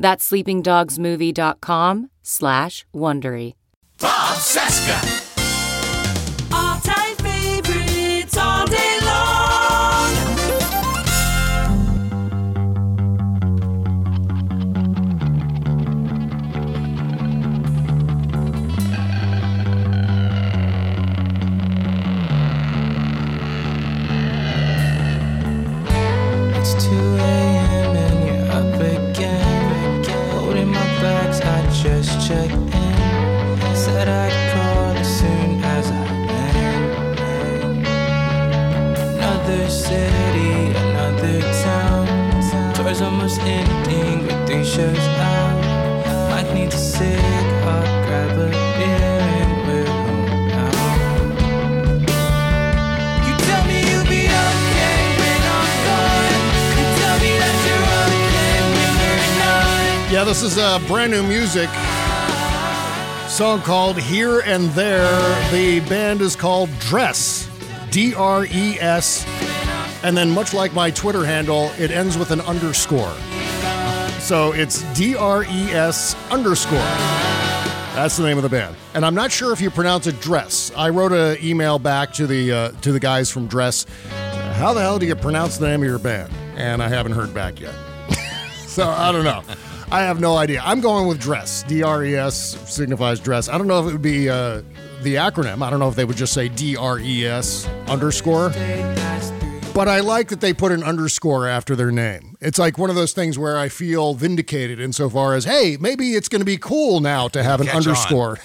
That's 0.00 0.28
sleepingdogsmovie.com 0.28 2.10
slash 2.22 2.84
Wondery. 2.92 3.54
Bob 3.98 4.36
Cesca. 4.38 5.29
Yeah, 60.20 60.26
this 60.26 60.42
is 60.42 60.58
uh, 60.58 60.78
brand 60.80 61.12
new 61.12 61.22
music. 61.22 61.70
Song 63.26 63.62
called 63.62 63.98
Here 63.98 64.40
and 64.40 64.68
There. 64.72 65.50
The 65.50 65.80
band 65.88 66.20
is 66.20 66.36
called 66.36 66.68
Dress. 66.78 67.48
D 67.90 68.14
R 68.14 68.44
E 68.44 68.78
S. 68.78 69.24
And 70.04 70.14
then, 70.14 70.30
much 70.30 70.52
like 70.52 70.74
my 70.74 70.90
Twitter 70.90 71.24
handle, 71.24 71.72
it 71.78 71.90
ends 71.90 72.18
with 72.18 72.32
an 72.32 72.42
underscore. 72.42 73.14
So 74.18 74.52
it's 74.52 74.82
D 74.92 75.16
R 75.16 75.44
E 75.44 75.70
S 75.70 76.14
underscore. 76.30 76.78
That's 77.94 78.18
the 78.18 78.24
name 78.24 78.36
of 78.36 78.42
the 78.42 78.50
band. 78.50 78.76
And 78.92 79.06
I'm 79.06 79.14
not 79.14 79.32
sure 79.32 79.54
if 79.54 79.60
you 79.62 79.70
pronounce 79.70 80.06
it 80.06 80.20
Dress. 80.20 80.70
I 80.76 80.90
wrote 80.90 81.12
an 81.12 81.42
email 81.42 81.78
back 81.78 82.12
to 82.14 82.26
the 82.26 82.52
uh, 82.52 82.70
to 82.82 82.92
the 82.92 83.00
guys 83.00 83.30
from 83.30 83.46
Dress. 83.46 83.86
How 84.56 84.74
the 84.74 84.82
hell 84.82 84.98
do 84.98 85.06
you 85.06 85.16
pronounce 85.16 85.56
the 85.56 85.66
name 85.66 85.80
of 85.80 85.88
your 85.88 85.98
band? 85.98 86.30
And 86.56 86.82
I 86.82 86.88
haven't 86.88 87.12
heard 87.12 87.32
back 87.32 87.58
yet. 87.58 87.74
So 88.70 88.86
I 88.88 89.10
don't 89.10 89.24
know. 89.24 89.42
I 89.92 90.02
have 90.02 90.20
no 90.20 90.36
idea. 90.36 90.62
I'm 90.64 90.80
going 90.80 91.08
with 91.08 91.20
dress. 91.20 91.64
D 91.64 91.82
R 91.82 92.04
E 92.04 92.14
S 92.16 92.56
signifies 92.72 93.18
dress. 93.18 93.48
I 93.48 93.58
don't 93.58 93.66
know 93.66 93.80
if 93.80 93.88
it 93.88 93.92
would 93.92 94.02
be 94.02 94.28
uh, 94.30 94.62
the 95.02 95.16
acronym. 95.16 95.62
I 95.62 95.70
don't 95.70 95.80
know 95.80 95.88
if 95.88 95.96
they 95.96 96.04
would 96.04 96.16
just 96.16 96.32
say 96.32 96.48
D 96.48 96.76
R 96.76 97.00
E 97.00 97.26
S 97.26 97.66
underscore. 97.88 98.50
But 99.74 99.88
I 99.88 100.00
like 100.00 100.28
that 100.28 100.40
they 100.40 100.52
put 100.52 100.72
an 100.72 100.82
underscore 100.82 101.48
after 101.48 101.74
their 101.74 101.90
name. 101.90 102.36
It's 102.40 102.58
like 102.58 102.78
one 102.78 102.90
of 102.90 102.96
those 102.96 103.12
things 103.12 103.38
where 103.38 103.56
I 103.58 103.68
feel 103.68 104.14
vindicated 104.14 104.80
insofar 104.80 105.34
as, 105.34 105.44
hey, 105.44 105.76
maybe 105.80 106.14
it's 106.14 106.28
going 106.28 106.40
to 106.40 106.46
be 106.46 106.58
cool 106.58 107.00
now 107.00 107.28
to 107.28 107.42
have 107.42 107.60
an 107.60 107.66
Catch 107.66 107.76
underscore. 107.76 108.38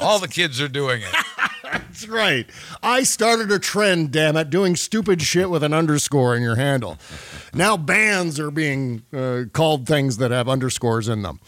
All 0.00 0.18
the 0.18 0.28
kids 0.28 0.60
are 0.60 0.68
doing 0.68 1.02
it. 1.02 1.14
That's 2.00 2.10
right. 2.10 2.46
I 2.82 3.02
started 3.02 3.50
a 3.50 3.58
trend, 3.58 4.10
damn 4.10 4.36
it, 4.36 4.48
doing 4.48 4.74
stupid 4.74 5.20
shit 5.20 5.50
with 5.50 5.62
an 5.62 5.74
underscore 5.74 6.34
in 6.34 6.42
your 6.42 6.56
handle. 6.56 6.96
Now 7.52 7.76
bands 7.76 8.40
are 8.40 8.50
being 8.50 9.02
uh, 9.12 9.44
called 9.52 9.86
things 9.86 10.16
that 10.16 10.30
have 10.30 10.48
underscores 10.48 11.08
in 11.08 11.20
them. 11.22 11.40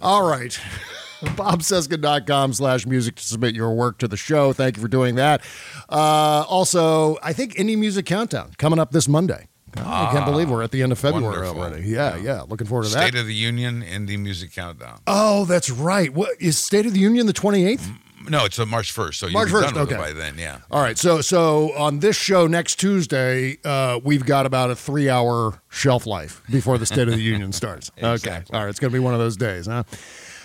All 0.00 0.28
right. 0.28 0.58
BobCesca.com 1.20 2.52
slash 2.52 2.86
music 2.86 3.16
to 3.16 3.22
submit 3.24 3.56
your 3.56 3.74
work 3.74 3.98
to 3.98 4.06
the 4.06 4.16
show. 4.16 4.52
Thank 4.52 4.76
you 4.76 4.82
for 4.82 4.88
doing 4.88 5.16
that. 5.16 5.42
Uh, 5.88 6.44
also, 6.48 7.16
I 7.22 7.32
think 7.32 7.54
Indie 7.54 7.76
Music 7.76 8.06
Countdown 8.06 8.52
coming 8.58 8.78
up 8.78 8.92
this 8.92 9.08
Monday. 9.08 9.48
I 9.78 10.10
can't 10.12 10.24
believe 10.24 10.48
we're 10.48 10.62
at 10.62 10.70
the 10.70 10.82
end 10.82 10.92
of 10.92 10.98
February 10.98 11.36
wonderful. 11.38 11.60
already. 11.60 11.88
Yeah, 11.88 12.16
yeah. 12.16 12.42
Looking 12.42 12.66
forward 12.66 12.84
to 12.84 12.94
that. 12.94 13.08
State 13.08 13.20
of 13.20 13.26
the 13.26 13.34
Union 13.34 13.82
Indie 13.82 14.18
Music 14.18 14.52
Countdown. 14.52 15.00
Oh, 15.06 15.44
that's 15.44 15.68
right. 15.68 16.12
What 16.14 16.40
is 16.40 16.56
State 16.56 16.86
of 16.86 16.94
the 16.94 17.00
Union 17.00 17.26
the 17.26 17.34
28th? 17.34 17.90
No, 18.28 18.44
it's 18.44 18.58
on 18.58 18.68
March 18.68 18.94
1st. 18.94 19.14
So 19.14 19.28
March 19.30 19.48
1st, 19.48 19.62
done 19.62 19.74
with 19.74 19.82
okay. 19.84 19.94
it 19.94 19.98
by 19.98 20.12
then. 20.12 20.36
Yeah. 20.38 20.58
All 20.70 20.80
right, 20.82 20.98
so 20.98 21.20
so 21.20 21.72
on 21.76 22.00
this 22.00 22.16
show 22.16 22.46
next 22.46 22.76
Tuesday, 22.76 23.58
uh, 23.64 24.00
we've 24.02 24.24
got 24.26 24.46
about 24.46 24.70
a 24.70 24.74
three-hour 24.76 25.60
shelf 25.68 26.06
life 26.06 26.42
before 26.50 26.78
the 26.78 26.86
State 26.86 27.08
of 27.08 27.14
the 27.14 27.22
Union 27.34 27.52
starts. 27.52 27.90
Okay, 28.02 28.42
all 28.52 28.60
right, 28.62 28.68
it's 28.68 28.80
going 28.80 28.90
to 28.90 28.94
be 28.94 28.98
one 29.02 29.14
of 29.14 29.20
those 29.20 29.36
days, 29.36 29.66
huh? 29.66 29.84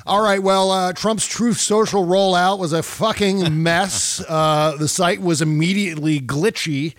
All 0.06 0.22
right, 0.24 0.42
well, 0.42 0.72
uh, 0.72 0.94
Trump's 0.94 1.28
Truth 1.28 1.58
Social 1.58 2.06
rollout 2.06 2.58
was 2.60 2.74
a 2.74 2.82
fucking 2.84 3.62
mess. 3.64 4.24
uh, 4.28 4.76
the 4.78 4.88
site 4.88 5.22
was 5.22 5.42
immediately 5.42 6.20
glitchy. 6.20 6.96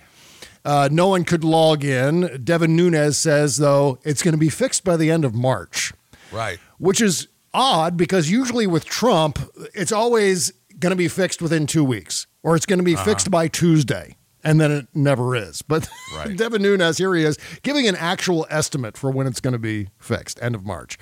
Uh, 0.65 0.87
no 0.91 1.09
one 1.09 1.25
could 1.25 1.43
log 1.43 1.83
in. 1.83 2.41
Devin 2.43 2.75
Nunes 2.77 3.17
says, 3.17 3.57
though, 3.57 3.99
it's 4.03 4.21
going 4.23 4.31
to 4.33 4.37
be 4.37 4.47
fixed 4.49 4.85
by 4.85 4.95
the 4.95 5.11
end 5.11 5.25
of 5.25 5.35
March 5.35 5.91
Right. 6.31 6.57
which 6.77 7.01
is 7.01 7.27
odd 7.53 7.97
because 7.97 8.31
usually 8.31 8.65
with 8.65 8.85
Trump, 8.85 9.37
it's 9.73 9.91
always 9.91 10.53
going 10.79 10.91
to 10.91 10.95
be 10.95 11.07
fixed 11.07 11.41
within 11.41 11.67
two 11.67 11.83
weeks 11.83 12.27
or 12.43 12.55
it's 12.55 12.65
going 12.65 12.79
to 12.79 12.83
be 12.83 12.95
uh-huh. 12.95 13.05
fixed 13.05 13.31
by 13.31 13.47
Tuesday. 13.47 14.17
And 14.45 14.59
then 14.59 14.71
it 14.71 14.87
never 14.93 15.35
is. 15.35 15.61
But 15.61 15.87
Right. 16.15 16.35
Devin 16.35 16.61
Nunes, 16.61 16.97
here 16.97 17.15
he 17.15 17.23
is, 17.23 17.37
giving 17.63 17.87
an 17.87 17.95
actual 17.95 18.45
estimate 18.49 18.97
for 18.97 19.09
when 19.09 19.25
it's 19.25 19.39
going 19.39 19.53
to 19.53 19.59
be 19.59 19.87
fixed, 19.99 20.37
end 20.41 20.53
of 20.53 20.65
March. 20.65 20.97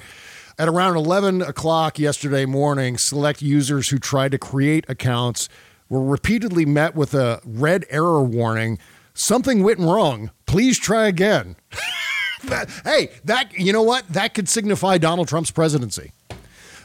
At 0.60 0.68
around 0.68 0.96
11 0.96 1.42
o'clock 1.42 1.98
yesterday 1.98 2.46
morning, 2.46 3.00
select 3.00 3.42
users 3.42 3.90
who 3.90 3.98
tried 3.98 4.32
to 4.34 4.38
create 4.38 4.86
accounts 4.88 5.50
were 5.90 6.04
repeatedly 6.04 6.66
met 6.66 6.94
with 6.96 7.16
a 7.16 7.42
red 7.44 7.86
error 7.90 8.22
warning. 8.22 8.78
Something 9.16 9.64
went 9.64 9.80
wrong. 9.80 10.30
Please 10.46 10.78
try 10.80 11.08
again. 11.08 11.56
That- 12.46 12.72
hey, 12.84 13.12
that 13.26 13.54
you 13.54 13.72
know 13.72 13.84
what? 13.84 14.08
That 14.08 14.34
could 14.34 14.50
signify 14.50 14.98
Donald 14.98 15.28
Trump's 15.28 15.52
presidency. 15.52 16.12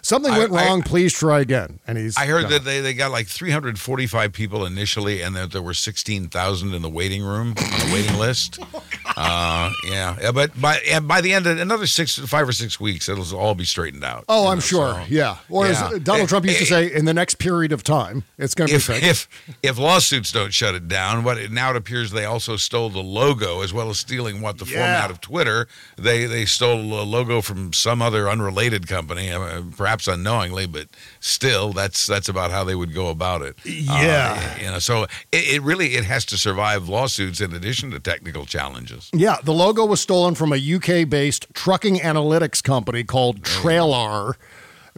Something 0.06 0.32
went 0.36 0.52
I- 0.52 0.66
wrong. 0.66 0.82
please 0.82 1.12
try 1.12 1.40
again. 1.40 1.80
And 1.86 1.98
he's. 1.98 2.16
I 2.16 2.26
heard 2.26 2.42
done 2.42 2.50
that 2.52 2.64
they, 2.64 2.80
they 2.80 2.94
got 2.94 3.10
like 3.10 3.26
345 3.26 4.32
people 4.32 4.64
initially, 4.64 5.20
and 5.22 5.34
that 5.34 5.50
there 5.50 5.62
were 5.62 5.74
16,000 5.74 6.74
in 6.74 6.82
the 6.82 6.88
waiting 6.88 7.22
room 7.24 7.48
on 7.48 7.54
the 7.88 7.90
waiting 7.92 8.16
list. 8.18 8.58
Uh, 9.18 9.72
yeah, 9.88 10.14
yeah, 10.20 10.30
but 10.30 10.60
by 10.60 10.78
by 11.02 11.22
the 11.22 11.32
end 11.32 11.46
of 11.46 11.58
another 11.58 11.86
six, 11.86 12.18
five 12.18 12.46
or 12.46 12.52
six 12.52 12.78
weeks, 12.78 13.08
it'll 13.08 13.34
all 13.34 13.54
be 13.54 13.64
straightened 13.64 14.04
out. 14.04 14.24
Oh, 14.28 14.48
I'm 14.48 14.56
know, 14.58 14.60
sure. 14.60 14.92
so- 14.92 15.04
yeah. 15.08 15.38
Or 15.48 15.64
Yeah. 15.66 15.70
as 15.94 16.00
Donald 16.00 16.24
Eh, 16.24 16.26
Trump 16.26 16.44
used 16.44 16.58
to 16.58 16.64
eh, 16.64 16.66
say, 16.88 16.92
in 16.94 17.06
the 17.06 17.14
next 17.14 17.36
period 17.38 17.72
of 17.72 17.82
time, 17.82 18.24
it's 18.36 18.54
going 18.54 18.68
to 18.68 18.74
be 18.74 18.78
fixed. 18.80 19.04
if 19.06 19.28
if 19.62 19.78
lawsuits 19.78 20.32
don't 20.32 20.52
shut 20.52 20.74
it 20.74 20.86
down, 20.86 21.24
what 21.24 21.38
it, 21.38 21.50
now 21.50 21.70
it 21.70 21.76
appears 21.76 22.10
they 22.10 22.26
also 22.26 22.56
stole 22.56 22.90
the 22.90 22.98
logo 23.02 23.62
as 23.62 23.72
well 23.72 23.88
as 23.88 23.98
stealing 23.98 24.42
what 24.42 24.58
the 24.58 24.66
Yeah. 24.66 24.72
format 24.80 25.10
of 25.10 25.22
Twitter. 25.22 25.66
They 25.96 26.26
they 26.26 26.44
stole 26.44 26.80
a 27.00 27.04
logo 27.04 27.40
from 27.40 27.72
some 27.72 28.02
other 28.02 28.28
unrelated 28.28 28.86
company, 28.86 29.30
uh, 29.32 29.62
perhaps 29.96 30.08
unknowingly, 30.08 30.66
but 30.66 30.88
still, 31.20 31.72
that's 31.72 32.06
that's 32.06 32.28
about 32.28 32.50
how 32.50 32.64
they 32.64 32.74
would 32.74 32.92
go 32.94 33.08
about 33.08 33.42
it. 33.42 33.56
Yeah. 33.64 34.38
Uh, 34.38 34.60
you 34.62 34.66
know, 34.70 34.78
so 34.78 35.04
it, 35.04 35.08
it 35.54 35.62
really 35.62 35.94
it 35.94 36.04
has 36.04 36.24
to 36.26 36.36
survive 36.38 36.88
lawsuits 36.88 37.40
in 37.40 37.52
addition 37.54 37.90
to 37.92 38.00
technical 38.00 38.44
challenges. 38.46 39.10
Yeah, 39.14 39.36
the 39.42 39.52
logo 39.54 39.84
was 39.86 40.00
stolen 40.00 40.34
from 40.34 40.52
a 40.52 40.56
UK 40.74 41.08
based 41.08 41.46
trucking 41.54 41.96
analytics 41.96 42.62
company 42.62 43.04
called 43.04 43.42
Trailar. 43.42 44.34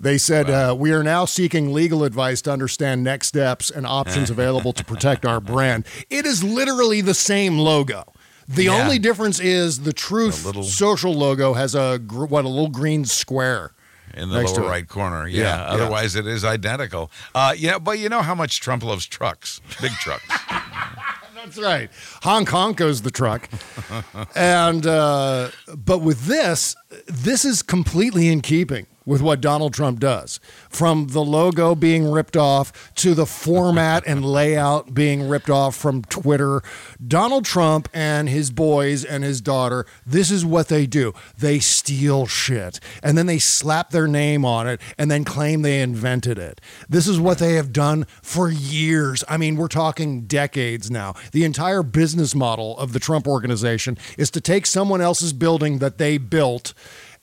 They 0.01 0.19
said, 0.19 0.49
uh, 0.51 0.75
We 0.79 0.93
are 0.93 1.03
now 1.03 1.25
seeking 1.25 1.73
legal 1.73 2.05
advice 2.05 2.41
to 2.43 2.53
understand 2.53 3.03
next 3.05 3.29
steps 3.29 3.71
and 3.71 3.87
options 3.87 4.31
available 4.37 4.73
to 4.73 4.85
protect 4.85 5.25
our 5.27 5.41
brand. 5.41 5.87
It 6.11 6.25
is 6.27 6.43
literally 6.45 7.01
the 7.01 7.15
same 7.15 7.59
logo. 7.59 8.05
The 8.49 8.65
Yeah. 8.65 8.83
only 8.83 8.99
difference 8.99 9.39
is 9.41 9.81
the 9.81 9.93
Truth 9.93 10.45
little- 10.45 10.63
social 10.65 11.13
logo 11.15 11.53
has 11.55 11.75
a 11.75 11.99
gr- 12.05 12.25
what 12.27 12.45
a 12.45 12.49
little 12.49 12.71
green 12.71 13.05
square. 13.05 13.73
In 14.15 14.29
the 14.31 14.39
Next 14.39 14.57
lower 14.57 14.69
right 14.69 14.89
corner, 14.89 15.27
yeah. 15.29 15.43
Yeah, 15.43 15.57
yeah. 15.57 15.73
Otherwise, 15.75 16.17
it 16.17 16.27
is 16.27 16.45
identical. 16.45 17.11
Uh, 17.35 17.55
yeah, 17.57 17.79
but 17.79 17.99
you 17.99 18.09
know 18.09 18.23
how 18.23 18.35
much 18.35 18.61
Trump 18.61 18.83
loves 18.83 19.07
trucks, 19.07 19.61
big 19.81 19.93
trucks. 19.93 20.25
That's 21.35 21.59
right. 21.59 21.91
Hong 22.25 22.45
Kong 22.45 22.73
goes 22.75 23.03
the 23.03 23.11
truck. 23.11 23.49
and 24.35 24.87
uh, 24.87 25.51
but 25.75 25.99
with 25.99 26.27
this, 26.27 26.77
this 27.07 27.45
is 27.45 27.63
completely 27.63 28.29
in 28.29 28.41
keeping 28.41 28.87
with 29.09 29.23
what 29.23 29.41
Donald 29.41 29.73
Trump 29.73 29.99
does. 29.99 30.39
From 30.69 31.09
the 31.09 31.25
logo 31.25 31.75
being 31.75 32.11
ripped 32.11 32.37
off 32.37 32.95
to 32.97 33.15
the 33.15 33.25
format 33.25 34.07
and 34.07 34.23
layout 34.39 34.93
being 34.93 35.27
ripped 35.27 35.49
off 35.49 35.75
from 35.75 36.03
Twitter, 36.03 36.63
Donald 37.05 37.47
Trump 37.47 37.89
and 37.95 38.29
his 38.29 38.51
boys 38.51 39.07
and 39.07 39.25
his 39.25 39.41
daughter, 39.41 39.87
this 40.07 40.31
is 40.31 40.45
what 40.45 40.69
they 40.69 40.85
do. 40.85 41.15
They 41.39 41.59
steal 41.59 42.27
shit 42.27 42.81
and 43.03 43.17
then 43.17 43.25
they 43.25 43.39
slap 43.39 43.91
their 43.91 44.07
name 44.07 44.45
on 44.45 44.69
it 44.69 44.79
and 44.99 45.11
then 45.11 45.25
claim 45.25 45.63
they 45.63 45.81
invented 45.81 46.37
it. 46.37 46.61
This 46.87 47.09
is 47.09 47.19
what 47.19 47.39
they 47.39 47.55
have 47.55 47.73
done 47.73 48.05
for 48.21 48.51
years. 48.51 49.25
I 49.27 49.39
mean, 49.39 49.57
we're 49.57 49.69
talking 49.69 50.27
decades 50.27 50.91
now. 50.91 51.15
The 51.33 51.45
entire 51.45 51.83
business 51.83 52.35
model 52.35 52.77
of 52.77 52.93
the 52.93 53.01
Trump 53.01 53.27
organization 53.27 53.97
is 54.19 54.31
to 54.33 54.43
take 54.43 54.67
someone 54.67 55.01
else's 55.01 55.33
building 55.33 55.79
that 55.79 55.97
they 55.97 56.19
built 56.19 56.75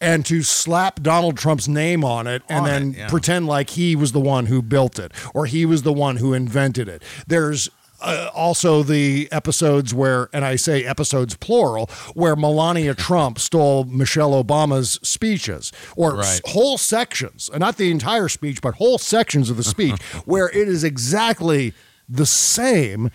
and 0.01 0.25
to 0.25 0.43
slap 0.43 1.01
Donald 1.01 1.37
Trump's 1.37 1.67
name 1.67 2.03
on 2.03 2.27
it 2.27 2.43
and 2.49 2.65
On 2.65 2.67
it, 2.67 2.71
then 2.71 2.93
yeah. 2.93 3.07
pretend 3.07 3.47
like 3.47 3.71
he 3.71 3.95
was 3.95 4.11
the 4.11 4.19
one 4.19 4.47
who 4.47 4.61
built 4.61 4.99
it 4.99 5.11
or 5.33 5.45
he 5.45 5.65
was 5.65 5.83
the 5.83 5.93
one 5.93 6.17
who 6.17 6.33
invented 6.33 6.87
it. 6.89 7.01
There's 7.27 7.69
uh, 8.01 8.29
also 8.35 8.83
the 8.83 9.27
episodes 9.31 9.93
where, 9.93 10.29
and 10.33 10.43
I 10.43 10.57
say 10.57 10.83
episodes 10.83 11.35
plural, 11.37 11.87
where 12.13 12.35
Melania 12.35 12.93
Trump 13.07 13.39
stole 13.39 13.85
Michelle 13.85 14.31
Obama's 14.43 14.99
speeches 15.01 15.71
or 15.95 16.19
s- 16.19 16.41
whole 16.45 16.77
sections, 16.77 17.49
uh, 17.53 17.57
not 17.57 17.77
the 17.77 17.89
entire 17.89 18.27
speech, 18.27 18.61
but 18.61 18.75
whole 18.75 18.97
sections 18.97 19.49
of 19.49 19.57
the 19.57 19.63
speech, 19.63 20.01
where 20.25 20.49
it 20.49 20.67
is 20.67 20.83
exactly 20.83 21.73
the 22.07 22.25
same. 22.25 23.09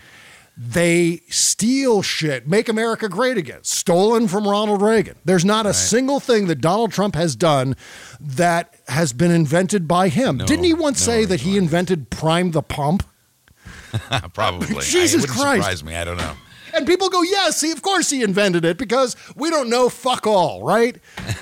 They 0.63 1.21
steal 1.27 2.03
shit, 2.03 2.47
make 2.47 2.69
America 2.69 3.09
great 3.09 3.35
again, 3.35 3.63
stolen 3.63 4.27
from 4.27 4.47
Ronald 4.47 4.83
Reagan. 4.83 5.15
There's 5.25 5.43
not 5.43 5.65
a 5.65 5.73
single 5.73 6.19
thing 6.19 6.45
that 6.47 6.61
Donald 6.61 6.91
Trump 6.91 7.15
has 7.15 7.35
done 7.35 7.75
that 8.19 8.75
has 8.87 9.11
been 9.11 9.31
invented 9.31 9.87
by 9.87 10.09
him. 10.09 10.37
No, 10.37 10.45
Didn't 10.45 10.65
he 10.65 10.75
once 10.75 11.05
no, 11.07 11.13
say 11.13 11.25
that 11.25 11.41
he 11.41 11.57
invented 11.57 12.11
Prime 12.11 12.51
the 12.51 12.61
Pump? 12.61 13.03
Probably. 14.35 14.67
Jesus 14.83 15.23
it 15.23 15.29
wouldn't 15.29 15.39
Christ. 15.39 15.63
surprise 15.63 15.83
me. 15.83 15.95
I 15.95 16.03
don't 16.03 16.17
know. 16.17 16.33
And 16.73 16.85
people 16.87 17.09
go, 17.09 17.21
yes, 17.21 17.63
of 17.63 17.81
course 17.81 18.09
he 18.09 18.21
invented 18.23 18.65
it 18.65 18.77
because 18.77 19.15
we 19.35 19.49
don't 19.49 19.69
know 19.69 19.89
fuck 19.89 20.25
all, 20.27 20.63
right? 20.63 20.97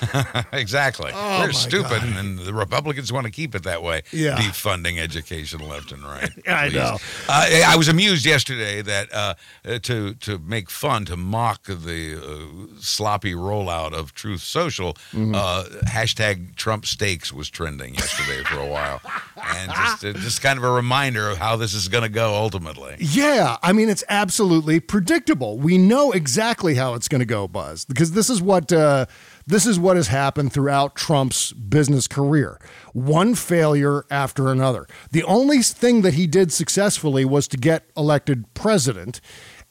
exactly. 0.52 1.10
Oh, 1.14 1.38
They're 1.40 1.52
stupid, 1.52 2.00
God. 2.02 2.16
and 2.16 2.38
the 2.38 2.54
Republicans 2.54 3.12
want 3.12 3.26
to 3.26 3.32
keep 3.32 3.54
it 3.54 3.62
that 3.64 3.82
way. 3.82 4.02
Yeah. 4.12 4.36
Defunding 4.36 4.98
education 4.98 5.66
left 5.68 5.92
and 5.92 6.02
right. 6.02 6.30
I 6.48 6.68
Please. 6.68 6.74
know. 6.74 6.96
Uh, 7.28 7.62
I 7.66 7.76
was 7.76 7.88
amused 7.88 8.24
yesterday 8.26 8.82
that 8.82 9.12
uh, 9.12 9.34
to 9.82 10.14
to 10.14 10.38
make 10.38 10.70
fun, 10.70 11.04
to 11.06 11.16
mock 11.16 11.64
the 11.64 12.16
uh, 12.16 12.80
sloppy 12.80 13.34
rollout 13.34 13.92
of 13.92 14.14
Truth 14.14 14.42
Social, 14.42 14.94
Mm-hmm. 15.12 15.34
uh, 15.34 15.64
hashtag 15.88 16.54
Trump 16.56 16.86
Steaks 16.86 17.32
was 17.32 17.50
trending 17.50 17.94
yesterday 17.94 18.42
for 18.44 18.58
a 18.58 18.66
while, 18.66 19.00
and 19.36 19.70
just 19.72 20.04
uh, 20.04 20.12
just 20.14 20.40
kind 20.42 20.58
of 20.58 20.64
a 20.64 20.70
reminder 20.70 21.28
of 21.28 21.38
how 21.38 21.56
this 21.56 21.74
is 21.74 21.88
going 21.88 22.02
to 22.02 22.08
go 22.08 22.34
ultimately. 22.34 22.96
Yeah, 22.98 23.56
I 23.62 23.72
mean 23.72 23.88
it's 23.88 24.04
absolutely 24.08 24.80
predictable. 24.80 25.19
We 25.58 25.78
know 25.78 26.12
exactly 26.12 26.74
how 26.74 26.94
it's 26.94 27.08
going 27.08 27.20
to 27.20 27.26
go, 27.26 27.48
Buzz, 27.48 27.84
because 27.84 28.12
this 28.12 28.30
is 28.30 28.40
what 28.40 28.72
uh, 28.72 29.06
this 29.46 29.66
is 29.66 29.78
what 29.78 29.96
has 29.96 30.08
happened 30.08 30.52
throughout 30.52 30.94
Trump's 30.94 31.52
business 31.52 32.06
career. 32.06 32.60
One 32.92 33.34
failure 33.34 34.04
after 34.10 34.48
another. 34.48 34.86
The 35.10 35.24
only 35.24 35.62
thing 35.62 36.02
that 36.02 36.14
he 36.14 36.26
did 36.26 36.52
successfully 36.52 37.24
was 37.24 37.48
to 37.48 37.56
get 37.56 37.84
elected 37.96 38.52
president. 38.54 39.20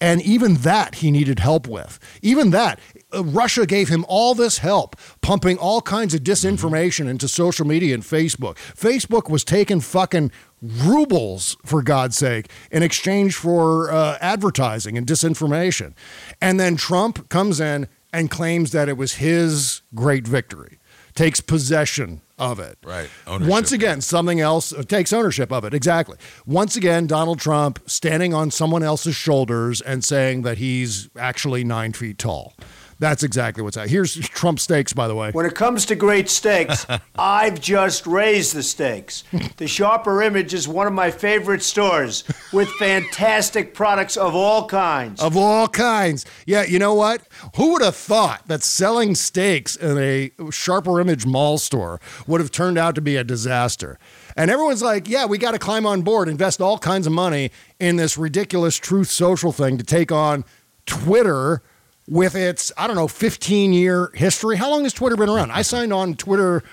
And 0.02 0.22
even 0.22 0.56
that 0.56 0.96
he 0.96 1.12
needed 1.12 1.40
help 1.40 1.68
with. 1.68 2.00
Even 2.22 2.52
that, 2.52 2.80
uh, 3.14 3.24
Russia 3.24 3.66
gave 3.66 3.90
him 3.90 4.06
all 4.08 4.34
this 4.34 4.60
help, 4.60 4.96
pumping 5.22 5.58
all 5.58 5.82
kinds 5.82 6.14
of 6.14 6.22
disinformation 6.22 7.08
into 7.10 7.28
social 7.28 7.66
media 7.66 7.94
and 7.94 8.04
Facebook. 8.04 8.56
Facebook 8.56 9.30
was 9.30 9.44
taking 9.44 9.82
fucking 9.82 10.32
rubles, 10.62 11.58
for 11.66 11.82
God's 11.82 12.18
sake, 12.18 12.50
in 12.72 12.84
exchange 12.84 13.36
for 13.36 13.92
uh, 13.92 14.18
advertising 14.22 14.98
and 14.98 15.06
disinformation. 15.06 15.94
And 16.42 16.60
then 16.60 16.76
Trump 16.76 17.30
comes 17.30 17.60
in 17.60 17.88
and 18.12 18.32
claims 18.32 18.72
that 18.72 18.90
it 18.90 18.98
was 18.98 19.16
his 19.16 19.82
great 19.94 20.28
victory, 20.28 20.80
takes 21.20 21.42
possession 21.42 22.22
of 22.38 22.60
it. 22.60 22.78
Right. 22.82 23.10
Ownership. 23.28 23.52
Once 23.52 23.72
again, 23.74 24.00
something 24.00 24.40
else 24.40 24.72
uh, 24.72 24.84
takes 24.84 25.12
ownership 25.12 25.52
of 25.52 25.66
it. 25.66 25.74
Exactly. 25.74 26.18
Once 26.46 26.78
again, 26.78 27.08
Donald 27.08 27.40
Trump 27.40 27.78
standing 27.88 28.34
on 28.34 28.52
someone 28.52 28.84
else's 28.84 29.18
shoulders 29.18 29.82
and 29.82 30.02
saying 30.06 30.44
that 30.44 30.60
he's 30.60 31.10
actually 31.18 31.66
nine 31.66 31.92
feet 31.92 32.18
tall. 32.18 32.54
That's 33.00 33.24
exactly 33.24 33.64
what's 33.64 33.78
happening. 33.78 33.94
Here's 33.94 34.14
Trump 34.14 34.60
steaks, 34.60 34.92
by 34.92 35.08
the 35.08 35.16
way. 35.16 35.32
When 35.32 35.46
it 35.46 35.56
comes 35.56 35.86
to 35.86 35.96
great 35.96 36.30
steaks, 36.30 36.86
I've 37.18 37.62
just 37.62 38.06
raised 38.06 38.54
the 38.54 38.62
stakes. 38.62 39.24
The 39.56 39.68
Sharper 39.68 40.22
Image 40.22 40.54
is 40.54 40.68
one 40.68 40.86
of 40.86 40.92
my 40.92 41.10
favorite 41.10 41.64
stores 41.64 42.26
with 42.52 42.68
fantastic 42.74 43.74
products 43.74 44.18
of 44.18 44.36
all 44.36 44.68
kinds. 44.68 45.22
Of 45.22 45.38
all 45.38 45.70
kinds. 45.70 46.26
Yeah, 46.46 46.64
you 46.64 46.78
know 46.78 46.94
what? 46.94 47.22
Who 47.56 47.72
would 47.74 47.82
have 47.82 47.96
thought 47.96 48.46
that 48.48 48.64
selling 48.64 49.16
steaks 49.16 49.78
in 49.78 49.98
a 49.98 50.32
Sharper 50.52 51.00
Image 51.00 51.26
mall 51.26 51.58
store 51.58 52.02
would 52.28 52.42
have 52.42 52.52
turned 52.52 52.78
out 52.78 52.96
to 52.96 53.02
be 53.02 53.16
a 53.16 53.24
disaster? 53.24 53.98
And 54.36 54.52
everyone's 54.52 54.82
like, 54.82 55.08
yeah, 55.08 55.26
we 55.26 55.38
got 55.38 55.52
to 55.52 55.60
climb 55.60 55.86
on 55.86 56.02
board, 56.02 56.28
invest 56.28 56.60
all 56.60 56.78
kinds 56.78 57.08
of 57.08 57.14
money 57.14 57.52
in 57.80 57.96
this 57.96 58.18
ridiculous 58.18 58.76
Truth 58.76 59.10
Social 59.10 59.54
thing 59.54 59.78
to 59.78 59.86
take 59.86 60.12
on 60.12 60.44
Twitter 60.86 61.62
with 62.10 62.36
its, 62.36 62.72
I 62.78 62.88
don't 62.88 62.96
know, 62.96 63.08
15 63.08 63.72
year 63.72 64.12
history. 64.16 64.58
How 64.58 64.70
long 64.70 64.84
has 64.84 64.94
Twitter 64.94 65.16
been 65.16 65.30
around? 65.30 65.52
I 65.52 65.62
signed 65.62 65.94
on 65.94 66.16
Twitter, 66.16 66.64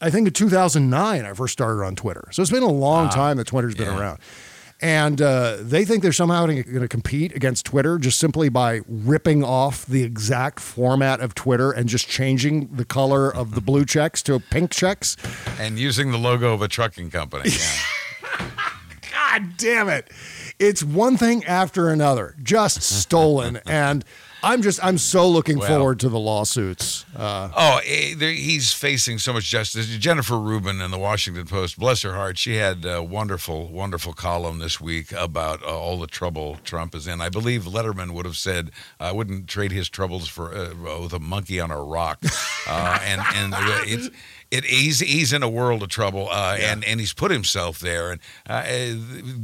I 0.00 0.10
think 0.10 0.26
in 0.26 0.32
2009, 0.32 1.24
I 1.24 1.32
first 1.32 1.52
started 1.52 1.82
on 1.82 1.96
Twitter. 1.96 2.28
So 2.30 2.42
it's 2.42 2.50
been 2.50 2.62
a 2.62 2.68
long 2.68 3.08
time 3.08 3.38
that 3.38 3.46
Twitter's 3.46 3.74
been 3.74 3.88
around. 3.88 4.18
And 4.80 5.22
uh, 5.22 5.56
they 5.60 5.86
think 5.86 6.02
they're 6.02 6.12
somehow 6.12 6.44
going 6.44 6.62
to 6.62 6.88
compete 6.88 7.34
against 7.34 7.64
Twitter 7.64 7.96
just 7.98 8.18
simply 8.18 8.50
by 8.50 8.80
ripping 8.86 9.42
off 9.42 9.86
the 9.86 10.02
exact 10.02 10.60
format 10.60 11.20
of 11.20 11.34
Twitter 11.34 11.70
and 11.72 11.88
just 11.88 12.06
changing 12.06 12.66
the 12.66 12.84
color 12.84 13.34
of 13.34 13.54
the 13.54 13.62
blue 13.62 13.86
checks 13.86 14.22
to 14.24 14.38
pink 14.38 14.72
checks. 14.72 15.16
And 15.58 15.78
using 15.78 16.10
the 16.10 16.18
logo 16.18 16.52
of 16.52 16.60
a 16.60 16.68
trucking 16.68 17.10
company. 17.10 17.50
Yeah. 17.50 18.50
God 19.12 19.56
damn 19.56 19.88
it. 19.88 20.10
It's 20.58 20.82
one 20.82 21.16
thing 21.16 21.44
after 21.44 21.88
another, 21.88 22.36
just 22.42 22.82
stolen. 22.82 23.60
and 23.66 24.04
I'm 24.44 24.62
just, 24.62 24.78
I'm 24.84 24.98
so 24.98 25.28
looking 25.28 25.58
Well. 25.58 25.68
forward 25.68 26.00
to 26.00 26.08
the 26.08 26.18
lawsuits. 26.18 27.04
Uh, 27.16 27.48
Oh, 27.56 27.80
eh, 27.84 28.14
he's 28.18 28.72
facing 28.72 29.18
so 29.18 29.32
much 29.32 29.44
justice. 29.44 29.86
Jennifer 29.96 30.38
Rubin 30.38 30.80
in 30.80 30.90
the 30.90 30.98
Washington 30.98 31.46
Post, 31.46 31.78
bless 31.78 32.02
her 32.02 32.12
heart, 32.14 32.36
she 32.38 32.56
had 32.56 32.84
a 32.84 33.02
wonderful, 33.02 33.68
wonderful 33.68 34.12
column 34.12 34.58
this 34.58 34.80
week 34.80 35.12
about 35.12 35.62
uh, 35.62 35.66
all 35.66 35.98
the 35.98 36.06
trouble 36.06 36.58
Trump 36.64 36.94
is 36.94 37.06
in. 37.06 37.20
I 37.20 37.28
believe 37.30 37.62
Letterman 37.64 38.10
would 38.12 38.26
have 38.26 38.36
said, 38.36 38.70
"I 39.00 39.12
wouldn't 39.12 39.48
trade 39.48 39.72
his 39.72 39.88
troubles 39.88 40.28
for 40.28 40.54
uh, 40.54 41.00
with 41.00 41.12
a 41.14 41.20
monkey 41.20 41.58
on 41.60 41.70
a 41.70 41.80
rock." 41.82 42.22
Uh, 42.66 42.98
and 43.04 43.20
and 43.34 43.54
it's. 43.86 44.08
It, 44.50 44.64
he's, 44.64 45.00
he's 45.00 45.32
in 45.34 45.42
a 45.42 45.48
world 45.50 45.82
of 45.82 45.88
trouble, 45.90 46.28
uh, 46.30 46.56
and, 46.58 46.82
and 46.84 46.98
he's 47.00 47.12
put 47.12 47.30
himself 47.30 47.78
there. 47.80 48.10
And 48.12 48.20
uh, 48.48 48.62
eh, 48.64 48.94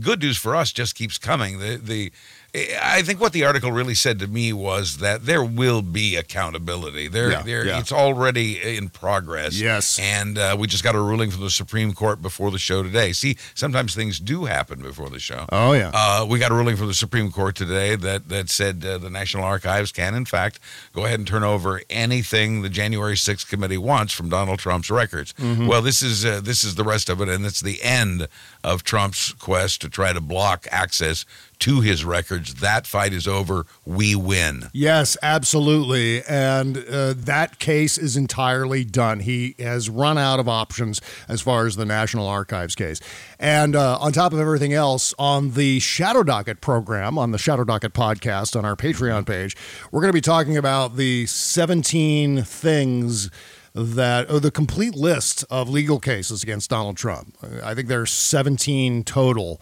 good 0.01 0.23
news 0.23 0.39
for 0.39 0.55
us 0.57 0.73
just 0.73 0.95
keeps 0.95 1.19
coming. 1.19 1.59
The 1.59 1.77
the 1.77 2.13
I 2.55 3.03
think 3.03 3.21
what 3.21 3.33
the 3.33 3.45
article 3.45 3.71
really 3.71 3.95
said 3.95 4.19
to 4.19 4.27
me 4.27 4.53
was 4.53 4.97
that 4.99 5.25
there 5.27 5.45
will 5.45 5.83
be 5.83 6.17
accountability. 6.17 7.07
There, 7.09 7.31
Yeah, 7.31 7.43
there, 7.43 7.65
yeah. 7.67 7.79
it's 7.79 7.93
already 7.93 8.77
in 8.77 8.89
progress. 8.89 9.59
Yes. 9.61 9.99
and 10.01 10.37
uh, 10.37 10.57
we 10.59 10.67
just 10.67 10.83
got 10.83 10.95
a 10.95 11.01
ruling 11.01 11.31
from 11.31 11.43
the 11.43 11.51
Supreme 11.51 11.93
Court 11.93 12.21
before 12.21 12.51
the 12.51 12.59
show 12.59 12.83
today. 12.83 13.13
See, 13.13 13.37
sometimes 13.55 13.95
things 13.95 14.19
do 14.19 14.47
happen 14.47 14.83
before 14.83 15.11
the 15.11 15.21
show. 15.21 15.47
Oh, 15.53 15.73
yeah. 15.73 15.91
Uh, 15.95 16.27
we 16.29 16.39
got 16.39 16.51
a 16.51 16.55
ruling 16.55 16.77
from 16.77 16.89
the 16.89 16.95
Supreme 16.95 17.31
Court 17.31 17.55
today 17.55 17.95
that 17.97 18.29
that 18.29 18.51
said 18.51 18.85
uh, 18.85 18.99
the 18.99 19.11
National 19.11 19.45
Archives 19.45 19.93
can, 19.93 20.15
in 20.15 20.25
fact, 20.25 20.59
go 20.93 21.05
ahead 21.05 21.19
and 21.21 21.29
turn 21.29 21.45
over 21.45 21.81
anything 21.89 22.63
the 22.63 22.69
January 22.69 23.15
6th 23.15 23.49
committee 23.49 23.79
wants 23.79 24.13
from 24.13 24.29
Donald 24.29 24.59
Trump's 24.59 24.91
records. 24.91 25.33
Mhm. 25.35 25.69
Well, 25.69 25.83
this 25.83 26.03
is 26.03 26.25
uh, 26.25 26.41
this 26.43 26.65
is 26.65 26.75
the 26.75 26.85
rest 26.85 27.09
of 27.09 27.21
it, 27.21 27.29
and 27.29 27.47
it's 27.47 27.61
the 27.61 27.81
end 27.83 28.27
of 28.65 28.83
Trump's 28.83 29.33
quest 29.35 29.81
to 29.83 29.89
try 29.89 30.13
to 30.13 30.21
block 30.21 30.67
access 30.71 31.25
to 31.61 31.81
his 31.81 32.05
records. 32.05 32.55
That 32.55 32.87
fight 32.87 33.13
is 33.13 33.29
over. 33.29 33.67
We 33.85 34.15
win. 34.17 34.65
Yes, 34.73 35.17
absolutely. 35.23 36.23
And 36.25 36.79
uh, 36.79 37.15
that 37.17 37.59
case 37.59 37.97
is 37.99 38.17
entirely 38.17 38.85
done. 38.85 39.21
He 39.21 39.55
has 39.59 39.89
run 39.89 40.19
out 40.19 40.41
of 40.41 40.49
options 40.49 41.01
as 41.29 41.41
far 41.41 41.67
as 41.67 41.77
the 41.77 41.85
National 41.85 42.27
Archives 42.27 42.75
case. 42.75 43.01
And 43.39 43.77
uh, 43.77 43.99
on 43.99 44.13
top 44.13 44.33
of 44.33 44.41
everything 44.41 44.73
else, 44.73 45.15
on 45.19 45.53
the 45.53 45.81
Shadow 45.81 46.23
Docket 46.23 46.61
program, 46.61 47.19
on 47.19 47.31
the 47.31 47.39
Shadow 47.39 47.65
Docket 47.65 47.93
podcast 47.93 48.57
on 48.57 48.65
our 48.65 48.77
Patreon 48.77 49.27
page, 49.27 49.57
we're 49.91 50.01
going 50.01 50.13
to 50.13 50.17
be 50.17 50.21
talking 50.21 50.57
about 50.57 50.97
the 50.97 51.27
17 51.27 52.43
things 52.43 53.31
that 53.75 54.27
oh, 54.29 54.39
the 54.39 54.51
complete 54.51 54.95
list 54.95 55.45
of 55.51 55.69
legal 55.69 56.01
cases 56.01 56.43
against 56.43 56.71
Donald 56.71 56.97
Trump. 56.97 57.37
I 57.63 57.75
think 57.75 57.89
there 57.89 58.01
are 58.01 58.07
17 58.07 59.05
total. 59.05 59.61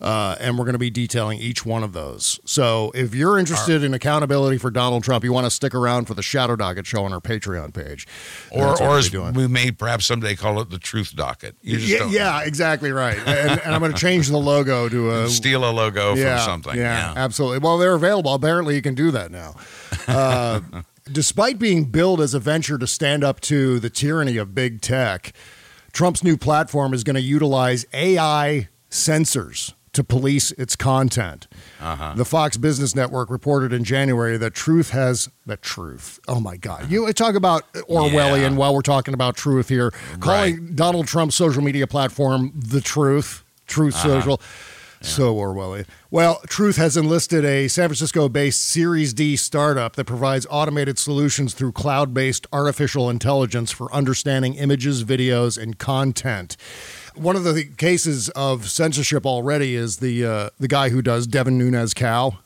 Uh, 0.00 0.34
and 0.40 0.58
we're 0.58 0.64
going 0.64 0.72
to 0.72 0.78
be 0.78 0.90
detailing 0.90 1.38
each 1.38 1.66
one 1.66 1.82
of 1.82 1.92
those. 1.92 2.40
So, 2.46 2.90
if 2.94 3.14
you're 3.14 3.38
interested 3.38 3.84
in 3.84 3.92
accountability 3.92 4.56
for 4.56 4.70
Donald 4.70 5.04
Trump, 5.04 5.24
you 5.24 5.32
want 5.32 5.44
to 5.44 5.50
stick 5.50 5.74
around 5.74 6.06
for 6.06 6.14
the 6.14 6.22
Shadow 6.22 6.56
Docket 6.56 6.86
show 6.86 7.04
on 7.04 7.12
our 7.12 7.20
Patreon 7.20 7.74
page. 7.74 8.06
Or, 8.50 8.80
or 8.82 8.96
as 8.96 9.12
we 9.12 9.46
may 9.46 9.70
perhaps 9.70 10.06
someday 10.06 10.36
call 10.36 10.60
it 10.60 10.70
the 10.70 10.78
Truth 10.78 11.14
Docket. 11.16 11.56
Yeah, 11.60 12.08
yeah, 12.08 12.42
exactly 12.42 12.92
right. 12.92 13.18
And, 13.26 13.60
and 13.60 13.74
I'm 13.74 13.80
going 13.80 13.92
to 13.94 13.98
change 13.98 14.28
the 14.28 14.38
logo 14.38 14.88
to 14.88 15.10
a 15.10 15.28
steal 15.28 15.68
a 15.68 15.70
logo 15.70 16.14
yeah, 16.14 16.36
from 16.36 16.62
something. 16.62 16.80
Yeah, 16.80 17.12
absolutely. 17.14 17.58
Well, 17.58 17.76
they're 17.76 17.94
available. 17.94 18.32
Apparently, 18.32 18.76
you 18.76 18.82
can 18.82 18.94
do 18.94 19.10
that 19.10 19.30
now. 19.30 19.56
Uh, 20.08 20.60
despite 21.12 21.58
being 21.58 21.84
billed 21.84 22.20
as 22.20 22.32
a 22.32 22.40
venture 22.40 22.78
to 22.78 22.86
stand 22.86 23.22
up 23.22 23.40
to 23.40 23.78
the 23.78 23.90
tyranny 23.90 24.36
of 24.36 24.54
big 24.54 24.80
tech, 24.80 25.34
Trump's 25.92 26.24
new 26.24 26.36
platform 26.36 26.94
is 26.94 27.04
going 27.04 27.16
to 27.16 27.22
utilize 27.22 27.84
AI 27.92 28.68
censors 28.88 29.74
to 29.92 30.04
police 30.04 30.52
its 30.52 30.76
content. 30.76 31.48
Uh-huh. 31.80 32.14
The 32.16 32.24
Fox 32.24 32.56
Business 32.56 32.94
Network 32.94 33.30
reported 33.30 33.72
in 33.72 33.84
January 33.84 34.36
that 34.36 34.54
Truth 34.54 34.90
has 34.90 35.28
that 35.46 35.62
Truth. 35.62 36.20
Oh 36.28 36.40
my 36.40 36.56
God! 36.56 36.90
You 36.90 37.12
talk 37.12 37.34
about 37.34 37.70
Orwellian 37.72 38.50
Yeah. 38.52 38.56
while 38.56 38.74
we're 38.74 38.82
talking 38.82 39.14
about 39.14 39.36
Truth 39.36 39.68
here, 39.68 39.90
calling 40.20 40.74
Donald 40.74 41.06
Trump's 41.06 41.34
social 41.34 41.62
media 41.62 41.86
platform 41.86 42.52
the 42.54 42.80
Truth, 42.80 43.44
Truth 43.66 43.94
Uh-huh. 43.96 44.20
Social. 44.20 44.40
So 45.02 45.34
Orwellian. 45.34 45.86
Well, 46.10 46.42
Truth 46.46 46.76
has 46.76 46.94
enlisted 46.94 47.42
a 47.42 47.68
San 47.68 47.88
Francisco 47.88 48.28
based 48.28 48.62
Series 48.62 49.14
D 49.14 49.34
startup 49.34 49.96
that 49.96 50.04
provides 50.04 50.46
automated 50.50 50.98
solutions 50.98 51.54
through 51.54 51.72
cloud 51.72 52.12
based 52.12 52.46
artificial 52.52 53.08
intelligence 53.08 53.70
for 53.70 53.90
understanding 53.94 54.56
images, 54.56 55.02
videos, 55.02 55.56
and 55.56 55.78
content. 55.78 56.58
One 57.20 57.36
of 57.36 57.44
the 57.44 57.64
cases 57.64 58.30
of 58.30 58.70
censorship 58.70 59.26
already 59.26 59.74
is 59.74 59.98
the 59.98 60.24
uh, 60.24 60.50
the 60.58 60.68
guy 60.68 60.88
who 60.88 61.02
does 61.02 61.26
Devin 61.26 61.58
Nunes 61.58 61.92
Cow. 61.92 62.38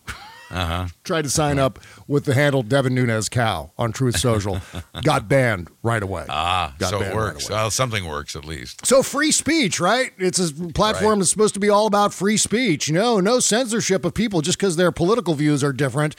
Uh-huh. 0.50 0.86
Tried 1.04 1.22
to 1.22 1.30
sign 1.30 1.58
up 1.60 1.78
with 2.08 2.24
the 2.24 2.34
handle 2.34 2.62
Devin 2.62 2.92
Nunes 2.94 3.28
Cow 3.28 3.70
on 3.78 3.92
Truth 3.92 4.18
Social, 4.18 4.60
got 5.02 5.28
banned 5.28 5.68
right 5.82 6.02
away. 6.02 6.26
Ah, 6.28 6.74
Got 6.78 6.90
so 6.90 7.00
it 7.02 7.06
right 7.06 7.14
works. 7.14 7.48
well, 7.48 7.70
something 7.70 8.04
works 8.06 8.34
at 8.36 8.44
least. 8.44 8.84
So 8.84 9.02
free 9.02 9.30
speech, 9.32 9.78
right? 9.80 10.12
It's 10.18 10.38
a 10.38 10.52
platform 10.72 11.20
that's 11.20 11.30
supposed 11.30 11.54
to 11.54 11.60
be 11.60 11.68
all 11.68 11.86
about 11.86 12.12
free 12.12 12.36
speech. 12.36 12.90
No, 12.90 13.20
no 13.20 13.38
censorship 13.40 14.04
of 14.04 14.12
people 14.14 14.40
just 14.42 14.58
because 14.58 14.76
their 14.76 14.92
political 14.92 15.34
views 15.34 15.64
are 15.64 15.72
different, 15.72 16.14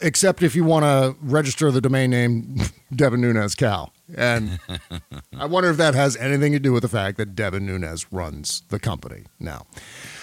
except 0.00 0.42
if 0.42 0.54
you 0.56 0.64
want 0.64 0.84
to 0.84 1.16
register 1.22 1.70
the 1.70 1.80
domain 1.80 2.10
name 2.10 2.56
Devin 2.94 3.20
Nunes 3.20 3.54
Cow. 3.54 3.90
And 4.16 4.58
I 5.36 5.46
wonder 5.46 5.70
if 5.70 5.76
that 5.76 5.94
has 5.94 6.16
anything 6.16 6.52
to 6.52 6.58
do 6.58 6.72
with 6.72 6.82
the 6.82 6.88
fact 6.88 7.16
that 7.18 7.34
Devin 7.34 7.66
Nunes 7.66 8.12
runs 8.12 8.62
the 8.68 8.78
company 8.78 9.24
now. 9.38 9.66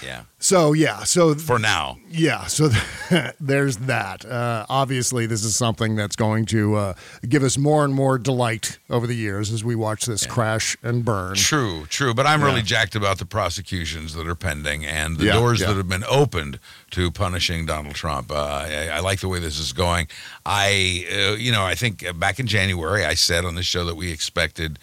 Yeah. 0.03 0.23
So 0.39 0.73
yeah, 0.73 1.03
so 1.03 1.33
For 1.35 1.57
now. 1.57 1.97
yeah, 2.09 2.45
so 2.45 2.69
there's 3.39 3.77
that. 3.77 4.23
Uh, 4.23 4.65
obviously, 4.69 5.25
this 5.25 5.43
is 5.43 5.55
something 5.55 5.95
that's 5.95 6.15
going 6.15 6.45
to 6.47 6.75
uh, 6.75 6.93
give 7.27 7.41
us 7.43 7.57
more 7.57 7.83
and 7.83 7.93
more 7.93 8.19
delight 8.19 8.77
over 8.89 9.07
the 9.07 9.15
years 9.15 9.51
as 9.51 9.63
we 9.63 9.73
watch 9.75 10.05
this 10.05 10.25
crash 10.27 10.77
and 10.83 11.03
burn. 11.03 11.35
True, 11.35 11.85
true. 11.89 12.13
But 12.13 12.27
I'm 12.27 12.43
really 12.43 12.61
jacked 12.61 12.95
about 12.95 13.17
the 13.17 13.25
prosecutions 13.25 14.13
that 14.13 14.27
are 14.27 14.35
pending 14.35 14.85
and 14.85 15.17
the 15.17 15.25
Yeah, 15.25 15.33
doors 15.33 15.59
yeah. 15.61 15.67
that 15.67 15.77
have 15.77 15.89
been 15.89 16.03
opened 16.07 16.59
to 16.91 17.09
punishing 17.11 17.65
Donald 17.65 17.95
Trump. 17.95 18.31
Uh, 18.31 18.35
I, 18.35 18.87
I 18.93 18.99
like 18.99 19.19
the 19.21 19.27
way 19.27 19.39
this 19.39 19.57
is 19.59 19.73
going. 19.73 20.07
I, 20.45 21.05
uh, 21.11 21.35
you 21.35 21.51
know, 21.51 21.63
I 21.65 21.73
think 21.75 22.05
back 22.19 22.39
in 22.39 22.45
January, 22.47 23.03
I 23.05 23.15
said 23.15 23.43
on 23.43 23.55
the 23.55 23.63
show 23.63 23.83
that 23.85 23.95
we 23.95 24.11
expected 24.11 24.77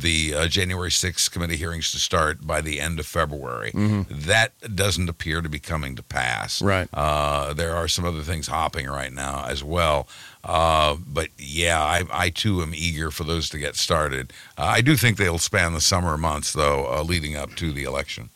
the 0.00 0.34
uh, 0.34 0.48
January 0.48 0.90
6th 0.90 1.30
committee 1.30 1.56
hearings 1.56 1.92
to 1.92 1.98
start 1.98 2.46
by 2.46 2.60
the 2.60 2.80
end 2.80 2.98
of 2.98 3.06
February. 3.06 3.72
Mhm. 3.72 4.06
That 4.08 4.74
doesn't 4.74 5.08
appear 5.08 5.40
to 5.42 5.48
be 5.48 5.58
coming 5.58 5.96
to 5.96 6.02
pass. 6.02 6.60
Right. 6.62 6.88
Uh, 6.94 7.52
there 7.52 7.74
are 7.76 7.88
some 7.88 8.04
other 8.04 8.22
things 8.22 8.46
hopping 8.46 8.86
right 8.88 9.12
now 9.12 9.44
as 9.46 9.62
well. 9.62 10.08
Uh, 10.44 10.96
but 11.06 11.28
yeah, 11.38 11.80
I, 11.80 12.02
I 12.10 12.30
too 12.30 12.62
am 12.62 12.72
eager 12.74 13.10
for 13.10 13.24
those 13.24 13.48
to 13.50 13.58
get 13.58 13.76
started. 13.76 14.32
Uh, 14.58 14.62
I 14.64 14.80
do 14.80 14.96
think 14.96 15.16
they'll 15.16 15.38
span 15.38 15.72
the 15.72 15.80
summer 15.80 16.16
months, 16.18 16.52
though, 16.52 16.86
uh, 16.92 17.02
leading 17.02 17.36
up 17.36 17.54
to 17.56 17.72
the 17.72 17.84
election. 17.84 18.30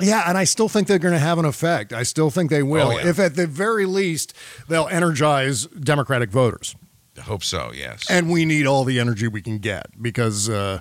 Yeah, 0.00 0.22
and 0.28 0.38
I 0.38 0.44
still 0.44 0.68
think 0.68 0.86
they're 0.86 1.00
going 1.00 1.14
to 1.14 1.18
have 1.18 1.38
an 1.40 1.44
effect. 1.44 1.92
I 1.92 2.04
still 2.04 2.30
think 2.30 2.50
they 2.50 2.62
will. 2.62 2.88
Oh, 2.92 2.98
yeah. 2.98 3.08
If 3.08 3.18
at 3.18 3.34
the 3.34 3.48
very 3.48 3.84
least 3.84 4.32
they'll 4.68 4.86
energize 4.86 5.66
Democratic 5.66 6.30
voters. 6.30 6.76
I 7.18 7.22
hope 7.22 7.42
so, 7.42 7.72
yes. 7.74 8.10
And 8.10 8.30
we 8.30 8.44
need 8.44 8.66
all 8.66 8.84
the 8.84 9.00
energy 9.00 9.28
we 9.28 9.42
can 9.42 9.58
get 9.58 9.86
because 10.00 10.48
uh, 10.48 10.80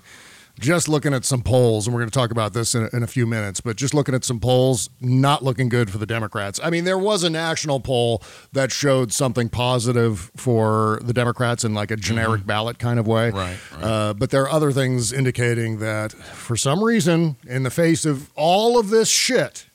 just 0.60 0.90
looking 0.90 1.14
at 1.14 1.24
some 1.24 1.42
polls, 1.42 1.86
and 1.88 1.94
we're 1.94 2.02
going 2.02 2.10
to 2.10 2.18
talk 2.18 2.32
about 2.32 2.54
this 2.54 2.74
in 2.74 2.84
a, 2.84 2.96
in 2.96 3.04
a 3.04 3.08
few 3.08 3.28
minutes, 3.28 3.62
but 3.62 3.76
just 3.76 3.94
looking 3.94 4.16
at 4.16 4.24
some 4.24 4.40
polls, 4.40 4.90
not 5.00 5.44
looking 5.44 5.70
good 5.70 5.92
for 5.92 5.98
the 5.98 6.06
Democrats. 6.06 6.60
I 6.64 6.70
mean, 6.70 6.84
there 6.84 6.98
was 6.98 7.24
a 7.24 7.30
national 7.30 7.80
poll 7.80 8.24
that 8.54 8.72
showed 8.72 9.14
something 9.14 9.50
positive 9.50 10.32
for 10.36 11.00
the 11.04 11.14
Democrats 11.14 11.64
in 11.64 11.74
like 11.74 11.92
a 11.92 11.96
generic 11.96 12.46
ballot 12.46 12.80
kind 12.80 13.00
of 13.00 13.08
way. 13.08 13.30
Mm-hmm. 13.30 13.38
Right, 13.38 13.58
right. 13.74 13.84
Uh, 13.84 14.14
but 14.14 14.32
there 14.32 14.44
are 14.44 14.50
other 14.50 14.72
things 14.72 15.14
indicating 15.14 15.80
that 15.80 16.12
for 16.12 16.58
some 16.58 16.84
reason, 16.84 17.38
in 17.48 17.64
the 17.64 17.72
face 17.72 18.06
of 18.06 18.32
all 18.36 18.80
of 18.80 18.90
this 18.90 19.10
shit, 19.10 19.67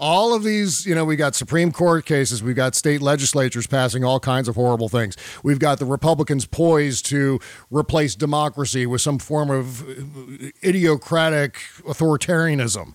all 0.00 0.34
of 0.34 0.42
these, 0.42 0.86
you 0.86 0.94
know, 0.94 1.04
we 1.04 1.14
got 1.14 1.34
Supreme 1.34 1.70
Court 1.70 2.06
cases, 2.06 2.42
we've 2.42 2.56
got 2.56 2.74
state 2.74 3.02
legislatures 3.02 3.66
passing 3.66 4.02
all 4.02 4.18
kinds 4.18 4.48
of 4.48 4.56
horrible 4.56 4.88
things. 4.88 5.16
We've 5.44 5.58
got 5.58 5.78
the 5.78 5.84
Republicans 5.84 6.46
poised 6.46 7.04
to 7.06 7.38
replace 7.70 8.14
democracy 8.14 8.86
with 8.86 9.02
some 9.02 9.18
form 9.18 9.50
of 9.50 9.84
idiocratic 10.62 11.56
authoritarianism. 11.82 12.94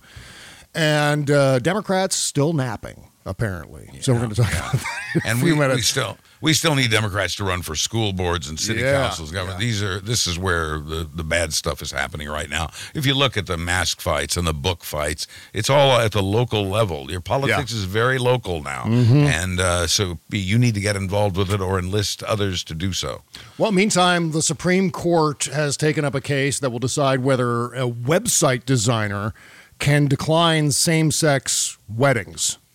And 0.74 1.30
uh, 1.30 1.60
Democrats 1.60 2.16
still 2.16 2.52
napping, 2.52 3.08
apparently. 3.26 3.90
so 4.02 4.14
we're 4.14 4.20
going 4.20 4.30
to 4.32 4.42
talk 4.42 4.52
about 4.54 4.72
that 4.74 5.22
and 5.26 5.42
we, 5.42 5.54
we 5.54 5.82
still 5.82 6.18
we 6.42 6.54
still 6.54 6.76
need 6.76 6.92
Democrats 6.92 7.36
to 7.36 7.44
run 7.44 7.62
for 7.62 7.76
school 7.76 8.14
boards 8.14 8.50
and 8.50 8.60
city 8.60 8.82
Yeah, 8.82 9.04
councils. 9.08 9.32
Government. 9.32 9.60
These 9.60 9.82
are 9.82 10.00
this 10.00 10.28
is 10.28 10.38
where 10.38 10.80
the, 10.80 11.10
the 11.12 11.24
bad 11.24 11.54
stuff 11.54 11.82
is 11.82 11.92
happening 11.92 12.28
right 12.30 12.50
now. 12.50 12.70
If 12.94 13.06
you 13.06 13.16
look 13.16 13.36
at 13.38 13.48
the 13.48 13.58
mask 13.58 14.02
fights 14.02 14.38
and 14.38 14.46
the 14.46 14.54
book 14.54 14.84
fights, 14.84 15.26
it's 15.54 15.70
all 15.70 15.98
at 16.00 16.12
the 16.12 16.22
local 16.22 16.68
level. 16.68 17.10
Your 17.10 17.22
politics 17.22 17.72
is 17.72 17.86
very 17.86 18.18
local 18.20 18.62
now, 18.62 18.84
Mhm. 18.84 19.26
and 19.26 19.60
uh, 19.60 19.88
so 19.88 20.20
you 20.30 20.58
need 20.60 20.76
to 20.76 20.82
get 20.82 20.96
involved 20.96 21.38
with 21.38 21.52
it 21.52 21.62
or 21.62 21.80
enlist 21.80 22.22
others 22.24 22.64
to 22.66 22.76
do 22.76 22.94
so. 22.94 23.24
Well, 23.58 23.72
meantime, 23.72 24.32
the 24.32 24.42
Supreme 24.42 24.92
Court 24.92 25.46
has 25.46 25.78
taken 25.78 26.06
up 26.06 26.14
a 26.14 26.22
case 26.22 26.60
that 26.60 26.70
will 26.70 26.80
decide 26.80 27.22
whether 27.24 27.68
a 27.74 27.88
website 27.90 28.66
designer 28.66 29.34
can 29.80 30.06
decline 30.08 30.72
same 30.72 31.10
sex 31.12 31.78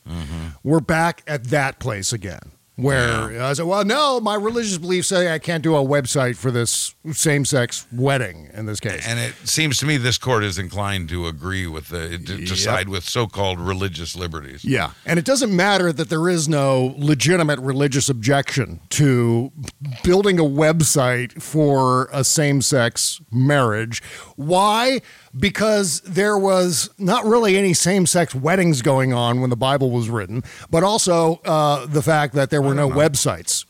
weddings. 0.06 0.48
We're 0.62 0.80
back 0.80 1.22
at 1.26 1.44
that 1.44 1.78
place 1.78 2.12
again. 2.12 2.52
Where 2.76 3.42
I 3.42 3.52
said, 3.52 3.66
well, 3.66 3.84
no, 3.84 4.20
my 4.20 4.34
religious 4.34 4.78
beliefs 4.78 5.08
say 5.08 5.30
I 5.34 5.38
can't 5.38 5.62
do 5.62 5.76
a 5.76 5.84
website 5.84 6.36
for 6.36 6.50
this 6.50 6.94
same 7.12 7.44
sex 7.44 7.86
wedding 7.92 8.48
in 8.54 8.64
this 8.64 8.80
case. 8.80 9.06
And 9.06 9.18
it 9.18 9.34
seems 9.44 9.76
to 9.80 9.86
me 9.86 9.98
this 9.98 10.16
court 10.16 10.44
is 10.44 10.56
inclined 10.58 11.10
to 11.10 11.26
agree 11.26 11.66
with 11.66 11.88
the 11.90 12.16
to, 12.16 12.36
Yep. 12.38 12.56
side 12.56 12.88
with 12.88 13.04
so-called 13.06 13.60
religious 13.60 14.16
liberties. 14.16 14.64
Yeah. 14.64 14.92
And 15.04 15.18
it 15.18 15.26
doesn't 15.26 15.54
matter 15.54 15.92
that 15.92 16.08
there 16.08 16.26
is 16.26 16.48
no 16.48 16.94
legitimate 16.96 17.58
religious 17.58 18.08
objection 18.08 18.80
to 18.90 19.52
building 20.02 20.38
a 20.38 20.44
website 20.44 21.42
for 21.42 22.08
a 22.14 22.24
same 22.24 22.62
sex 22.62 23.20
marriage. 23.30 24.02
Why? 24.36 25.02
Because 25.38 26.00
there 26.00 26.36
was 26.36 26.90
not 26.98 27.24
really 27.24 27.56
any 27.56 27.72
same 27.72 28.04
sex 28.04 28.34
weddings 28.34 28.82
going 28.82 29.12
on 29.12 29.40
when 29.40 29.48
the 29.48 29.56
Bible 29.56 29.90
was 29.92 30.10
written, 30.10 30.42
but 30.70 30.82
also 30.82 31.36
uh, 31.44 31.86
the 31.86 32.02
fact 32.02 32.34
that 32.34 32.50
there 32.50 32.60
were 32.60 32.74
no 32.74 32.90
websites 32.90 33.64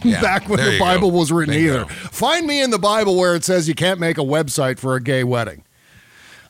Yeah, 0.04 0.20
back 0.20 0.48
when 0.48 0.60
the 0.60 0.78
Bible 0.78 1.10
go. 1.10 1.18
was 1.18 1.32
written 1.32 1.52
Bingo. 1.54 1.80
either. 1.82 1.84
Find 1.86 2.46
me 2.46 2.62
in 2.62 2.70
the 2.70 2.78
Bible 2.78 3.16
where 3.16 3.34
it 3.34 3.42
says 3.44 3.66
you 3.66 3.74
can't 3.74 3.98
make 3.98 4.18
a 4.18 4.22
website 4.22 4.78
for 4.78 4.94
a 4.94 5.00
gay 5.02 5.24
wedding. 5.24 5.64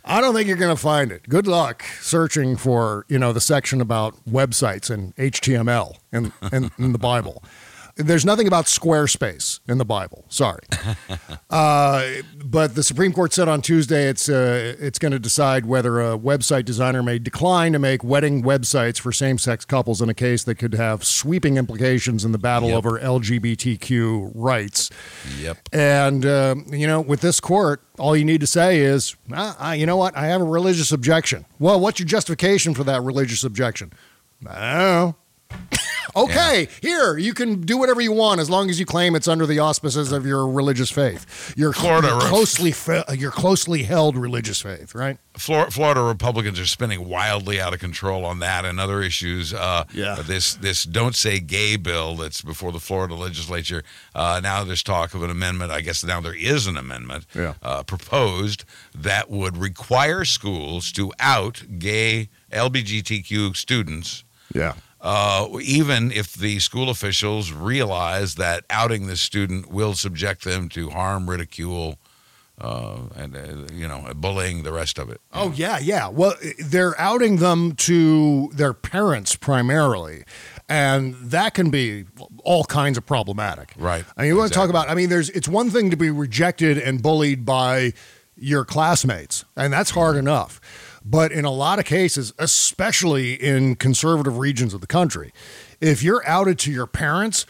I 0.05 0.20
don't 0.20 0.34
think 0.34 0.47
you're 0.49 0.59
going 0.59 0.76
to 0.76 0.80
find 0.82 1.11
it. 1.11 1.26
Good 1.30 1.47
luck 1.47 1.82
searching 2.03 2.57
for, 2.57 3.07
you 3.09 3.18
know, 3.18 3.32
the 3.32 3.40
section 3.40 3.80
about 3.80 4.14
websites 4.26 4.90
and 4.90 5.16
HTML 5.16 5.97
in, 6.12 6.30
in, 6.53 6.70
in 6.78 6.92
the 6.92 6.99
Bible. 6.99 7.42
There's 7.97 8.24
nothing 8.24 8.49
about 8.49 8.64
Squarespace 8.64 9.61
in 9.68 9.78
the 9.78 9.84
Bible. 9.84 10.24
Sorry. 10.28 10.62
Uh, 11.51 12.22
but 12.45 12.74
the 12.74 12.82
Supreme 12.82 13.12
Court 13.12 13.32
said 13.32 13.47
on 13.47 13.62
Tuesday 13.62 14.09
it's 14.09 14.28
uh, 14.28 14.74
it's 14.80 14.99
going 14.99 15.12
to 15.12 15.20
decide 15.20 15.66
whether 15.66 16.01
a 16.01 16.18
website 16.18 16.64
designer 16.64 17.01
may 17.01 17.20
decline 17.20 17.72
to 17.74 17.78
make 17.78 18.03
wedding 18.03 18.42
websites 18.42 18.99
for 18.99 19.12
same-sex 19.12 19.64
couples 19.64 20.03
in 20.03 20.09
a 20.09 20.14
case 20.14 20.42
that 20.45 20.57
could 20.57 20.74
have 20.74 21.05
sweeping 21.05 21.57
implications 21.57 22.24
in 22.24 22.32
the 22.32 22.38
battle 22.38 22.70
Yep. 22.70 22.78
over 22.78 22.99
LGBTQ 22.99 24.32
rights. 24.34 24.90
Yep. 25.38 25.59
And 25.72 26.26
um, 26.26 26.66
you 26.72 26.88
know, 26.88 27.01
with 27.01 27.20
this 27.20 27.38
court, 27.38 27.82
all 28.01 28.16
you 28.16 28.24
need 28.24 28.40
to 28.40 28.47
say 28.49 28.80
is, 28.80 29.14
ah, 29.32 29.57
I, 29.61 29.74
you 29.76 29.86
know 29.86 29.97
what, 29.97 30.16
I 30.16 30.26
have 30.26 30.40
a 30.40 30.45
religious 30.45 30.90
objection. 30.90 31.45
Well, 31.61 31.78
what's 31.78 32.01
your 32.01 32.09
justification 32.09 32.74
for 32.74 32.82
that 32.84 33.01
religious 33.03 33.45
objection? 33.45 33.92
I 34.49 34.72
don't 34.72 34.78
know. 34.82 35.16
okay, 36.17 36.69
here 36.81 37.17
you 37.19 37.35
can 37.35 37.63
do 37.63 37.77
whatever 37.77 38.01
you 38.01 38.13
want 38.13 38.41
as 38.41 38.49
long 38.49 38.71
as 38.71 38.79
you 38.79 38.87
claim 38.87 39.17
it's 39.17 39.27
under 39.27 39.47
the 39.47 39.59
auspices 39.59 40.13
of 40.13 40.25
your 40.25 40.47
religious 40.47 40.91
faith. 40.91 41.53
Your, 41.57 41.73
Florida 41.73 42.09
your 42.09 42.21
closely 42.21 42.71
fe- 42.73 43.03
your 43.17 43.31
closely 43.33 43.83
held 43.83 44.17
religious 44.17 44.61
faith, 44.63 44.95
right? 44.95 45.19
Flor- 45.37 45.71
Florida 45.71 46.01
Republicans 46.03 46.61
are 46.61 46.67
spinning 46.67 47.09
wildly 47.09 47.61
out 47.61 47.75
of 47.75 47.81
control 47.81 48.25
on 48.25 48.39
that 48.39 48.65
and 48.65 48.79
other 48.79 49.03
issues. 49.03 49.53
Uh, 49.53 49.85
Yeah. 49.93 50.17
This 50.25 50.55
this 50.55 50.85
don't 50.85 51.17
say 51.17 51.41
gay 51.41 51.77
bill 51.77 52.15
that's 52.17 52.43
before 52.43 52.71
the 52.71 52.81
Florida 52.81 53.15
legislature. 53.15 53.83
Uh, 54.15 54.41
now 54.43 54.63
there's 54.63 54.83
talk 54.85 55.15
of 55.15 55.23
an 55.25 55.31
amendment. 55.31 55.73
I 55.73 55.81
guess 55.81 56.05
now 56.05 56.21
there 56.21 56.37
is 56.37 56.67
an 56.69 56.77
amendment 56.77 57.27
Yeah. 57.35 57.55
uh, 57.63 57.83
proposed 57.83 58.65
that 58.95 59.31
would 59.31 59.57
require 59.57 60.25
schools 60.25 60.93
to 60.93 61.13
out 61.19 61.65
gay 61.79 62.29
LGBTQ 62.53 63.57
students. 63.57 64.23
Yeah. 64.55 64.75
Uh, 65.05 65.59
even 65.61 66.11
if 66.11 66.33
the 66.33 66.59
school 66.61 66.89
officials 66.89 67.53
realize 67.53 68.37
that 68.37 68.65
outing 68.71 69.07
the 69.07 69.19
student 69.19 69.71
will 69.71 69.93
subject 69.93 70.45
them 70.45 70.67
to 70.71 70.89
harm, 70.89 71.29
ridicule, 71.29 71.99
uh, 72.59 73.01
and 73.15 73.37
uh, 73.37 73.75
you 73.75 73.87
know, 73.87 74.11
bullying, 74.17 74.63
the 74.63 74.73
rest 74.73 74.99
of 74.99 75.11
it. 75.11 75.21
Oh 75.35 75.53
yeah, 75.55 75.79
yeah. 75.79 76.09
Well, 76.09 76.35
they're 76.59 76.99
outing 76.99 77.37
them 77.37 77.73
to 77.73 78.51
their 78.55 78.73
parents 78.73 79.37
primarily, 79.37 80.25
and 80.71 81.15
that 81.17 81.53
can 81.53 81.69
be 81.69 82.07
all 82.43 82.65
kinds 82.65 82.97
of 82.97 83.05
problematic. 83.05 83.75
Right. 83.77 84.07
I 84.17 84.23
mean, 84.23 84.29
you 84.31 84.39
want 84.39 84.53
to 84.53 84.59
talk 84.59 84.71
about? 84.71 84.89
I 84.89 84.95
mean, 84.95 85.11
there's 85.11 85.29
it's 85.31 85.49
one 85.49 85.69
thing 85.69 85.91
to 85.91 85.99
be 85.99 86.11
rejected 86.11 86.79
and 86.79 87.03
bullied 87.03 87.45
by 87.45 87.93
your 88.37 88.65
classmates, 88.65 89.45
and 89.55 89.71
that's 89.71 89.91
hard 89.91 90.17
enough. 90.17 90.63
But 91.05 91.33
in 91.33 91.45
a 91.45 91.51
lot 91.51 91.79
of 91.79 91.85
cases, 91.85 92.33
especially 92.39 93.35
in 93.35 93.77
conservative 93.77 94.39
regions 94.39 94.73
of 94.73 94.81
the 94.81 94.87
country, 94.87 95.33
if 95.81 96.03
you're 96.03 96.27
outed 96.27 96.59
to 96.61 96.73
your 96.73 96.87
parents, 96.87 97.45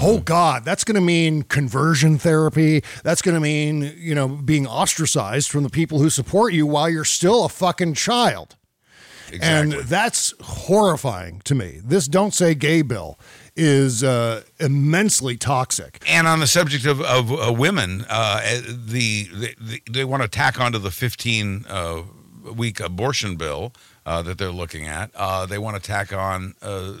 oh 0.00 0.18
God, 0.18 0.64
that's 0.64 0.84
going 0.84 0.96
to 0.96 1.00
mean 1.00 1.42
conversion 1.42 2.18
therapy. 2.18 2.82
That's 3.02 3.22
going 3.22 3.34
to 3.34 3.40
mean, 3.40 3.94
you 3.96 4.14
know, 4.14 4.28
being 4.28 4.66
ostracized 4.66 5.50
from 5.50 5.62
the 5.62 5.70
people 5.70 5.98
who 5.98 6.10
support 6.10 6.52
you 6.52 6.66
while 6.66 6.90
you're 6.90 7.04
still 7.04 7.44
a 7.44 7.48
fucking 7.48 7.94
child. 7.94 8.56
Exactly. 9.32 9.78
And 9.78 9.88
that's 9.88 10.32
horrifying 10.40 11.40
to 11.44 11.54
me. 11.54 11.80
This 11.84 12.08
Don't 12.08 12.32
Say 12.32 12.54
Gay 12.54 12.82
bill 12.82 13.18
is 13.56 14.02
uh, 14.02 14.42
immensely 14.58 15.36
toxic. 15.36 16.02
And 16.08 16.26
on 16.26 16.40
the 16.40 16.46
subject 16.46 16.86
of, 16.86 17.00
of 17.02 17.32
uh, 17.32 17.52
women, 17.52 18.06
uh, 18.08 18.40
the, 18.68 19.28
the, 19.58 19.82
they 19.90 20.04
want 20.04 20.22
to 20.22 20.28
tack 20.28 20.60
onto 20.60 20.78
the 20.78 20.90
15 20.90 21.66
uh, 21.68 22.02
week 22.52 22.80
abortion 22.80 23.36
bill 23.36 23.72
uh, 24.06 24.22
that 24.22 24.38
they're 24.38 24.50
looking 24.50 24.86
at. 24.86 25.10
Uh, 25.14 25.44
they 25.46 25.58
want 25.58 25.76
to 25.76 25.82
tack 25.82 26.12
on, 26.12 26.54
uh, 26.62 26.92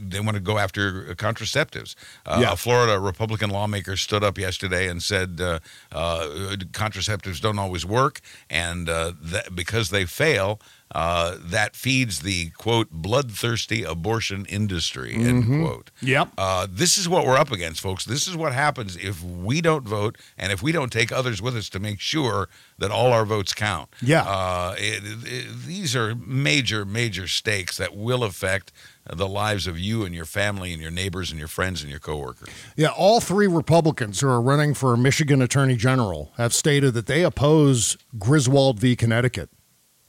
they 0.00 0.20
want 0.20 0.34
to 0.34 0.40
go 0.40 0.58
after 0.58 1.14
contraceptives. 1.14 1.94
Uh, 2.26 2.38
Yeah. 2.40 2.52
A 2.52 2.56
Florida 2.56 2.98
Republican 2.98 3.50
lawmaker 3.50 3.96
stood 3.96 4.24
up 4.24 4.36
yesterday 4.38 4.88
and 4.88 5.02
said 5.02 5.40
uh, 5.40 5.60
uh, 5.92 6.26
contraceptives 6.72 7.40
don't 7.40 7.58
always 7.58 7.84
work, 7.86 8.20
and 8.48 8.88
uh, 8.88 9.12
that 9.20 9.54
because 9.54 9.90
they 9.90 10.04
fail, 10.06 10.60
uh, 10.92 11.36
that 11.40 11.76
feeds 11.76 12.20
the 12.20 12.50
quote 12.50 12.90
bloodthirsty 12.90 13.84
abortion 13.84 14.44
industry 14.46 15.14
end 15.14 15.44
Mhm. 15.44 15.64
quote. 15.64 15.90
Yep. 16.02 16.30
Uh, 16.36 16.66
this 16.68 16.98
is 16.98 17.08
what 17.08 17.24
we're 17.26 17.36
up 17.38 17.52
against, 17.52 17.80
folks. 17.80 18.04
This 18.04 18.26
is 18.26 18.34
what 18.36 18.52
happens 18.52 18.96
if 18.96 19.22
we 19.22 19.60
don't 19.60 19.86
vote 19.86 20.18
and 20.36 20.50
if 20.52 20.62
we 20.62 20.72
don't 20.72 20.90
take 20.92 21.12
others 21.12 21.40
with 21.40 21.56
us 21.56 21.68
to 21.70 21.78
make 21.78 22.00
sure 22.00 22.48
that 22.78 22.90
all 22.90 23.12
our 23.12 23.24
votes 23.24 23.52
count. 23.54 23.88
Yeah. 24.02 24.22
Uh, 24.22 24.74
it, 24.78 25.02
it- 25.04 25.66
these 25.66 25.94
are 25.94 26.14
major, 26.16 26.84
major 26.84 27.28
stakes 27.28 27.76
that 27.76 27.94
will 27.94 28.24
affect 28.24 28.72
the 29.12 29.28
lives 29.28 29.66
of 29.66 29.78
you 29.78 30.04
and 30.04 30.14
your 30.14 30.24
family 30.24 30.72
and 30.72 30.80
your 30.82 30.90
neighbors 30.90 31.30
and 31.30 31.38
your 31.38 31.48
friends 31.48 31.82
and 31.82 31.90
your 31.90 32.00
coworkers. 32.00 32.48
Yeah, 32.76 32.88
all 32.88 33.20
three 33.20 33.46
Republicans 33.46 34.20
who 34.20 34.28
are 34.28 34.40
running 34.40 34.74
for 34.74 34.96
Michigan 34.96 35.40
Attorney 35.42 35.76
General 35.76 36.32
have 36.36 36.52
stated 36.52 36.94
that 36.94 37.06
they 37.06 37.22
oppose 37.22 37.96
Griswold 38.18 38.78
v. 38.80 38.96
Connecticut. 38.96 39.50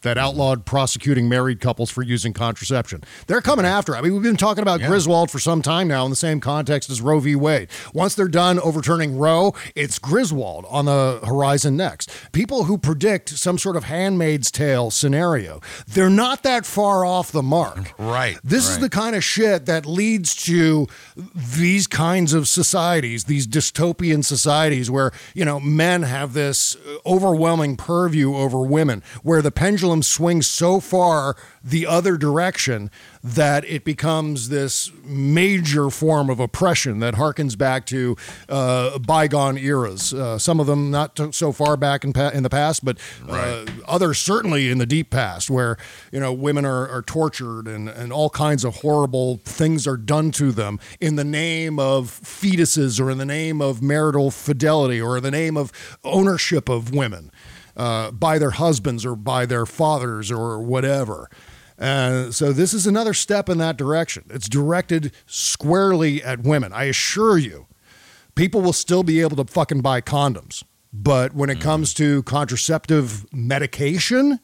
That 0.01 0.17
outlawed 0.17 0.65
prosecuting 0.65 1.29
married 1.29 1.59
couples 1.59 1.89
for 1.89 2.01
using 2.01 2.33
contraception. 2.33 3.03
They're 3.27 3.41
coming 3.41 3.65
after. 3.65 3.95
I 3.95 4.01
mean, 4.01 4.13
we've 4.13 4.23
been 4.23 4.37
talking 4.37 4.61
about 4.61 4.81
Griswold 4.81 5.29
for 5.29 5.39
some 5.39 5.61
time 5.61 5.87
now 5.87 6.05
in 6.05 6.09
the 6.09 6.15
same 6.15 6.39
context 6.39 6.89
as 6.89 7.01
Roe 7.01 7.19
v. 7.19 7.35
Wade. 7.35 7.69
Once 7.93 8.15
they're 8.15 8.27
done 8.27 8.59
overturning 8.59 9.17
Roe, 9.17 9.53
it's 9.75 9.99
Griswold 9.99 10.65
on 10.69 10.85
the 10.85 11.19
horizon 11.23 11.77
next. 11.77 12.09
People 12.31 12.63
who 12.63 12.77
predict 12.77 13.29
some 13.29 13.57
sort 13.57 13.75
of 13.75 13.83
Handmaid's 13.83 14.51
Tale 14.51 14.91
scenario, 14.91 15.61
they're 15.87 16.09
not 16.09 16.43
that 16.43 16.65
far 16.65 17.05
off 17.05 17.31
the 17.31 17.43
mark. 17.43 17.93
Right. 17.97 18.37
This 18.43 18.69
is 18.69 18.79
the 18.79 18.89
kind 18.89 19.15
of 19.15 19.23
shit 19.23 19.65
that 19.65 19.85
leads 19.85 20.35
to 20.45 20.87
these 21.35 21.87
kinds 21.87 22.33
of 22.33 22.47
societies, 22.47 23.25
these 23.25 23.47
dystopian 23.47 24.23
societies 24.23 24.89
where, 24.89 25.11
you 25.33 25.45
know, 25.45 25.59
men 25.59 26.03
have 26.03 26.33
this 26.33 26.77
overwhelming 27.05 27.75
purview 27.75 28.35
over 28.35 28.61
women, 28.61 29.03
where 29.23 29.41
the 29.41 29.51
pendulum 29.51 29.90
swings 29.99 30.47
so 30.47 30.79
far 30.79 31.35
the 31.63 31.85
other 31.85 32.17
direction 32.17 32.89
that 33.23 33.63
it 33.65 33.83
becomes 33.83 34.49
this 34.49 34.91
major 35.03 35.89
form 35.89 36.29
of 36.29 36.39
oppression 36.39 36.99
that 36.99 37.15
harkens 37.15 37.57
back 37.57 37.85
to 37.85 38.15
uh, 38.49 38.97
bygone 38.99 39.57
eras. 39.57 40.13
Uh, 40.13 40.39
some 40.39 40.59
of 40.59 40.67
them 40.67 40.89
not 40.89 41.15
to, 41.15 41.31
so 41.31 41.51
far 41.51 41.77
back 41.77 42.03
in, 42.03 42.13
pa- 42.13 42.29
in 42.29 42.43
the 42.43 42.49
past, 42.49 42.83
but 42.83 42.97
uh, 43.29 43.65
others 43.87 44.17
certainly 44.17 44.69
in 44.69 44.77
the 44.77 44.85
deep 44.85 45.09
past, 45.09 45.49
where 45.49 45.77
you 46.11 46.19
know 46.19 46.33
women 46.33 46.65
are, 46.65 46.87
are 46.87 47.01
tortured 47.01 47.67
and, 47.67 47.89
and 47.89 48.11
all 48.11 48.29
kinds 48.29 48.63
of 48.63 48.77
horrible 48.77 49.37
things 49.43 49.85
are 49.85 49.97
done 49.97 50.31
to 50.31 50.51
them 50.51 50.79
in 50.99 51.15
the 51.15 51.23
name 51.23 51.79
of 51.79 52.07
fetuses 52.07 52.99
or 52.99 53.11
in 53.11 53.17
the 53.17 53.25
name 53.25 53.61
of 53.61 53.81
marital 53.81 54.31
fidelity 54.31 54.99
or 54.99 55.17
in 55.17 55.23
the 55.23 55.31
name 55.31 55.57
of 55.57 55.71
ownership 56.03 56.69
of 56.69 56.93
women 56.93 57.31
uh, 57.77 58.11
by 58.11 58.37
their 58.39 58.51
husbands 58.51 59.05
or 59.05 59.15
by 59.15 59.45
their 59.45 59.65
fathers 59.65 60.31
or 60.31 60.61
whatever. 60.61 61.29
Uh, 61.79 62.29
so 62.31 62.53
this 62.53 62.73
is 62.73 62.85
another 62.85 63.13
step 63.13 63.49
in 63.49 63.57
that 63.57 63.75
direction. 63.77 64.23
It's 64.29 64.47
directed 64.47 65.11
squarely 65.25 66.21
at 66.23 66.41
women. 66.41 66.71
I 66.73 66.83
assure 66.85 67.37
you, 67.37 67.65
people 68.35 68.61
will 68.61 68.73
still 68.73 69.03
be 69.03 69.19
able 69.21 69.35
to 69.43 69.51
fucking 69.51 69.81
buy 69.81 70.01
condoms. 70.01 70.63
But 70.93 71.33
when 71.33 71.49
it 71.49 71.59
comes 71.61 71.93
to 71.95 72.21
contraceptive 72.23 73.25
medication, 73.33 74.39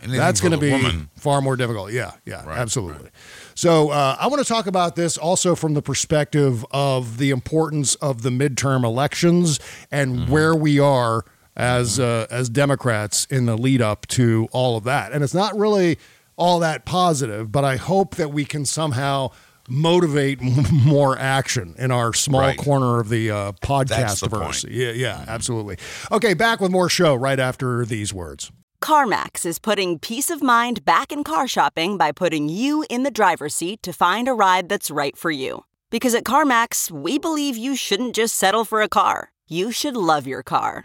Anything 0.00 0.20
that's 0.20 0.40
going 0.40 0.52
to 0.52 0.58
be 0.58 0.70
woman. 0.70 1.10
far 1.16 1.40
more 1.40 1.56
difficult. 1.56 1.90
Yeah, 1.92 2.12
yeah, 2.24 2.44
absolutely. 2.46 3.10
So 3.56 3.90
uh, 3.90 4.16
I 4.20 4.28
want 4.28 4.40
to 4.40 4.46
talk 4.48 4.66
about 4.68 4.94
this 4.94 5.18
also 5.18 5.56
from 5.56 5.74
the 5.74 5.82
perspective 5.82 6.64
of 6.70 7.18
the 7.18 7.30
importance 7.30 7.96
of 7.96 8.22
the 8.22 8.30
midterm 8.30 8.84
elections 8.84 9.58
and 9.90 10.14
Mm-hmm. 10.16 10.30
where 10.32 10.54
we 10.54 10.78
are 10.78 11.24
as 11.58 11.98
uh, 12.00 12.26
as 12.30 12.48
Democrats 12.48 13.26
in 13.26 13.46
the 13.46 13.56
lead 13.56 13.82
up 13.82 14.06
to 14.08 14.48
all 14.52 14.76
of 14.76 14.84
that. 14.84 15.12
And 15.12 15.22
it's 15.24 15.34
not 15.34 15.56
really 15.58 15.98
all 16.36 16.60
that 16.60 16.84
positive, 16.86 17.50
but 17.52 17.64
I 17.64 17.76
hope 17.76 18.14
that 18.14 18.32
we 18.32 18.44
can 18.44 18.64
somehow 18.64 19.30
motivate 19.68 20.40
more 20.72 21.18
action 21.18 21.74
in 21.78 21.90
our 21.90 22.14
small 22.14 22.40
Right. 22.40 22.56
corner 22.58 23.00
of 23.00 23.08
the 23.10 23.30
uh, 23.30 23.52
podcast 23.60 23.88
That's 23.88 24.20
the 24.20 24.28
verse. 24.28 24.62
point. 24.64 24.74
Yeah, 24.74 24.92
yeah, 24.92 25.24
absolutely. 25.28 25.76
Okay, 26.12 26.32
back 26.34 26.60
with 26.60 26.70
more 26.70 26.88
show 26.88 27.14
right 27.14 27.38
after 27.40 27.84
these 27.84 28.14
words. 28.14 28.50
CarMax 28.80 29.44
is 29.44 29.58
putting 29.58 29.98
peace 29.98 30.30
of 30.30 30.40
mind 30.42 30.84
back 30.84 31.10
in 31.10 31.24
car 31.24 31.48
shopping 31.48 31.98
by 31.98 32.12
putting 32.12 32.48
you 32.48 32.84
in 32.88 33.02
the 33.02 33.10
driver's 33.10 33.54
seat 33.54 33.82
to 33.82 33.92
find 33.92 34.28
a 34.28 34.32
ride 34.32 34.68
that's 34.68 34.90
right 34.90 35.16
for 35.16 35.32
you. 35.32 35.64
Because 35.90 36.14
at 36.14 36.22
CarMax, 36.24 36.90
we 36.90 37.18
believe 37.18 37.56
you 37.56 37.74
shouldn't 37.74 38.14
just 38.14 38.36
settle 38.36 38.64
for 38.64 38.80
a 38.80 38.88
car, 38.88 39.32
you 39.48 39.72
should 39.72 39.96
love 39.96 40.26
your 40.28 40.42
car. 40.44 40.84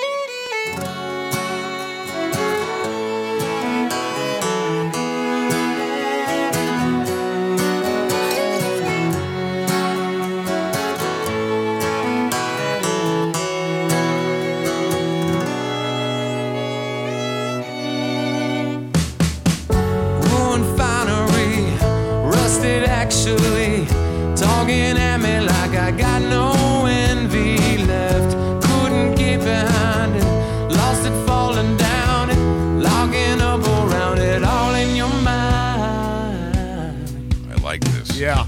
Actually, 23.11 23.85
talking 24.37 24.97
at 24.97 25.17
me 25.17 25.41
like 25.41 25.71
I 25.71 25.91
got 25.91 26.21
no 26.21 26.85
envy 26.85 27.77
left. 27.85 28.37
Couldn't 28.65 29.15
get 29.15 29.39
behind 29.41 30.15
it, 30.15 30.23
lost 30.73 31.05
it 31.05 31.25
falling 31.27 31.75
down 31.75 32.29
it, 32.29 32.37
locking 32.81 33.41
up 33.41 33.67
around 33.67 34.19
it, 34.19 34.45
all 34.45 34.73
in 34.75 34.95
your 34.95 35.09
mind. 35.09 36.55
I 37.51 37.55
like 37.61 37.81
this. 37.81 38.17
Yeah. 38.17 38.45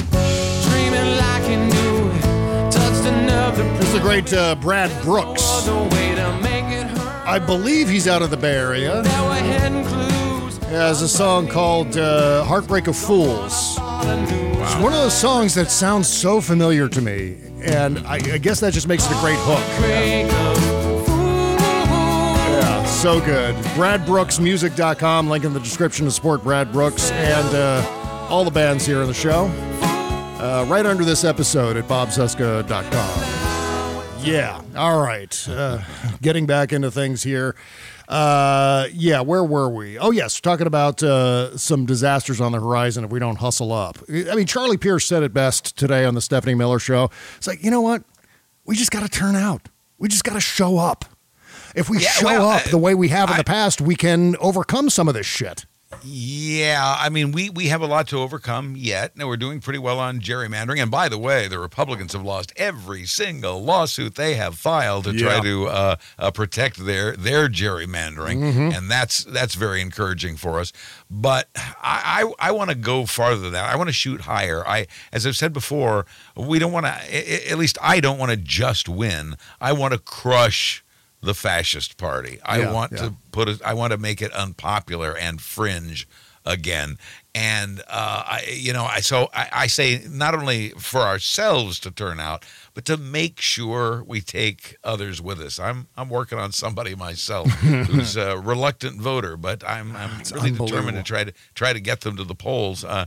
Dreaming 0.69 1.17
like 1.17 1.43
you 1.49 1.57
knew 1.57 2.09
it, 2.11 2.71
touched 2.71 3.05
another 3.05 3.63
This 3.79 3.87
is 3.87 3.93
the 3.95 3.99
great 3.99 4.31
uh, 4.31 4.55
Brad 4.55 4.89
Brooks. 5.03 5.65
the 5.65 5.75
way 5.75 6.15
to 6.15 6.39
make 6.41 6.63
it 6.73 6.87
hurt. 6.87 7.27
I 7.27 7.37
believe 7.37 7.89
he's 7.89 8.07
out 8.07 8.21
of 8.21 8.29
the 8.29 8.37
Bay 8.37 8.55
Area. 8.55 9.01
Now 9.01 9.27
we're 9.27 9.39
heading 9.39 9.83
clues. 9.83 10.57
He 10.59 10.73
has 10.73 11.01
a 11.01 11.09
song 11.09 11.49
called 11.49 11.97
uh, 11.97 12.45
Heartbreak 12.45 12.87
of 12.87 12.95
Fools. 12.95 13.77
It's 14.63 14.75
one 14.75 14.93
of 14.93 14.99
those 14.99 15.13
songs 15.13 15.53
that 15.55 15.69
sounds 15.69 16.07
so 16.07 16.39
familiar 16.39 16.87
to 16.87 17.01
me, 17.01 17.37
and 17.61 17.99
I, 17.99 18.15
I 18.15 18.37
guess 18.37 18.61
that 18.61 18.71
just 18.73 18.87
makes 18.87 19.05
it 19.05 19.11
a 19.11 19.19
great 19.19 19.37
hook. 19.39 19.59
Yeah, 22.49 22.85
so 22.85 23.19
good. 23.19 23.55
BradBrooksMusic.com, 23.75 25.29
link 25.29 25.43
in 25.43 25.53
the 25.53 25.59
description 25.59 26.05
to 26.05 26.11
support 26.11 26.43
Brad 26.43 26.71
Brooks 26.71 27.11
and 27.11 27.55
uh, 27.55 27.85
all 28.29 28.45
the 28.45 28.51
bands 28.51 28.85
here 28.85 29.01
in 29.01 29.07
the 29.07 29.13
show. 29.13 29.47
Uh, 30.39 30.65
right 30.67 30.85
under 30.85 31.03
this 31.03 31.23
episode 31.25 31.75
at 31.77 31.85
bobcesca.com. 31.85 34.23
Yeah, 34.23 34.61
all 34.77 35.01
right. 35.01 35.49
Uh, 35.49 35.79
getting 36.21 36.45
back 36.45 36.71
into 36.71 36.89
things 36.89 37.23
here. 37.23 37.55
Uh, 38.07 38.87
yeah, 38.93 39.21
where 39.21 39.43
were 39.43 39.69
we? 39.69 39.97
Oh, 39.97 40.11
yes, 40.11 40.39
talking 40.41 40.67
about 40.67 41.01
uh, 41.01 41.57
some 41.57 41.85
disasters 41.85 42.41
on 42.41 42.51
the 42.51 42.59
horizon 42.59 43.03
if 43.03 43.11
we 43.11 43.19
don't 43.19 43.37
hustle 43.37 43.71
up. 43.71 43.97
I 44.09 44.35
mean, 44.35 44.45
Charlie 44.45 44.77
Pierce 44.77 45.05
said 45.05 45.23
it 45.23 45.33
best 45.33 45.77
today 45.77 46.05
on 46.05 46.13
the 46.15 46.21
Stephanie 46.21 46.55
Miller 46.55 46.79
show. 46.79 47.09
It's 47.37 47.47
like, 47.47 47.63
you 47.63 47.71
know 47.71 47.81
what? 47.81 48.03
We 48.65 48.75
just 48.75 48.91
got 48.91 49.01
to 49.03 49.09
turn 49.09 49.35
out. 49.35 49.69
We 49.97 50.09
just 50.09 50.23
got 50.23 50.33
to 50.33 50.41
show 50.41 50.77
up. 50.77 51.05
If 51.75 51.89
we 51.89 51.99
Yeah, 51.99 52.09
show 52.09 52.25
well, 52.27 52.49
up 52.49 52.67
uh, 52.67 52.69
the 52.69 52.77
way 52.77 52.93
we 52.93 53.07
have 53.09 53.31
in 53.31 53.37
the 53.37 53.43
past, 53.43 53.81
we 53.81 53.95
can 53.95 54.35
overcome 54.37 54.89
some 54.89 55.07
of 55.07 55.13
this 55.13 55.25
shit. 55.25 55.65
Yeah, 56.03 56.95
I 56.97 57.09
mean, 57.09 57.31
we 57.31 57.49
we 57.49 57.67
have 57.67 57.81
a 57.81 57.85
lot 57.85 58.07
to 58.09 58.17
overcome 58.19 58.75
yet. 58.77 59.15
Now 59.17 59.27
we're 59.27 59.37
doing 59.37 59.59
pretty 59.61 59.79
well 59.79 59.99
on 59.99 60.19
gerrymandering. 60.19 60.81
And 60.81 60.89
by 60.91 61.09
the 61.09 61.17
way, 61.17 61.47
the 61.47 61.59
Republicans 61.59 62.13
have 62.13 62.23
lost 62.23 62.51
every 62.57 63.05
single 63.05 63.63
lawsuit 63.63 64.15
they 64.15 64.35
have 64.35 64.55
filed 64.57 65.05
to 65.05 65.13
try 65.13 65.39
to 65.41 65.67
uh, 65.67 65.95
uh, 66.19 66.31
protect 66.31 66.77
their 66.85 67.15
their 67.15 67.47
gerrymandering, 67.49 68.39
Mhm. 68.39 68.77
and 68.77 68.89
that's 68.89 69.23
that's 69.23 69.55
very 69.55 69.81
encouraging 69.81 70.37
for 70.37 70.59
us. 70.59 70.73
But 71.09 71.47
I 71.55 72.23
I, 72.39 72.47
I 72.49 72.51
want 72.51 72.69
to 72.69 72.75
go 72.75 73.05
farther 73.05 73.41
than 73.41 73.53
that. 73.53 73.71
I 73.71 73.75
want 73.75 73.89
to 73.89 73.93
shoot 73.93 74.21
higher. 74.21 74.67
I, 74.67 74.87
as 75.11 75.25
I've 75.27 75.35
said 75.37 75.53
before, 75.53 76.05
we 76.35 76.59
don't 76.59 76.71
want 76.71 76.85
to. 76.85 77.49
At 77.51 77.57
least 77.57 77.77
I 77.81 77.99
don't 77.99 78.17
want 78.17 78.31
to 78.31 78.37
just 78.37 78.87
win. 78.89 79.35
I 79.61 79.73
want 79.73 79.93
to 79.93 79.99
crush 79.99 80.83
the 81.23 81.33
fascist 81.33 81.97
party. 81.97 82.39
I 82.43 82.59
Yeah, 82.59 82.73
want 82.73 82.91
yeah. 82.91 82.97
to 82.99 83.13
put 83.31 83.47
it. 83.49 83.61
I 83.63 83.73
want 83.73 83.91
to 83.93 83.97
make 83.97 84.21
it 84.21 84.31
unpopular 84.33 85.17
and 85.17 85.41
fringe 85.41 86.07
again. 86.45 86.97
And 87.33 87.79
uh, 87.87 88.23
I, 88.27 88.43
you 88.53 88.73
know, 88.73 88.83
I 88.83 88.99
so 88.99 89.29
I, 89.33 89.49
I 89.53 89.67
say 89.67 90.03
not 90.07 90.35
only 90.35 90.69
for 90.71 91.01
ourselves 91.01 91.79
to 91.79 91.91
turn 91.91 92.19
out, 92.19 92.45
but 92.73 92.85
to 92.85 92.97
make 92.97 93.39
sure 93.39 94.03
we 94.03 94.19
take 94.21 94.75
others 94.83 95.21
with 95.21 95.39
us. 95.39 95.59
I'm 95.59 95.87
I'm 95.95 96.09
working 96.09 96.39
on 96.39 96.51
somebody 96.51 96.95
myself 96.95 97.49
who's 97.51 98.17
a 98.17 98.37
reluctant 98.37 98.99
voter, 98.99 99.37
but 99.37 99.63
I'm 99.67 99.95
I'm 99.95 100.11
really 100.33 100.51
determined 100.51 100.97
to 100.97 101.03
try 101.03 101.23
to 101.23 101.33
try 101.53 101.73
to 101.73 101.79
get 101.79 102.01
them 102.01 102.17
to 102.17 102.23
the 102.23 102.35
polls. 102.35 102.83
Uh, 102.83 103.05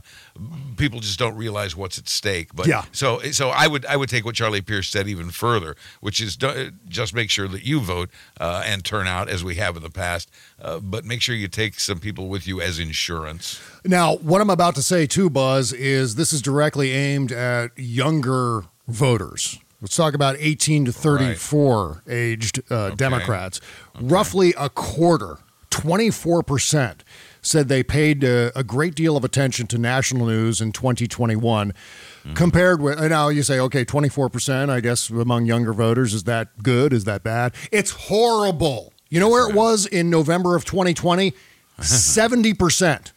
people 0.77 0.99
just 0.99 1.19
don't 1.19 1.35
realize 1.35 1.75
what's 1.75 1.97
at 1.97 2.07
stake. 2.07 2.55
But 2.55 2.67
Yeah. 2.67 2.85
so 2.91 3.19
so 3.31 3.49
I 3.49 3.67
would 3.67 3.85
I 3.85 3.97
would 3.97 4.09
take 4.09 4.23
what 4.25 4.35
Charlie 4.35 4.61
Pierce 4.61 4.89
said 4.89 5.07
even 5.07 5.31
further, 5.31 5.75
which 5.99 6.21
is 6.21 6.37
do, 6.37 6.71
just 6.87 7.13
make 7.13 7.29
sure 7.29 7.47
that 7.47 7.63
you 7.63 7.79
vote 7.81 8.09
uh, 8.39 8.63
and 8.65 8.85
turn 8.85 9.07
out 9.07 9.27
as 9.29 9.43
we 9.43 9.55
have 9.55 9.75
in 9.75 9.83
the 9.83 9.89
past, 9.89 10.29
uh, 10.61 10.79
but 10.79 11.03
make 11.03 11.21
sure 11.21 11.35
you 11.35 11.47
take 11.47 11.79
some 11.79 11.99
people 11.99 12.29
with 12.29 12.47
you 12.47 12.61
as 12.61 12.79
insurance. 12.79 13.59
Now, 13.83 14.15
what 14.17 14.41
I'm 14.41 14.49
about 14.49 14.75
to 14.75 14.81
say 14.83 15.07
too, 15.07 15.29
Buzz, 15.29 15.73
is 15.73 16.15
this 16.15 16.31
is 16.31 16.41
directly 16.41 16.91
aimed 16.91 17.31
at 17.31 17.71
younger 17.77 18.63
voters. 18.87 19.59
let's 19.81 19.95
talk 19.95 20.13
about 20.13 20.35
18 20.39 20.85
to 20.85 20.91
34 20.91 22.03
aged 22.07 22.61
uh, 22.71 22.91
Democrats. 22.91 23.59
Roughly 23.99 24.53
a 24.57 24.69
quarter, 24.69 25.37
24%, 25.71 26.99
said 27.41 27.67
they 27.67 27.83
paid 27.83 28.23
uh, 28.23 28.51
a 28.55 28.63
great 28.63 28.95
deal 28.95 29.15
of 29.15 29.23
attention 29.23 29.67
to 29.67 29.77
national 29.77 30.27
news 30.27 30.61
in 30.61 30.71
2021. 30.71 31.73
Compared 32.33 32.81
with, 32.81 32.99
now 32.99 33.29
you 33.29 33.41
say, 33.41 33.57
okay, 33.57 33.85
24%, 33.85 34.69
I 34.69 34.81
guess, 34.81 35.09
among 35.09 35.45
younger 35.45 35.71
voters. 35.71 36.13
Is 36.13 36.25
that 36.25 36.61
good? 36.61 36.91
Is 36.91 37.05
that 37.05 37.23
bad? 37.23 37.53
It's 37.71 37.91
horrible. 37.91 38.91
You 39.09 39.21
know 39.21 39.29
where 39.29 39.49
it 39.49 39.55
was 39.55 39.85
in 39.85 40.09
November 40.09 40.57
of 40.57 40.65
2020? 40.65 41.33
70%. 41.79 43.11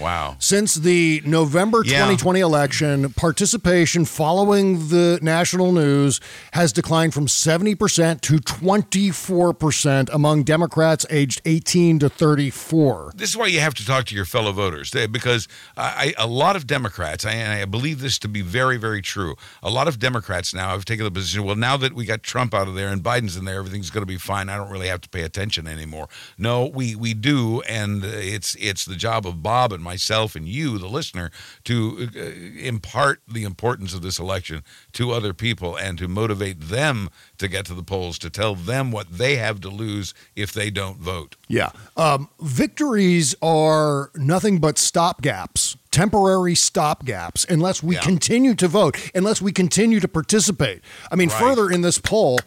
Wow. 0.00 0.36
Since 0.38 0.76
the 0.76 1.22
November 1.24 1.82
Yeah. 1.84 1.98
2020 1.98 2.40
election, 2.40 3.12
participation 3.14 4.04
following 4.04 4.88
the 4.88 5.18
national 5.22 5.72
news 5.72 6.20
has 6.52 6.72
declined 6.72 7.14
from 7.14 7.26
70% 7.26 8.20
to 8.22 8.38
24% 8.38 10.08
among 10.12 10.42
Democrats 10.44 11.06
aged 11.10 11.40
18 11.44 11.98
to 12.00 12.08
34. 12.08 13.12
This 13.14 13.30
is 13.30 13.36
why 13.36 13.46
you 13.46 13.60
have 13.60 13.74
to 13.74 13.84
talk 13.86 14.04
to 14.06 14.14
your 14.14 14.24
fellow 14.24 14.52
voters 14.52 14.94
eh, 14.94 15.06
because 15.06 15.48
I, 15.76 16.14
I, 16.18 16.24
a 16.24 16.26
lot 16.26 16.56
of 16.56 16.66
Democrats, 16.66 17.24
I, 17.24 17.32
and 17.32 17.52
I 17.52 17.64
believe 17.64 18.00
this 18.00 18.18
to 18.20 18.28
be 18.28 18.42
very, 18.42 18.76
very 18.76 19.02
true. 19.02 19.36
A 19.62 19.70
lot 19.70 19.88
of 19.88 19.98
Democrats 19.98 20.54
now 20.54 20.70
have 20.70 20.84
taken 20.84 21.04
the 21.04 21.10
position 21.10 21.44
well, 21.44 21.56
now 21.56 21.76
that 21.76 21.94
we 21.94 22.04
got 22.04 22.22
Trump 22.22 22.54
out 22.54 22.68
of 22.68 22.74
there 22.74 22.88
and 22.88 23.02
Biden's 23.02 23.36
in 23.36 23.44
there, 23.44 23.58
everything's 23.58 23.90
going 23.90 24.02
to 24.02 24.06
be 24.06 24.18
fine. 24.18 24.48
I 24.48 24.56
don't 24.56 24.70
really 24.70 24.88
have 24.88 25.00
to 25.02 25.08
pay 25.08 25.22
attention 25.22 25.66
anymore. 25.66 26.08
No, 26.36 26.66
we, 26.66 26.94
we 26.94 27.14
do. 27.14 27.60
And 27.62 28.04
it's, 28.04 28.54
it's 28.56 28.84
the 28.84 28.96
job 28.96 29.26
of 29.26 29.42
Bob 29.42 29.72
and 29.72 29.82
myself 29.92 30.36
and 30.36 30.46
you, 30.46 30.76
the 30.78 30.86
listener, 30.98 31.30
to 31.64 32.08
uh, 32.14 32.20
impart 32.62 33.20
the 33.26 33.44
importance 33.44 33.94
of 33.94 34.02
this 34.02 34.18
election 34.18 34.62
to 34.92 35.10
other 35.12 35.32
people 35.32 35.76
and 35.76 35.96
to 35.98 36.06
motivate 36.08 36.60
them 36.60 37.08
to 37.38 37.48
get 37.48 37.64
to 37.66 37.74
the 37.74 37.82
polls, 37.82 38.18
to 38.18 38.28
tell 38.30 38.54
them 38.54 38.92
what 38.92 39.06
they 39.10 39.36
have 39.36 39.60
to 39.62 39.68
lose 39.70 40.12
if 40.36 40.52
they 40.52 40.70
don't 40.70 40.98
vote. 40.98 41.36
Yeah. 41.48 41.70
Um, 41.96 42.28
victories 42.40 43.34
are 43.40 44.10
nothing 44.14 44.58
but 44.58 44.76
stopgaps, 44.76 45.76
temporary 45.90 46.54
stopgaps, 46.54 47.48
unless 47.48 47.82
we 47.82 47.96
continue 47.96 48.54
to 48.56 48.68
vote, 48.68 49.10
unless 49.14 49.40
we 49.40 49.52
continue 49.52 50.00
to 50.00 50.08
participate. 50.08 50.82
I 51.10 51.16
mean, 51.16 51.30
Right. 51.30 51.40
further 51.40 51.70
in 51.70 51.80
this 51.80 51.98
poll, 51.98 52.40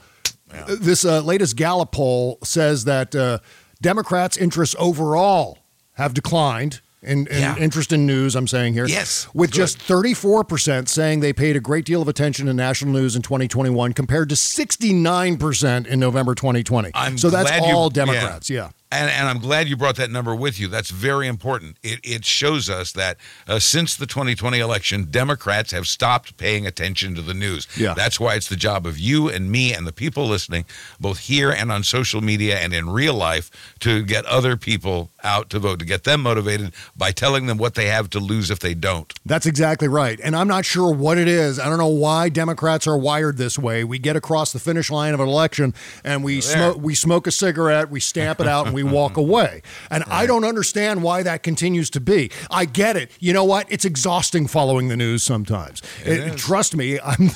uh, 0.53 0.75
this 0.79 1.03
uh, 1.05 1.21
latest 1.21 1.55
Gallup 1.55 1.91
poll 1.91 2.37
says 2.43 2.83
that 2.85 3.15
uh, 3.15 3.39
Democrats' 3.81 4.37
interests 4.37 4.75
overall 4.77 5.57
have 5.93 6.13
declined. 6.13 6.81
In, 7.03 7.25
in 7.27 7.39
Yeah. 7.39 7.55
interest 7.57 7.91
in 7.91 8.05
news, 8.05 8.35
I'm 8.35 8.47
saying 8.47 8.73
here. 8.73 8.85
Yes, 8.85 9.27
With 9.33 9.51
good. 9.51 9.57
just 9.57 9.79
34% 9.79 10.87
saying 10.87 11.21
they 11.21 11.33
paid 11.33 11.55
a 11.55 11.59
great 11.59 11.83
deal 11.83 11.99
of 12.01 12.07
attention 12.07 12.45
to 12.45 12.53
national 12.53 12.91
news 12.93 13.15
in 13.15 13.23
2021 13.23 13.93
compared 13.93 14.29
to 14.29 14.35
69% 14.35 15.87
in 15.87 15.99
November 15.99 16.35
2020. 16.35 16.91
I'm 16.93 17.17
so 17.17 17.29
that's 17.29 17.49
glad 17.49 17.65
you- 17.65 17.75
all 17.75 17.85
yeah. 17.85 18.05
Democrats. 18.05 18.49
yeah. 18.49 18.69
And, 18.93 19.09
and 19.09 19.29
I'm 19.29 19.39
glad 19.39 19.69
you 19.69 19.77
brought 19.77 19.95
that 19.95 20.11
number 20.11 20.35
with 20.35 20.59
you. 20.59 20.67
That's 20.67 20.89
very 20.89 21.27
important. 21.27 21.77
It, 21.81 22.01
it 22.03 22.25
shows 22.25 22.69
us 22.69 22.91
that 22.91 23.15
uh, 23.47 23.57
since 23.57 23.95
the 23.95 24.05
2020 24.05 24.59
election, 24.59 25.07
Democrats 25.09 25.71
have 25.71 25.87
stopped 25.87 26.35
paying 26.35 26.67
attention 26.67 27.15
to 27.15 27.21
the 27.21 27.33
news. 27.33 27.69
Yeah. 27.77 27.93
That's 27.93 28.19
why 28.19 28.35
it's 28.35 28.49
the 28.49 28.57
job 28.57 28.85
of 28.85 28.99
you 28.99 29.29
and 29.29 29.49
me 29.49 29.73
and 29.73 29.87
the 29.87 29.93
people 29.93 30.27
listening, 30.27 30.65
both 30.99 31.19
here 31.19 31.51
and 31.51 31.71
on 31.71 31.83
social 31.85 32.19
media 32.19 32.57
and 32.59 32.73
in 32.73 32.89
real 32.89 33.13
life, 33.13 33.49
to 33.79 34.03
get 34.03 34.25
other 34.25 34.57
people 34.57 35.09
out 35.23 35.49
to 35.51 35.59
vote, 35.59 35.79
to 35.79 35.85
get 35.85 36.03
them 36.03 36.21
motivated 36.21 36.73
by 36.95 37.11
telling 37.11 37.45
them 37.45 37.57
what 37.57 37.75
they 37.75 37.87
have 37.87 38.09
to 38.11 38.19
lose 38.19 38.49
if 38.49 38.59
they 38.59 38.73
don't. 38.73 39.13
That's 39.25 39.45
exactly 39.45 39.87
right. 39.87 40.19
And 40.23 40.35
I'm 40.35 40.47
not 40.47 40.65
sure 40.65 40.93
what 40.93 41.17
it 41.17 41.27
is. 41.27 41.59
I 41.59 41.69
don't 41.69 41.77
know 41.77 41.87
why 41.87 42.29
Democrats 42.29 42.87
are 42.87 42.97
wired 42.97 43.37
this 43.37 43.57
way. 43.59 43.83
We 43.83 43.99
get 43.99 44.15
across 44.15 44.51
the 44.53 44.59
finish 44.59 44.89
line 44.89 45.13
of 45.13 45.19
an 45.19 45.27
election 45.27 45.73
and 46.03 46.23
we 46.23 46.41
smoke 46.41 46.77
we 46.81 46.95
smoke 46.95 47.27
a 47.27 47.31
cigarette, 47.31 47.89
we 47.89 47.99
stamp 47.99 48.39
it 48.39 48.47
out 48.47 48.65
and 48.65 48.75
we 48.75 48.83
walk 48.83 49.17
away. 49.25 49.61
And 49.89 50.03
I 50.07 50.25
don't 50.25 50.43
understand 50.43 51.03
why 51.03 51.23
that 51.23 51.43
continues 51.43 51.89
to 51.91 51.99
be. 52.01 52.31
I 52.49 52.65
get 52.65 52.95
it. 52.95 53.11
You 53.19 53.33
know 53.33 53.43
what? 53.43 53.67
It's 53.69 53.85
exhausting 53.85 54.47
following 54.47 54.87
the 54.87 54.97
news 54.97 55.23
sometimes. 55.23 55.81
It 56.05 56.19
It- 56.19 56.37
trust 56.37 56.75
me, 56.75 56.99
I'm 57.03 57.29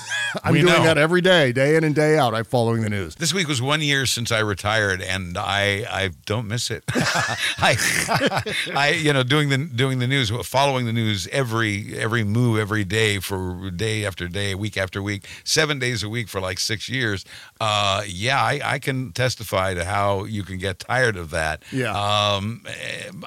I'm 0.43 0.53
We 0.53 0.61
doing 0.61 0.73
know. 0.73 0.83
that 0.83 0.97
every 0.97 1.21
day, 1.21 1.51
day 1.51 1.75
in 1.75 1.83
and 1.83 1.93
day 1.95 2.17
out. 2.17 2.33
I'm 2.33 2.45
following 2.45 2.81
the 2.81 2.89
news. 2.89 3.15
This 3.15 3.33
week 3.33 3.47
was 3.47 3.61
one 3.61 3.81
year 3.81 4.05
since 4.05 4.31
I 4.31 4.39
retired, 4.39 5.01
and 5.01 5.38
I 5.38 5.86
I 5.89 6.09
don't 6.25 6.47
miss 6.47 6.69
it. 6.71 6.83
I, 6.95 7.74
I 8.76 8.97
you 9.01 9.13
know 9.13 9.23
doing 9.23 9.49
the 9.49 9.57
doing 9.57 9.99
the 9.99 10.07
news, 10.07 10.30
following 10.47 10.86
the 10.86 10.93
news 10.93 11.28
every 11.32 11.97
every 11.97 12.23
move 12.23 12.59
every 12.59 12.84
day 12.84 13.19
for 13.19 13.69
day 13.71 14.05
after 14.05 14.28
day, 14.28 14.55
week 14.55 14.78
after 14.78 15.01
week, 15.01 15.26
seven 15.43 15.80
days 15.80 16.03
a 16.03 16.09
week 16.09 16.28
for 16.28 16.39
like 16.41 16.59
six 16.59 16.89
years. 16.89 17.26
Uh, 17.59 18.03
yeah, 18.07 18.41
I, 18.41 18.59
I 18.63 18.80
can 18.80 19.11
testify 19.11 19.73
to 19.73 19.86
how 19.86 20.23
you 20.26 20.43
can 20.43 20.57
get 20.57 20.80
tired 20.80 21.17
of 21.17 21.30
that. 21.32 21.63
Yeah. 21.71 21.91
Um, 21.93 22.63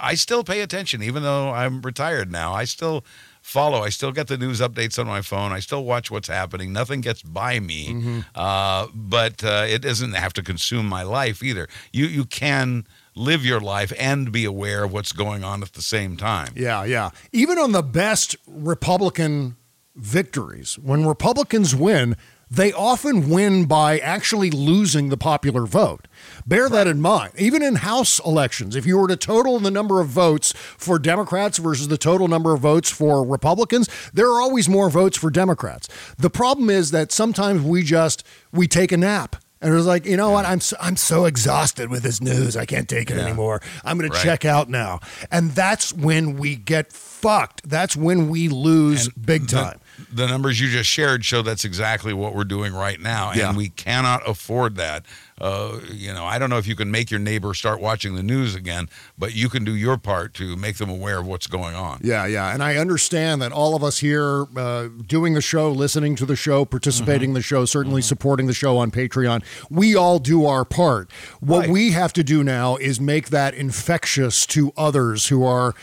I 0.00 0.14
still 0.14 0.44
pay 0.44 0.60
attention, 0.60 1.02
even 1.02 1.22
though 1.22 1.50
I'm 1.50 1.82
retired 1.82 2.30
now. 2.30 2.52
I 2.52 2.64
still 2.64 3.04
follow. 3.42 3.82
I 3.82 3.88
still 3.88 4.12
get 4.12 4.26
the 4.26 4.36
news 4.36 4.60
updates 4.60 4.98
on 4.98 5.06
my 5.06 5.22
phone. 5.22 5.52
I 5.52 5.60
still 5.60 5.84
watch 5.84 6.10
what's 6.10 6.28
happening. 6.28 6.72
Nothing 6.72 7.00
gets 7.00 7.22
by 7.22 7.60
me, 7.60 7.88
Mm-hmm. 7.88 8.20
uh, 8.34 8.88
but 8.94 9.42
uh, 9.42 9.64
it 9.66 9.80
doesn't 9.82 10.12
have 10.12 10.32
to 10.34 10.42
consume 10.42 10.86
my 10.86 11.02
life 11.02 11.42
either. 11.42 11.66
You 11.92 12.06
you 12.06 12.24
can 12.26 12.86
live 13.18 13.44
your 13.44 13.60
life 13.60 13.92
and 13.98 14.32
be 14.32 14.44
aware 14.44 14.84
of 14.84 14.92
what's 14.92 15.12
going 15.12 15.44
on 15.44 15.62
at 15.62 15.72
the 15.72 15.82
same 15.82 16.16
time. 16.16 16.52
Yeah, 16.54 16.84
yeah. 16.84 17.10
Even 17.32 17.58
on 17.58 17.72
the 17.72 17.82
best 17.82 18.36
Republican 18.46 19.56
victories, 19.94 20.78
when 20.78 21.06
Republicans 21.06 21.74
win, 21.74 22.16
they 22.50 22.72
often 22.72 23.28
win 23.28 23.66
by 23.66 23.98
actually 23.98 24.50
losing 24.50 25.10
the 25.10 25.16
popular 25.16 25.66
vote. 25.66 26.08
Bear 26.46 26.68
that 26.70 26.86
in 26.86 27.00
mind. 27.00 27.32
Even 27.36 27.62
in 27.62 27.76
House 27.76 28.18
elections, 28.24 28.74
if 28.74 28.86
you 28.86 28.96
were 28.96 29.08
to 29.08 29.16
total 29.16 29.58
the 29.58 29.70
number 29.70 30.00
of 30.00 30.08
votes 30.08 30.52
for 30.52 30.98
Democrats 30.98 31.58
versus 31.58 31.88
the 31.88 31.98
total 31.98 32.26
number 32.26 32.54
of 32.54 32.60
votes 32.60 32.90
for 32.90 33.24
Republicans, 33.24 33.88
there 34.14 34.30
are 34.30 34.40
always 34.40 34.68
more 34.68 34.88
votes 34.88 35.18
for 35.18 35.30
Democrats. 35.30 35.88
The 36.16 36.30
problem 36.30 36.70
is 36.70 36.90
that 36.90 37.12
sometimes 37.12 37.62
we 37.62 37.82
just 37.82 38.24
we 38.50 38.66
take 38.66 38.92
a 38.92 38.96
nap. 38.96 39.36
And 39.60 39.72
it 39.72 39.76
was 39.76 39.86
like, 39.86 40.06
you 40.06 40.16
know 40.16 40.30
what? 40.30 40.44
I'm 40.46 40.60
so, 40.60 40.76
I'm 40.80 40.96
so 40.96 41.24
exhausted 41.24 41.90
with 41.90 42.02
this 42.04 42.20
news. 42.20 42.56
I 42.56 42.64
can't 42.64 42.88
take 42.88 43.10
it 43.10 43.18
anymore. 43.18 43.60
I'm 43.84 43.98
going 43.98 44.10
Right. 44.10 44.16
to 44.18 44.24
check 44.24 44.44
out 44.44 44.68
now. 44.68 45.00
And 45.32 45.50
that's 45.50 45.92
when 45.92 46.36
we 46.38 46.54
get 46.54 46.92
fucked. 46.92 47.68
That's 47.68 47.96
when 47.96 48.28
we 48.28 48.48
lose 48.48 49.08
big 49.10 49.48
time. 49.48 49.80
The, 50.10 50.14
the 50.14 50.26
numbers 50.28 50.60
you 50.60 50.68
just 50.68 50.88
shared 50.88 51.24
show 51.24 51.42
that's 51.42 51.64
exactly 51.64 52.12
what 52.12 52.36
we're 52.36 52.44
doing 52.44 52.72
right 52.72 53.00
now, 53.00 53.32
Yeah. 53.32 53.48
and 53.48 53.56
we 53.56 53.70
cannot 53.70 54.28
afford 54.28 54.76
that. 54.76 55.04
Uh, 55.40 55.80
you 55.92 56.12
know, 56.12 56.24
I 56.24 56.38
don't 56.38 56.50
know 56.50 56.58
if 56.58 56.66
you 56.66 56.74
can 56.74 56.90
make 56.90 57.10
your 57.10 57.20
neighbor 57.20 57.54
start 57.54 57.80
watching 57.80 58.14
the 58.14 58.22
news 58.22 58.54
again, 58.54 58.88
but 59.16 59.34
you 59.34 59.48
can 59.48 59.64
do 59.64 59.74
your 59.74 59.96
part 59.96 60.34
to 60.34 60.56
make 60.56 60.76
them 60.76 60.90
aware 60.90 61.18
of 61.18 61.26
what's 61.26 61.46
going 61.46 61.74
on. 61.74 62.00
Yeah, 62.02 62.26
yeah. 62.26 62.52
And 62.52 62.62
I 62.62 62.76
understand 62.76 63.40
that 63.42 63.52
all 63.52 63.74
of 63.74 63.84
us 63.84 63.98
here 63.98 64.46
uh, 64.56 64.88
doing 65.06 65.34
the 65.34 65.40
show, 65.40 65.70
listening 65.70 66.16
to 66.16 66.26
the 66.26 66.36
show, 66.36 66.64
participating 66.64 67.30
in 67.30 67.34
the 67.34 67.42
show, 67.42 67.64
certainly 67.64 68.02
supporting 68.02 68.46
the 68.46 68.54
show 68.54 68.78
on 68.78 68.90
Patreon, 68.90 69.44
we 69.70 69.94
all 69.94 70.18
do 70.18 70.44
our 70.46 70.64
part. 70.64 71.10
What 71.40 71.68
we 71.68 71.92
have 71.92 72.12
to 72.14 72.24
do 72.24 72.42
now 72.42 72.76
is 72.76 73.00
make 73.00 73.28
that 73.30 73.54
infectious 73.54 74.46
to 74.46 74.72
others 74.76 75.28
who 75.28 75.44
are 75.44 75.74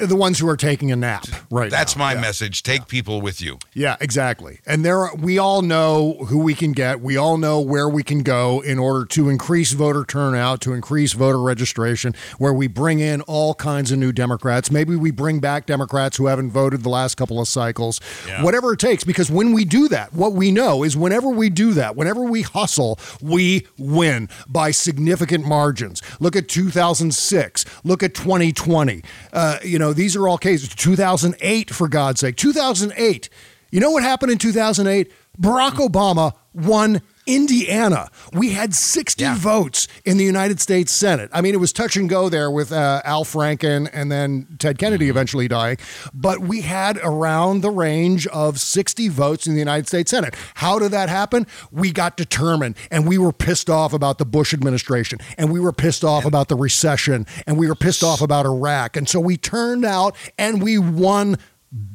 the 0.00 0.16
ones 0.16 0.38
who 0.38 0.48
are 0.48 0.56
taking 0.56 0.90
a 0.90 0.96
nap 0.96 1.26
right 1.50 1.70
That's 1.70 1.96
now. 1.96 2.04
my 2.04 2.14
Yeah. 2.14 2.20
message. 2.20 2.62
Take 2.62 2.88
people 2.88 3.20
with 3.20 3.40
you. 3.40 3.58
Yeah, 3.74 3.96
exactly. 4.00 4.60
And 4.66 4.84
there, 4.84 5.08
we 5.16 5.38
all 5.38 5.62
know 5.62 6.24
who 6.28 6.38
we 6.38 6.54
can 6.54 6.72
get. 6.72 7.00
We 7.00 7.16
all 7.16 7.36
know 7.38 7.60
where 7.60 7.88
we 7.88 8.02
can 8.02 8.22
go 8.22 8.60
in 8.60 8.78
order 8.78 9.04
to 9.06 9.28
increase 9.28 9.72
voter 9.72 10.04
turnout, 10.04 10.60
to 10.62 10.72
increase 10.72 11.12
voter 11.12 11.40
registration, 11.40 12.14
where 12.38 12.52
we 12.52 12.66
bring 12.66 12.98
in 13.00 13.20
all 13.22 13.54
kinds 13.54 13.92
of 13.92 13.98
new 13.98 14.12
Democrats. 14.12 14.70
Maybe 14.70 14.96
we 14.96 15.10
bring 15.10 15.38
back 15.38 15.66
Democrats 15.66 16.16
who 16.16 16.26
haven't 16.26 16.50
voted 16.50 16.82
the 16.82 16.88
last 16.88 17.16
couple 17.16 17.40
of 17.40 17.46
cycles. 17.48 18.00
Yeah. 18.26 18.42
Whatever 18.42 18.72
it 18.72 18.80
takes, 18.80 19.04
because 19.04 19.30
when 19.30 19.52
we 19.52 19.64
do 19.64 19.88
that, 19.88 20.12
what 20.12 20.32
we 20.32 20.50
know 20.50 20.82
is 20.82 20.96
whenever 20.96 21.28
we 21.28 21.48
do 21.50 21.72
that, 21.74 21.94
whenever 21.96 22.22
we 22.22 22.42
hustle, 22.42 22.98
we 23.22 23.66
win 23.78 24.28
by 24.48 24.70
significant 24.72 25.46
margins. 25.46 26.02
Look 26.20 26.34
at 26.34 26.48
2006. 26.48 27.64
Look 27.84 28.02
at 28.02 28.14
2020. 28.14 29.02
Uh, 29.32 29.58
you 29.62 29.75
know, 29.78 29.92
these 29.92 30.16
are 30.16 30.28
all 30.28 30.38
cases. 30.38 30.68
2008, 30.70 31.70
for 31.70 31.88
God's 31.88 32.20
sake. 32.20 32.36
2008. 32.36 33.28
You 33.70 33.80
know 33.80 33.90
what 33.90 34.02
happened 34.02 34.32
in 34.32 34.38
2008? 34.38 35.12
Barack 35.40 35.72
Obama 35.72 36.34
won 36.54 37.02
Indiana. 37.26 38.08
We 38.32 38.50
had 38.50 38.74
60 38.74 39.24
votes 39.34 39.88
in 40.04 40.16
the 40.16 40.24
United 40.24 40.60
States 40.60 40.92
Senate. 40.92 41.28
I 41.32 41.40
mean, 41.40 41.54
it 41.54 41.58
was 41.58 41.72
touch 41.72 41.96
and 41.96 42.08
go 42.08 42.28
there 42.28 42.50
with 42.50 42.72
uh, 42.72 43.02
Al 43.04 43.24
Franken 43.24 43.90
and 43.92 44.10
then 44.10 44.56
Ted 44.58 44.78
Kennedy 44.78 45.08
eventually 45.08 45.48
dying. 45.48 45.76
But 46.14 46.40
we 46.40 46.62
had 46.62 46.98
around 47.02 47.62
the 47.62 47.70
range 47.70 48.26
of 48.28 48.60
60 48.60 49.08
votes 49.08 49.46
in 49.46 49.54
the 49.54 49.58
United 49.58 49.88
States 49.88 50.10
Senate. 50.10 50.34
How 50.54 50.78
did 50.78 50.92
that 50.92 51.08
happen? 51.08 51.46
We 51.70 51.92
got 51.92 52.16
determined 52.16 52.76
and 52.90 53.08
we 53.08 53.18
were 53.18 53.32
pissed 53.32 53.68
off 53.68 53.92
about 53.92 54.18
the 54.18 54.24
Bush 54.24 54.54
administration 54.54 55.18
and 55.36 55.52
we 55.52 55.60
were 55.60 55.72
pissed 55.72 56.04
off 56.04 56.24
about 56.24 56.48
the 56.48 56.56
recession 56.56 57.26
and 57.46 57.58
we 57.58 57.66
were 57.66 57.74
pissed 57.74 58.02
off 58.02 58.20
about 58.20 58.46
Iraq. 58.46 58.96
And 58.96 59.08
so 59.08 59.18
we 59.20 59.36
turned 59.36 59.84
out 59.84 60.16
and 60.38 60.62
we 60.62 60.78
won 60.78 61.36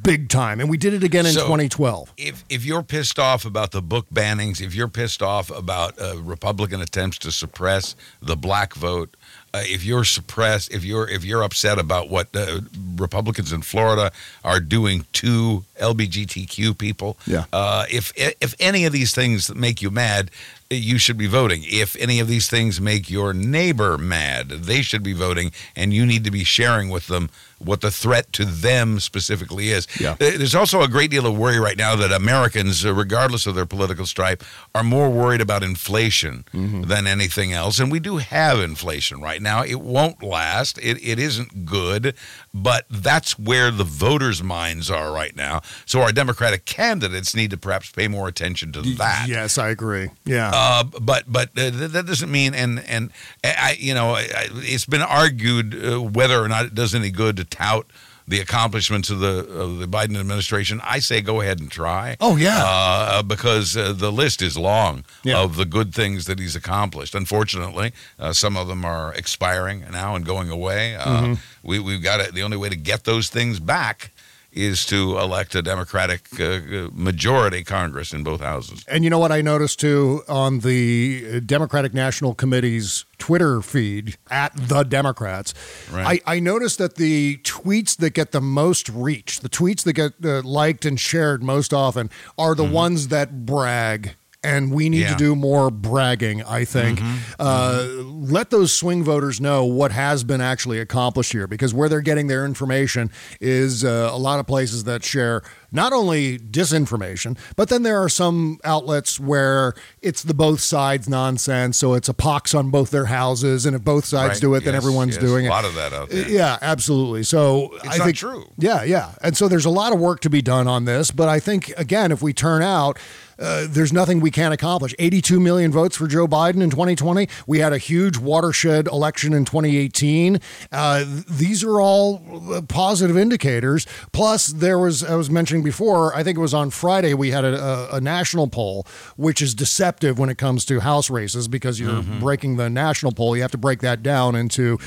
big 0.02 0.28
time. 0.28 0.60
And 0.60 0.68
we 0.68 0.76
did 0.76 0.94
it 0.94 1.02
again 1.02 1.26
in 1.26 1.32
So- 1.32 1.42
2012. 1.46 2.12
If 2.16 2.44
if 2.48 2.64
you're 2.64 2.82
pissed 2.82 3.18
off 3.18 3.44
about 3.44 3.70
the 3.72 3.82
book 3.82 4.06
bannings, 4.12 4.60
if 4.60 4.74
you're 4.74 4.88
pissed 4.88 5.22
off 5.22 5.50
about 5.50 6.00
uh, 6.00 6.18
Republican 6.18 6.80
attempts 6.80 7.18
to 7.18 7.32
suppress 7.32 7.94
the 8.20 8.36
black 8.36 8.74
vote, 8.74 9.16
uh, 9.54 9.62
if 9.64 9.84
you're 9.84 10.04
suppressed, 10.04 10.72
if 10.72 10.84
you're 10.84 11.08
if 11.08 11.24
you're 11.24 11.42
upset 11.42 11.78
about 11.78 12.08
what 12.10 12.28
uh, 12.36 12.60
Republicans 12.96 13.52
in 13.52 13.62
Florida 13.62 14.12
are 14.44 14.60
doing 14.60 15.04
to 15.14 15.64
LGBTQ 15.80 16.76
people, 16.78 17.16
Yeah. 17.26 17.44
uh, 17.52 17.84
if 17.90 18.12
if 18.16 18.54
any 18.60 18.84
of 18.84 18.92
these 18.92 19.12
things 19.14 19.54
make 19.54 19.82
you 19.82 19.90
mad, 19.90 20.30
you 20.70 20.98
should 20.98 21.18
be 21.18 21.26
voting. 21.26 21.62
If 21.66 21.96
any 21.96 22.20
of 22.20 22.28
these 22.28 22.48
things 22.48 22.80
make 22.80 23.10
your 23.10 23.32
neighbor 23.34 23.98
mad, 23.98 24.48
they 24.48 24.82
should 24.82 25.02
be 25.02 25.12
voting, 25.12 25.52
and 25.76 25.92
you 25.92 26.06
need 26.06 26.24
to 26.24 26.30
be 26.30 26.44
sharing 26.44 26.88
with 26.88 27.06
them 27.08 27.28
what 27.64 27.80
the 27.80 27.90
threat 27.90 28.32
to 28.34 28.44
them 28.44 29.00
specifically 29.00 29.70
is. 29.70 29.86
Yeah. 30.00 30.14
There's 30.18 30.54
also 30.54 30.82
a 30.82 30.88
great 30.88 31.10
deal 31.10 31.26
of 31.26 31.36
worry 31.36 31.58
right 31.58 31.76
now 31.76 31.96
that 31.96 32.12
Americans, 32.12 32.84
uh, 32.84 32.92
regardless 32.94 33.46
of 33.46 33.54
their 33.54 33.66
political 33.66 34.06
stripe, 34.06 34.42
are 34.74 34.82
more 34.84 35.10
worried 35.10 35.40
about 35.40 35.62
inflation 35.62 36.44
than 36.52 37.06
anything 37.06 37.52
else. 37.52 37.78
And 37.78 37.90
we 37.90 38.00
do 38.00 38.16
have 38.18 38.60
inflation 38.60 39.20
right 39.20 39.40
now. 39.40 39.62
It 39.62 39.80
won't 39.80 40.22
last. 40.22 40.78
It, 40.78 40.98
it 41.02 41.18
isn't 41.18 41.64
good, 41.64 42.14
but 42.54 42.86
that's 42.90 43.38
where 43.38 43.70
the 43.70 43.84
voters' 43.84 44.42
minds 44.42 44.90
are 44.90 45.12
right 45.12 45.34
now. 45.36 45.60
So 45.86 46.00
our 46.02 46.12
Democratic 46.12 46.64
candidates 46.64 47.34
need 47.34 47.50
to 47.50 47.56
perhaps 47.56 47.90
pay 47.90 48.08
more 48.08 48.28
attention 48.28 48.72
to 48.72 48.82
that. 48.96 49.26
Yes, 49.28 49.58
I 49.58 49.68
agree. 49.70 50.10
Yeah. 50.24 50.50
Uh, 50.54 50.84
but 50.84 51.24
but 51.26 51.50
uh, 51.56 51.70
th- 51.70 51.90
that 51.92 52.06
doesn't 52.06 52.30
mean 52.30 52.54
and 52.54 52.80
and 52.86 53.10
I 53.44 53.76
you 53.78 53.94
know 53.94 54.14
I- 54.14 54.48
it's 54.52 54.86
been 54.86 55.02
argued 55.02 55.74
uh, 55.74 56.00
whether 56.00 56.40
or 56.42 56.48
not 56.48 56.66
it 56.66 56.74
does 56.74 56.94
any 56.94 57.10
good 57.10 57.36
to 57.36 57.44
tout 57.52 57.86
the 58.28 58.38
accomplishments 58.38 59.10
of 59.10 59.18
the 59.18 59.44
of 59.62 59.78
the 59.78 59.86
Biden 59.86 60.16
administration. 60.18 60.80
I 60.84 61.00
say 61.00 61.20
go 61.20 61.40
ahead 61.40 61.58
and 61.60 61.68
try. 61.70 62.16
Oh, 62.20 62.36
yeah. 62.36 62.62
uh, 62.64 63.22
because 63.22 63.76
uh, 63.76 63.92
the 63.92 64.12
list 64.12 64.40
is 64.42 64.56
long 64.56 65.04
Yeah. 65.24 65.40
of 65.42 65.56
the 65.56 65.64
good 65.64 65.92
things 65.92 66.26
that 66.26 66.38
he's 66.38 66.54
accomplished. 66.56 67.14
Unfortunately, 67.16 67.92
uh, 68.20 68.32
some 68.32 68.56
of 68.56 68.68
them 68.68 68.84
are 68.84 69.12
expiring 69.14 69.84
now 69.90 70.14
and 70.14 70.24
going 70.24 70.50
away. 70.50 70.94
Uh, 70.94 71.22
Mhm. 71.22 71.38
We 71.64 71.78
we've 71.80 72.02
got 72.02 72.24
to, 72.24 72.32
the 72.32 72.42
only 72.44 72.56
way 72.56 72.68
to 72.68 72.76
get 72.76 73.04
those 73.04 73.28
things 73.28 73.58
back. 73.60 74.11
Is 74.52 74.84
to 74.86 75.18
elect 75.18 75.54
a 75.54 75.62
Democratic 75.62 76.28
uh, 76.38 76.44
uh, 76.44 76.88
majority 76.92 77.64
Congress 77.64 78.12
in 78.12 78.22
both 78.22 78.42
houses. 78.42 78.84
And 78.86 79.02
you 79.02 79.08
know 79.08 79.18
what 79.18 79.32
I 79.32 79.40
noticed 79.40 79.80
too 79.80 80.22
on 80.28 80.60
the 80.60 81.40
Democratic 81.40 81.94
National 81.94 82.34
Committee's 82.34 83.06
Twitter 83.16 83.62
feed 83.62 84.18
at 84.30 84.52
the 84.54 84.82
Democrats. 84.82 85.54
Right. 85.90 86.20
I, 86.26 86.36
I 86.36 86.40
noticed 86.40 86.78
that 86.78 86.96
the 86.96 87.38
tweets 87.38 87.96
that 87.96 88.10
get 88.10 88.32
the 88.32 88.40
most 88.42 88.88
reach, 88.90 89.40
the 89.40 89.48
tweets 89.48 89.84
that 89.84 89.94
get 89.94 90.12
uh, 90.22 90.42
liked 90.42 90.84
and 90.84 91.00
shared 91.00 91.42
most 91.42 91.72
often, 91.72 92.10
are 92.36 92.54
the 92.54 92.64
ones 92.64 93.08
that 93.08 93.46
brag. 93.46 94.16
And 94.44 94.72
we 94.72 94.88
need 94.88 95.02
Mm-hmm. 95.02 95.02
Yeah. 95.12 95.16
to 95.16 95.24
do 95.24 95.36
more 95.36 95.70
bragging, 95.70 96.42
I 96.42 96.64
think. 96.64 97.00
Uh, 97.38 97.86
Let 98.04 98.50
those 98.50 98.72
swing 98.72 99.02
voters 99.04 99.40
know 99.40 99.64
what 99.64 99.92
has 99.92 100.24
been 100.24 100.40
actually 100.40 100.78
accomplished 100.80 101.32
here 101.32 101.46
because 101.46 101.72
where 101.72 101.88
they're 101.88 102.00
getting 102.00 102.26
their 102.26 102.44
information 102.44 103.10
is 103.40 103.84
uh, 103.84 104.10
a 104.12 104.18
lot 104.18 104.40
of 104.40 104.46
places 104.46 104.84
that 104.84 105.04
share 105.04 105.42
not 105.70 105.92
only 105.92 106.38
disinformation, 106.38 107.38
but 107.56 107.68
then 107.68 107.82
there 107.82 108.02
are 108.02 108.08
some 108.08 108.58
outlets 108.64 109.18
where 109.20 109.74
it's 110.02 110.22
the 110.22 110.34
both 110.34 110.60
sides 110.60 111.08
nonsense. 111.08 111.78
So 111.78 111.94
it's 111.94 112.08
a 112.08 112.14
pox 112.14 112.54
on 112.54 112.70
both 112.70 112.90
their 112.90 113.06
houses. 113.06 113.64
And 113.64 113.74
if 113.76 113.82
both 113.82 114.04
sides 114.04 114.34
Right. 114.34 114.40
do 114.40 114.54
it, 114.54 114.64
then 114.64 114.74
everyone's 114.74 115.14
yes. 115.16 115.24
doing 115.24 115.46
A 115.46 115.50
lot 115.50 115.64
of 115.64 115.74
that 115.74 115.92
out 115.92 116.10
there. 116.10 116.28
Yeah, 116.28 116.58
absolutely. 116.60 117.22
So 117.22 117.70
It's 117.84 117.98
I 118.00 118.04
think 118.04 118.16
true. 118.16 118.46
Yeah, 118.58 118.82
yeah. 118.82 119.12
And 119.22 119.36
so 119.36 119.48
there's 119.48 119.64
a 119.66 119.70
lot 119.70 119.92
of 119.92 120.00
work 120.00 120.20
to 120.20 120.30
be 120.30 120.42
done 120.42 120.66
on 120.68 120.84
this. 120.84 121.10
But 121.10 121.28
I 121.28 121.38
think, 121.40 121.72
again, 121.76 122.12
if 122.12 122.22
we 122.22 122.32
turn 122.32 122.62
out, 122.62 122.98
uh, 123.42 123.66
there's 123.68 123.92
nothing 123.92 124.20
we 124.20 124.30
can't 124.30 124.54
accomplish. 124.54 124.94
82 124.98 125.40
million 125.40 125.72
votes 125.72 125.96
for 125.96 126.06
Joe 126.06 126.26
Biden 126.28 126.62
in 126.62 126.70
2020. 126.70 127.28
We 127.46 127.58
had 127.58 127.72
a 127.72 127.78
huge 127.78 128.16
watershed 128.18 128.86
election 128.86 129.32
in 129.32 129.44
2018. 129.44 130.40
Uh, 130.70 131.04
these 131.28 131.64
are 131.64 131.80
all 131.80 132.22
uh, 132.52 132.62
positive 132.62 133.16
indicators. 133.16 133.86
Plus, 134.12 134.46
there 134.48 134.78
was, 134.78 135.02
I 135.02 135.14
was 135.16 135.30
mentioning 135.30 135.62
before, 135.62 136.14
I 136.14 136.22
think 136.22 136.38
it 136.38 136.40
was 136.40 136.54
on 136.54 136.70
Friday, 136.70 137.14
we 137.14 137.30
had 137.30 137.44
a, 137.44 137.62
a, 137.62 137.96
a 137.96 138.00
national 138.00 138.48
poll, 138.48 138.86
which 139.16 139.42
is 139.42 139.54
deceptive 139.54 140.18
when 140.18 140.28
it 140.30 140.38
comes 140.38 140.64
to 140.66 140.80
House 140.80 141.10
races 141.10 141.48
because 141.48 141.78
you're 141.80 141.92
Mm-hmm. 141.92 142.20
breaking 142.20 142.56
the 142.56 142.70
national 142.70 143.12
poll. 143.12 143.36
You 143.36 143.42
have 143.42 143.50
to 143.52 143.58
break 143.58 143.80
that 143.80 144.02
down 144.02 144.34
into 144.34 144.78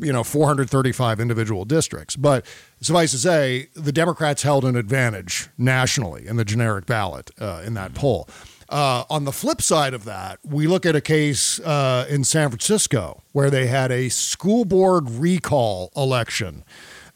you 0.00 0.12
know 0.12 0.24
435 0.24 1.20
individual 1.20 1.64
districts. 1.64 2.16
But 2.16 2.46
suffice 2.80 3.10
to 3.12 3.18
say 3.18 3.68
the 3.74 3.92
democrats 3.92 4.42
held 4.42 4.64
an 4.64 4.76
advantage 4.76 5.48
nationally 5.58 6.26
in 6.26 6.36
the 6.36 6.44
generic 6.44 6.86
ballot 6.86 7.30
uh, 7.40 7.62
in 7.64 7.74
that 7.74 7.94
poll. 7.94 8.28
Uh, 8.68 9.02
on 9.10 9.24
the 9.24 9.32
flip 9.32 9.60
side 9.60 9.94
of 9.94 10.04
that 10.04 10.38
we 10.44 10.68
look 10.68 10.86
at 10.86 10.94
a 10.94 11.00
case 11.00 11.58
uh, 11.60 12.06
in 12.08 12.22
san 12.22 12.48
francisco 12.48 13.20
where 13.32 13.50
they 13.50 13.66
had 13.66 13.90
a 13.90 14.08
school 14.08 14.64
board 14.64 15.10
recall 15.10 15.90
election 15.96 16.64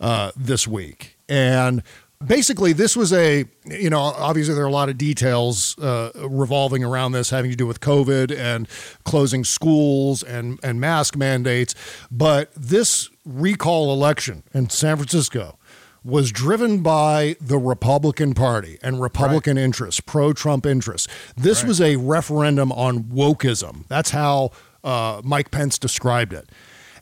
uh, 0.00 0.32
this 0.36 0.66
week. 0.68 1.16
And 1.28 1.82
basically 2.26 2.72
this 2.72 2.96
was 2.96 3.12
a 3.12 3.44
you 3.64 3.90
know 3.90 4.00
obviously 4.00 4.54
there 4.54 4.64
are 4.64 4.68
a 4.68 4.72
lot 4.72 4.88
of 4.88 4.98
details 4.98 5.78
uh, 5.78 6.10
revolving 6.28 6.84
around 6.84 7.12
this 7.12 7.30
having 7.30 7.50
to 7.50 7.56
do 7.56 7.66
with 7.66 7.80
covid 7.80 8.36
and 8.36 8.68
closing 9.04 9.44
schools 9.44 10.22
and 10.22 10.58
and 10.62 10.80
mask 10.80 11.16
mandates 11.16 11.74
but 12.10 12.52
this 12.54 13.10
recall 13.24 13.92
election 13.92 14.42
in 14.52 14.68
san 14.68 14.96
francisco 14.96 15.58
was 16.04 16.30
driven 16.30 16.82
by 16.82 17.34
the 17.40 17.56
Republican 17.56 18.34
Party 18.34 18.78
and 18.82 19.00
Republican 19.00 19.56
interests, 19.56 20.00
pro 20.00 20.34
Trump 20.34 20.66
interests. 20.66 21.08
This 21.34 21.64
was 21.64 21.80
a 21.80 21.96
referendum 21.96 22.70
on 22.72 23.04
wokeism. 23.04 23.88
That's 23.88 24.10
how 24.10 24.50
uh, 24.84 25.22
Mike 25.24 25.50
Pence 25.50 25.78
described 25.78 26.34
it. 26.34 26.50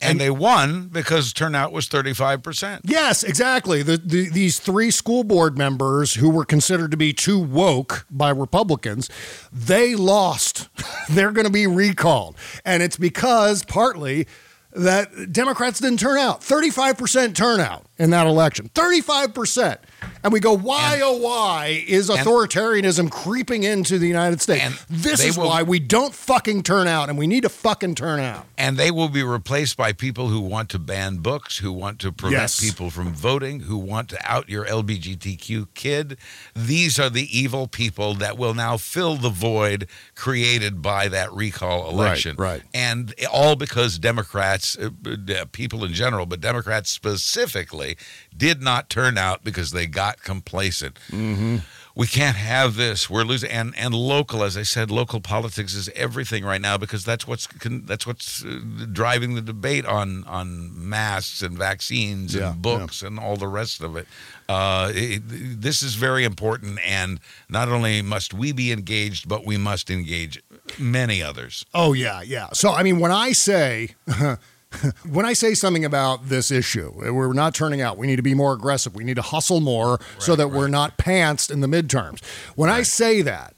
And 0.03 0.19
they 0.19 0.29
won 0.29 0.87
because 0.87 1.33
turnout 1.33 1.71
was 1.71 1.87
35%. 1.87 2.81
Yes, 2.83 3.23
exactly. 3.23 3.83
The, 3.83 3.97
the, 3.97 4.29
these 4.29 4.59
three 4.59 4.91
school 4.91 5.23
board 5.23 5.57
members 5.57 6.15
who 6.15 6.29
were 6.29 6.45
considered 6.45 6.91
to 6.91 6.97
be 6.97 7.13
too 7.13 7.39
woke 7.39 8.05
by 8.09 8.29
Republicans, 8.29 9.09
they 9.51 9.95
lost. 9.95 10.69
They're 11.09 11.31
going 11.31 11.47
to 11.47 11.51
be 11.51 11.67
recalled. 11.67 12.35
And 12.65 12.83
it's 12.83 12.97
because 12.97 13.63
partly 13.63 14.27
that 14.75 15.31
Democrats 15.31 15.79
didn't 15.79 15.99
turn 15.99 16.17
out. 16.17 16.41
35% 16.41 17.35
turnout 17.35 17.85
in 17.99 18.09
that 18.09 18.25
election. 18.25 18.69
35%. 18.73 19.77
And 20.23 20.33
we 20.33 20.39
go, 20.39 20.55
why, 20.57 20.99
oh, 21.03 21.17
why 21.17 21.83
is 21.87 22.09
authoritarianism 22.09 23.11
creeping 23.11 23.63
into 23.63 23.99
the 23.99 24.07
United 24.07 24.41
States? 24.41 24.85
This 24.89 25.23
is 25.23 25.37
will- 25.37 25.47
why 25.47 25.63
we 25.63 25.79
don't 25.79 26.13
fucking 26.13 26.63
turn 26.63 26.87
out, 26.87 27.09
and 27.09 27.17
we 27.17 27.27
need 27.27 27.41
to 27.43 27.49
fucking 27.49 27.95
turn 27.95 28.19
out. 28.19 28.45
And 28.57 28.77
they 28.77 28.89
will 28.91 29.09
be 29.09 29.23
replaced 29.23 29.77
by 29.77 29.93
people 29.93 30.27
who 30.29 30.39
want 30.39 30.69
to 30.69 30.79
ban 30.79 31.17
books, 31.17 31.57
who 31.59 31.71
want 31.71 31.99
to 31.99 32.11
prevent 32.11 32.41
Yes. 32.41 32.59
people 32.59 32.89
from 32.89 33.13
voting, 33.13 33.61
who 33.61 33.77
want 33.77 34.09
to 34.09 34.19
out 34.29 34.49
your 34.49 34.65
LGBTQ 34.65 35.67
kid. 35.73 36.17
These 36.55 36.99
are 36.99 37.09
the 37.09 37.27
evil 37.37 37.67
people 37.67 38.13
that 38.15 38.37
will 38.37 38.53
now 38.53 38.77
fill 38.77 39.15
the 39.17 39.29
void 39.29 39.87
created 40.15 40.81
by 40.81 41.07
that 41.09 41.31
recall 41.33 41.89
election. 41.89 42.35
right. 42.37 42.51
right. 42.53 42.63
And 42.73 43.13
all 43.31 43.55
because 43.55 43.99
Democrats, 43.99 44.77
uh, 44.77 44.89
uh, 45.33 45.45
people 45.51 45.83
in 45.83 45.93
general, 45.93 46.25
but 46.25 46.41
Democrats 46.41 46.89
specifically, 46.89 47.92
did 48.35 48.61
not 48.61 48.89
turn 48.89 49.17
out 49.17 49.43
because 49.43 49.71
they 49.71 49.87
got 49.87 50.21
complacent. 50.23 50.97
Mm-hmm. 51.09 51.57
We 51.95 52.07
can't 52.07 52.37
have 52.37 52.75
this. 52.75 53.07
We're 53.07 53.23
losing, 53.23 53.51
and 53.51 53.73
and 53.77 53.93
local, 53.93 54.43
as 54.43 54.57
I 54.57 54.63
said, 54.63 54.89
local 54.89 55.19
politics 55.21 55.75
is 55.75 55.89
everything 55.89 56.43
right 56.43 56.59
now 56.61 56.75
because 56.75 57.05
that's 57.05 57.27
what's 57.27 57.47
that's 57.85 58.07
what's 58.07 58.43
uh, 58.43 58.59
driving 58.91 59.35
the 59.35 59.41
debate 59.41 59.85
on 59.85 60.23
on 60.23 60.71
masks 60.89 61.43
and 61.43 61.55
vaccines 61.55 62.33
Yeah, 62.33 62.51
and 62.53 62.61
books 62.61 63.03
and 63.03 63.19
all 63.19 63.37
the 63.37 63.47
rest 63.47 63.81
of 63.81 63.95
it. 63.95 64.07
Uh, 64.49 64.91
it. 64.93 65.21
This 65.61 65.83
is 65.83 65.93
very 65.93 66.23
important, 66.23 66.79
and 66.83 67.19
not 67.47 67.69
only 67.69 68.01
must 68.01 68.33
we 68.33 68.51
be 68.53 68.71
engaged, 68.71 69.29
but 69.29 69.45
we 69.45 69.57
must 69.57 69.91
engage 69.91 70.41
many 70.79 71.21
others. 71.21 71.63
Oh 71.75 71.93
yeah, 71.93 72.23
yeah. 72.23 72.47
So 72.53 72.71
I 72.71 72.81
mean, 72.81 72.99
when 72.99 73.11
I 73.11 73.33
say 73.33 73.89
when 75.09 75.25
I 75.25 75.33
say 75.33 75.53
something 75.53 75.85
about 75.85 76.29
this 76.29 76.51
issue, 76.51 76.91
we're 76.95 77.33
not 77.33 77.55
turning 77.55 77.81
out. 77.81 77.97
We 77.97 78.07
need 78.07 78.17
to 78.17 78.23
be 78.23 78.33
more 78.33 78.53
aggressive. 78.53 78.95
We 78.95 79.03
need 79.03 79.15
to 79.15 79.21
hustle 79.21 79.59
more 79.59 79.99
so 80.19 80.35
that 80.35 80.49
we're 80.49 80.67
not 80.67 80.97
pantsed 80.97 81.51
in 81.51 81.61
the 81.61 81.67
midterms. 81.67 82.23
When 82.55 82.69
I 82.69 82.83
say 82.83 83.21
that. 83.21 83.55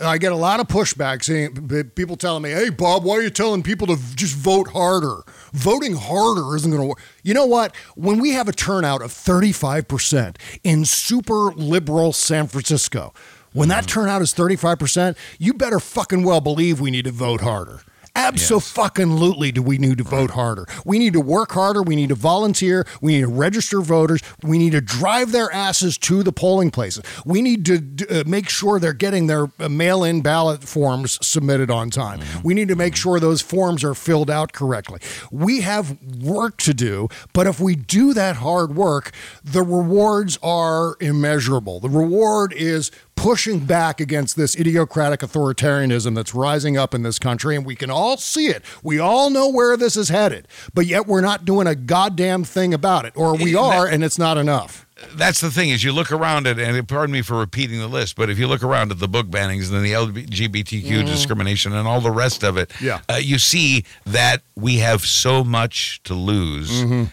I 0.00 0.16
get 0.18 0.30
a 0.30 0.36
lot 0.36 0.60
of 0.60 0.68
pushback 0.68 1.24
saying 1.24 1.90
people 1.96 2.16
telling 2.16 2.44
me, 2.44 2.50
"Hey 2.50 2.70
Bob, 2.70 3.02
why 3.02 3.16
are 3.16 3.20
you 3.20 3.30
telling 3.30 3.64
people 3.64 3.88
to 3.88 3.96
just 4.14 4.36
vote 4.36 4.68
harder? 4.70 5.22
Voting 5.52 5.96
harder 5.96 6.54
isn't 6.54 6.70
going 6.70 6.80
to 6.80 6.86
work." 6.86 7.00
You 7.24 7.34
know 7.34 7.46
what? 7.46 7.74
When 7.96 8.20
we 8.20 8.30
have 8.30 8.46
a 8.46 8.52
turnout 8.52 9.02
of 9.02 9.12
35% 9.12 10.36
in 10.62 10.84
super 10.84 11.50
liberal 11.50 12.12
San 12.12 12.46
Francisco, 12.46 13.12
when 13.52 13.68
that 13.70 13.86
mm-hmm. 13.86 14.00
turnout 14.00 14.22
is 14.22 14.32
35%, 14.32 15.16
you 15.38 15.52
better 15.52 15.80
fucking 15.80 16.22
well 16.22 16.40
believe 16.40 16.80
we 16.80 16.92
need 16.92 17.06
to 17.06 17.10
vote 17.10 17.40
harder. 17.40 17.80
Absolutely, 18.18 19.52
do 19.52 19.62
we 19.62 19.78
need 19.78 19.98
to 19.98 20.04
vote 20.04 20.30
harder? 20.30 20.66
We 20.84 20.98
need 20.98 21.12
to 21.12 21.20
work 21.20 21.52
harder. 21.52 21.82
We 21.82 21.94
need 21.96 22.08
to 22.08 22.14
volunteer. 22.14 22.86
We 23.00 23.14
need 23.14 23.20
to 23.22 23.28
register 23.28 23.80
voters. 23.80 24.20
We 24.42 24.58
need 24.58 24.72
to 24.72 24.80
drive 24.80 25.32
their 25.32 25.52
asses 25.52 25.96
to 25.98 26.22
the 26.22 26.32
polling 26.32 26.70
places. 26.70 27.04
We 27.24 27.42
need 27.42 27.64
to 27.66 28.20
uh, 28.20 28.24
make 28.26 28.48
sure 28.48 28.80
they're 28.80 28.92
getting 28.92 29.28
their 29.28 29.48
uh, 29.58 29.68
mail 29.68 30.02
in 30.02 30.20
ballot 30.20 30.64
forms 30.64 31.18
submitted 31.24 31.70
on 31.70 31.90
time. 31.90 32.20
We 32.42 32.54
need 32.54 32.68
to 32.68 32.76
make 32.76 32.96
sure 32.96 33.20
those 33.20 33.40
forms 33.40 33.84
are 33.84 33.94
filled 33.94 34.30
out 34.30 34.52
correctly. 34.52 35.00
We 35.30 35.60
have 35.60 35.96
work 36.20 36.56
to 36.58 36.74
do, 36.74 37.08
but 37.32 37.46
if 37.46 37.60
we 37.60 37.76
do 37.76 38.14
that 38.14 38.36
hard 38.36 38.74
work, 38.74 39.12
the 39.44 39.62
rewards 39.62 40.38
are 40.42 40.96
immeasurable. 41.00 41.80
The 41.80 41.88
reward 41.88 42.52
is 42.52 42.90
pushing 43.22 43.58
back 43.58 44.00
against 44.00 44.36
this 44.36 44.54
idiocratic 44.54 45.18
authoritarianism 45.18 46.14
that's 46.14 46.34
rising 46.34 46.76
up 46.76 46.94
in 46.94 47.02
this 47.02 47.18
country, 47.18 47.56
and 47.56 47.66
we 47.66 47.74
can 47.74 47.90
all 47.90 48.16
see 48.16 48.46
it. 48.46 48.62
We 48.82 49.00
all 49.00 49.28
know 49.28 49.48
where 49.48 49.76
this 49.76 49.96
is 49.96 50.08
headed, 50.08 50.46
but 50.72 50.86
yet 50.86 51.06
we're 51.08 51.20
not 51.20 51.44
doing 51.44 51.66
a 51.66 51.74
goddamn 51.74 52.44
thing 52.44 52.72
about 52.72 53.04
it, 53.06 53.12
or 53.16 53.34
we 53.36 53.56
are, 53.56 53.86
and 53.86 54.04
it's 54.04 54.18
not 54.18 54.38
enough. 54.38 54.86
That's 55.14 55.40
the 55.40 55.50
thing 55.50 55.70
is 55.70 55.82
you 55.82 55.92
look 55.92 56.12
around 56.12 56.46
at, 56.46 56.58
and 56.60 56.86
pardon 56.88 57.12
me 57.12 57.22
for 57.22 57.38
repeating 57.38 57.80
the 57.80 57.88
list, 57.88 58.14
but 58.16 58.30
if 58.30 58.38
you 58.38 58.46
look 58.46 58.62
around 58.62 58.92
at 58.92 58.98
the 59.00 59.08
book 59.08 59.26
bannings 59.28 59.72
and 59.72 59.84
the 59.84 59.92
LGBTQ 59.92 61.02
Mhm. 61.02 61.06
discrimination 61.06 61.72
and 61.72 61.86
all 61.88 62.00
the 62.00 62.10
rest 62.10 62.42
of 62.44 62.56
it, 62.56 62.70
Yeah. 62.80 63.00
uh, 63.08 63.14
you 63.16 63.38
see 63.38 63.84
that 64.06 64.42
we 64.56 64.78
have 64.78 65.04
so 65.04 65.42
much 65.44 66.00
to 66.04 66.14
lose 66.14 66.70
Mhm. 66.82 67.10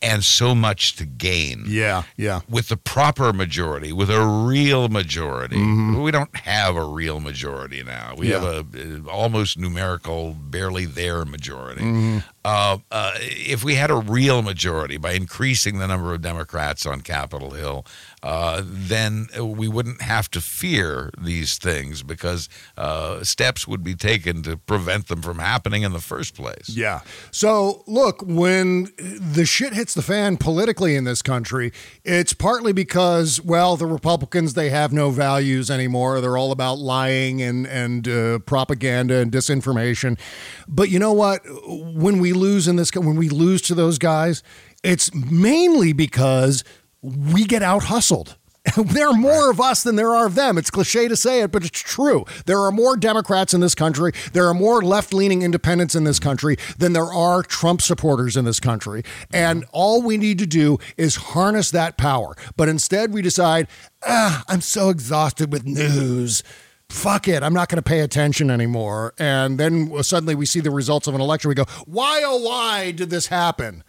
And 0.00 0.22
so 0.24 0.54
much 0.54 0.94
to 0.96 1.04
gain. 1.04 1.64
Yeah, 1.66 2.04
yeah. 2.16 2.40
With 2.48 2.68
the 2.68 2.76
proper 2.76 3.32
majority, 3.32 3.92
with 3.92 4.10
a 4.10 4.24
real 4.24 4.88
majority. 4.88 5.56
Mhm. 5.56 6.02
We 6.04 6.10
don't 6.12 6.34
have 6.36 6.76
a 6.76 6.84
real 6.84 7.18
majority 7.20 7.82
now. 7.82 8.14
We 8.16 8.28
have 8.28 8.44
a 8.44 8.58
uh, 8.60 9.10
almost 9.10 9.58
numerical, 9.58 10.34
barely 10.34 10.84
there 10.86 11.24
majority. 11.24 11.82
Mhm. 11.82 12.24
Uh, 12.44 12.78
uh, 12.92 13.12
if 13.18 13.64
we 13.64 13.74
had 13.74 13.90
a 13.90 13.96
real 13.96 14.42
majority 14.42 14.96
by 14.98 15.12
increasing 15.12 15.78
the 15.78 15.86
number 15.88 16.14
of 16.14 16.22
Democrats 16.22 16.86
on 16.86 17.00
Capitol 17.00 17.50
Hill, 17.50 17.84
uh, 18.22 18.62
then 18.64 19.28
we 19.40 19.68
wouldn't 19.68 20.02
have 20.02 20.30
to 20.30 20.40
fear 20.40 21.10
these 21.20 21.56
things 21.58 22.02
because 22.02 22.48
uh, 22.76 23.22
steps 23.22 23.68
would 23.68 23.84
be 23.84 23.94
taken 23.94 24.42
to 24.42 24.56
prevent 24.56 25.08
them 25.08 25.22
from 25.22 25.38
happening 25.38 25.82
in 25.82 25.92
the 25.92 26.00
first 26.00 26.34
place. 26.34 26.68
Yeah. 26.68 27.00
So, 27.30 27.84
look, 27.86 28.22
when 28.22 28.88
the 28.96 29.44
shit 29.44 29.72
hits 29.72 29.94
the 29.94 30.02
fan 30.02 30.36
politically 30.36 30.96
in 30.96 31.04
this 31.04 31.22
country, 31.22 31.72
it's 32.04 32.32
partly 32.32 32.72
because, 32.72 33.40
well, 33.40 33.76
the 33.76 33.86
Republicans, 33.86 34.54
they 34.54 34.70
have 34.70 34.92
no 34.92 35.10
values 35.10 35.70
anymore. 35.70 36.20
They're 36.20 36.36
all 36.36 36.52
about 36.52 36.78
lying 36.78 37.40
and, 37.40 37.66
and 37.66 38.08
uh, 38.08 38.38
propaganda 38.40 39.18
and 39.18 39.30
disinformation. 39.30 40.18
But 40.66 40.90
you 40.90 40.98
know 40.98 41.12
what? 41.12 41.42
When 41.66 42.18
we 42.18 42.32
lose 42.32 42.66
in 42.66 42.76
this, 42.76 42.90
when 42.94 43.16
we 43.16 43.28
lose 43.28 43.62
to 43.62 43.74
those 43.74 43.98
guys, 43.98 44.42
it's 44.82 45.12
mainly 45.14 45.92
because 45.92 46.64
we 47.02 47.44
get 47.44 47.62
out 47.62 47.84
hustled. 47.84 48.36
there 48.76 49.08
are 49.08 49.14
more 49.14 49.50
of 49.50 49.60
us 49.60 49.82
than 49.82 49.96
there 49.96 50.14
are 50.14 50.26
of 50.26 50.34
them. 50.34 50.58
It's 50.58 50.70
cliche 50.70 51.08
to 51.08 51.16
say 51.16 51.42
it, 51.42 51.52
but 51.52 51.64
it's 51.64 51.80
true. 51.80 52.24
There 52.46 52.60
are 52.60 52.72
more 52.72 52.96
Democrats 52.96 53.54
in 53.54 53.60
this 53.60 53.74
country. 53.74 54.12
There 54.32 54.46
are 54.46 54.54
more 54.54 54.82
left 54.82 55.14
leaning 55.14 55.42
independents 55.42 55.94
in 55.94 56.04
this 56.04 56.18
country 56.18 56.56
than 56.76 56.92
there 56.92 57.12
are 57.12 57.42
Trump 57.42 57.80
supporters 57.80 58.36
in 58.36 58.44
this 58.44 58.60
country. 58.60 59.02
And 59.32 59.64
all 59.72 60.02
we 60.02 60.16
need 60.16 60.38
to 60.38 60.46
do 60.46 60.78
is 60.96 61.16
harness 61.16 61.70
that 61.70 61.96
power. 61.96 62.34
But 62.56 62.68
instead, 62.68 63.12
we 63.12 63.22
decide, 63.22 63.68
ah, 64.06 64.44
I'm 64.48 64.60
so 64.60 64.90
exhausted 64.90 65.52
with 65.52 65.64
news. 65.64 66.42
Fuck 66.90 67.28
it. 67.28 67.42
I'm 67.42 67.52
not 67.52 67.68
going 67.68 67.76
to 67.76 67.82
pay 67.82 68.00
attention 68.00 68.50
anymore. 68.50 69.12
And 69.18 69.58
then 69.60 70.02
suddenly 70.02 70.34
we 70.34 70.46
see 70.46 70.60
the 70.60 70.70
results 70.70 71.06
of 71.06 71.14
an 71.14 71.20
election. 71.20 71.50
We 71.50 71.54
go, 71.54 71.66
why, 71.84 72.22
oh, 72.24 72.38
why 72.38 72.92
did 72.92 73.10
this 73.10 73.26
happen? 73.26 73.84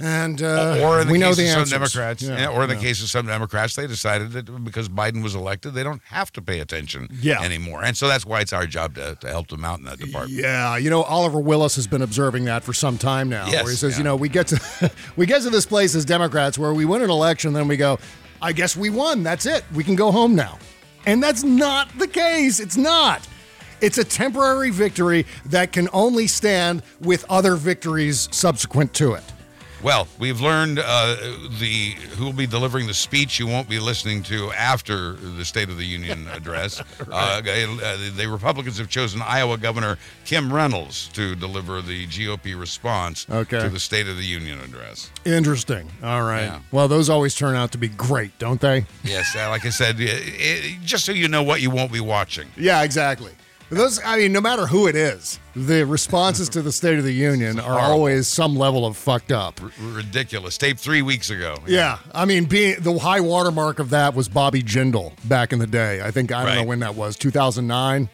And 0.00 0.42
uh, 0.42 0.80
or 0.82 1.00
in 1.00 1.06
the 1.06 1.12
we 1.12 1.18
know 1.18 1.28
case 1.28 1.36
the 1.36 1.42
of 1.44 1.48
some 1.48 1.60
answers. 1.60 1.92
Democrats, 1.92 2.22
Yeah, 2.22 2.38
yeah, 2.38 2.48
or 2.48 2.62
in 2.64 2.68
the 2.70 2.76
case 2.76 3.02
of 3.02 3.10
some 3.10 3.26
Democrats, 3.26 3.76
they 3.76 3.86
decided 3.86 4.32
that 4.32 4.64
because 4.64 4.88
Biden 4.88 5.22
was 5.22 5.34
elected, 5.34 5.74
they 5.74 5.82
don't 5.82 6.02
have 6.04 6.32
to 6.32 6.42
pay 6.42 6.60
attention 6.60 7.08
Yeah. 7.20 7.40
anymore. 7.42 7.84
And 7.84 7.96
so 7.96 8.08
that's 8.08 8.24
why 8.24 8.40
it's 8.40 8.52
our 8.52 8.66
job 8.66 8.94
to, 8.94 9.16
to 9.20 9.28
help 9.28 9.48
them 9.48 9.64
out 9.64 9.78
in 9.78 9.84
that 9.84 9.98
department. 9.98 10.40
Yeah, 10.40 10.76
you 10.76 10.90
know 10.90 11.02
Oliver 11.02 11.40
Willis 11.40 11.76
has 11.76 11.86
been 11.86 12.02
observing 12.02 12.44
that 12.46 12.64
for 12.64 12.72
some 12.72 12.98
time 12.98 13.28
now. 13.28 13.46
Yes, 13.46 13.62
where 13.64 13.70
he 13.70 13.76
says, 13.76 13.92
yeah. 13.92 13.98
you 13.98 14.04
know, 14.04 14.16
we 14.16 14.28
get 14.28 14.46
to 14.48 14.90
we 15.16 15.26
get 15.26 15.42
to 15.42 15.50
this 15.50 15.66
place 15.66 15.94
as 15.94 16.04
Democrats 16.04 16.58
where 16.58 16.72
we 16.72 16.84
win 16.84 17.02
an 17.02 17.10
election, 17.10 17.52
then 17.52 17.68
we 17.68 17.76
go, 17.76 17.98
I 18.42 18.52
guess 18.52 18.76
we 18.76 18.88
won. 18.90 19.22
That's 19.22 19.44
it. 19.46 19.64
We 19.74 19.84
can 19.84 19.96
go 19.96 20.10
home 20.10 20.34
now. 20.34 20.58
And 21.06 21.22
that's 21.22 21.42
not 21.42 21.88
the 21.98 22.08
case. 22.08 22.60
It's 22.60 22.76
not. 22.76 23.26
It's 23.80 23.96
a 23.96 24.04
temporary 24.04 24.70
victory 24.70 25.24
that 25.46 25.72
can 25.72 25.88
only 25.92 26.26
stand 26.26 26.82
with 27.00 27.24
other 27.30 27.56
victories 27.56 28.28
subsequent 28.30 28.92
to 28.94 29.14
it. 29.14 29.24
Well, 29.82 30.08
we've 30.18 30.40
learned 30.42 30.78
uh, 30.78 31.16
the 31.58 31.92
who 32.16 32.26
will 32.26 32.34
be 32.34 32.46
delivering 32.46 32.86
the 32.86 32.92
speech 32.94 33.38
you 33.38 33.46
won't 33.46 33.66
be 33.68 33.78
listening 33.78 34.22
to 34.24 34.52
after 34.52 35.12
the 35.14 35.44
State 35.44 35.70
of 35.70 35.78
the 35.78 35.86
Union 35.86 36.28
address. 36.32 36.80
uh, 36.80 37.04
uh, 37.10 37.40
the 37.42 38.28
Republicans 38.30 38.76
have 38.76 38.90
chosen 38.90 39.22
Iowa 39.22 39.56
Governor 39.56 39.96
Kim 40.26 40.52
Reynolds 40.52 41.08
to 41.14 41.34
deliver 41.34 41.80
the 41.80 42.06
GOP 42.08 42.58
response 42.60 43.26
Okay. 43.30 43.58
to 43.60 43.70
the 43.70 43.80
State 43.80 44.06
of 44.06 44.16
the 44.18 44.24
Union 44.24 44.60
address. 44.60 45.10
Interesting. 45.24 45.90
All 46.02 46.22
right. 46.24 46.42
Yeah. 46.44 46.60
Well, 46.72 46.86
those 46.88 47.08
always 47.08 47.34
turn 47.34 47.54
out 47.56 47.72
to 47.72 47.78
be 47.78 47.88
great, 47.88 48.38
don't 48.38 48.60
they? 48.60 48.84
Yes, 49.02 49.34
uh, 49.34 49.48
like 49.48 49.64
I 49.64 49.70
said, 49.70 49.96
uh, 49.98 50.04
uh, 50.04 50.84
just 50.84 51.06
so 51.06 51.12
you 51.12 51.26
know 51.28 51.42
what 51.42 51.62
you 51.62 51.70
won't 51.70 51.90
be 51.92 52.00
watching. 52.00 52.48
Yeah, 52.56 52.82
exactly. 52.82 53.32
Those, 53.70 54.00
I 54.04 54.16
mean, 54.16 54.32
no 54.32 54.40
matter 54.40 54.66
who 54.66 54.88
it 54.88 54.96
is, 54.96 55.38
the 55.54 55.84
responses 55.84 56.48
to 56.50 56.62
the 56.62 56.72
State 56.72 56.98
of 56.98 57.04
the 57.04 57.12
Union 57.12 57.60
are 57.60 57.78
always 57.78 58.26
some 58.26 58.56
level 58.56 58.84
of 58.84 58.96
fucked 58.96 59.30
up. 59.30 59.60
R- 59.62 59.70
ridiculous. 59.80 60.58
Tape 60.58 60.76
three 60.76 61.02
weeks 61.02 61.30
ago. 61.30 61.56
Yeah, 61.68 61.98
I 62.12 62.24
mean, 62.24 62.46
being 62.46 62.80
the 62.80 62.98
high 62.98 63.20
watermark 63.20 63.78
of 63.78 63.90
that 63.90 64.14
was 64.14 64.28
Bobby 64.28 64.62
Jindal 64.62 65.12
back 65.28 65.52
in 65.52 65.60
the 65.60 65.68
day. 65.68 66.02
I 66.02 66.10
think 66.10 66.32
I 66.32 66.44
don't 66.44 66.54
know 66.56 66.64
when 66.68 66.80
that 66.80 66.96
was, 66.96 67.16
2009, 67.16 68.08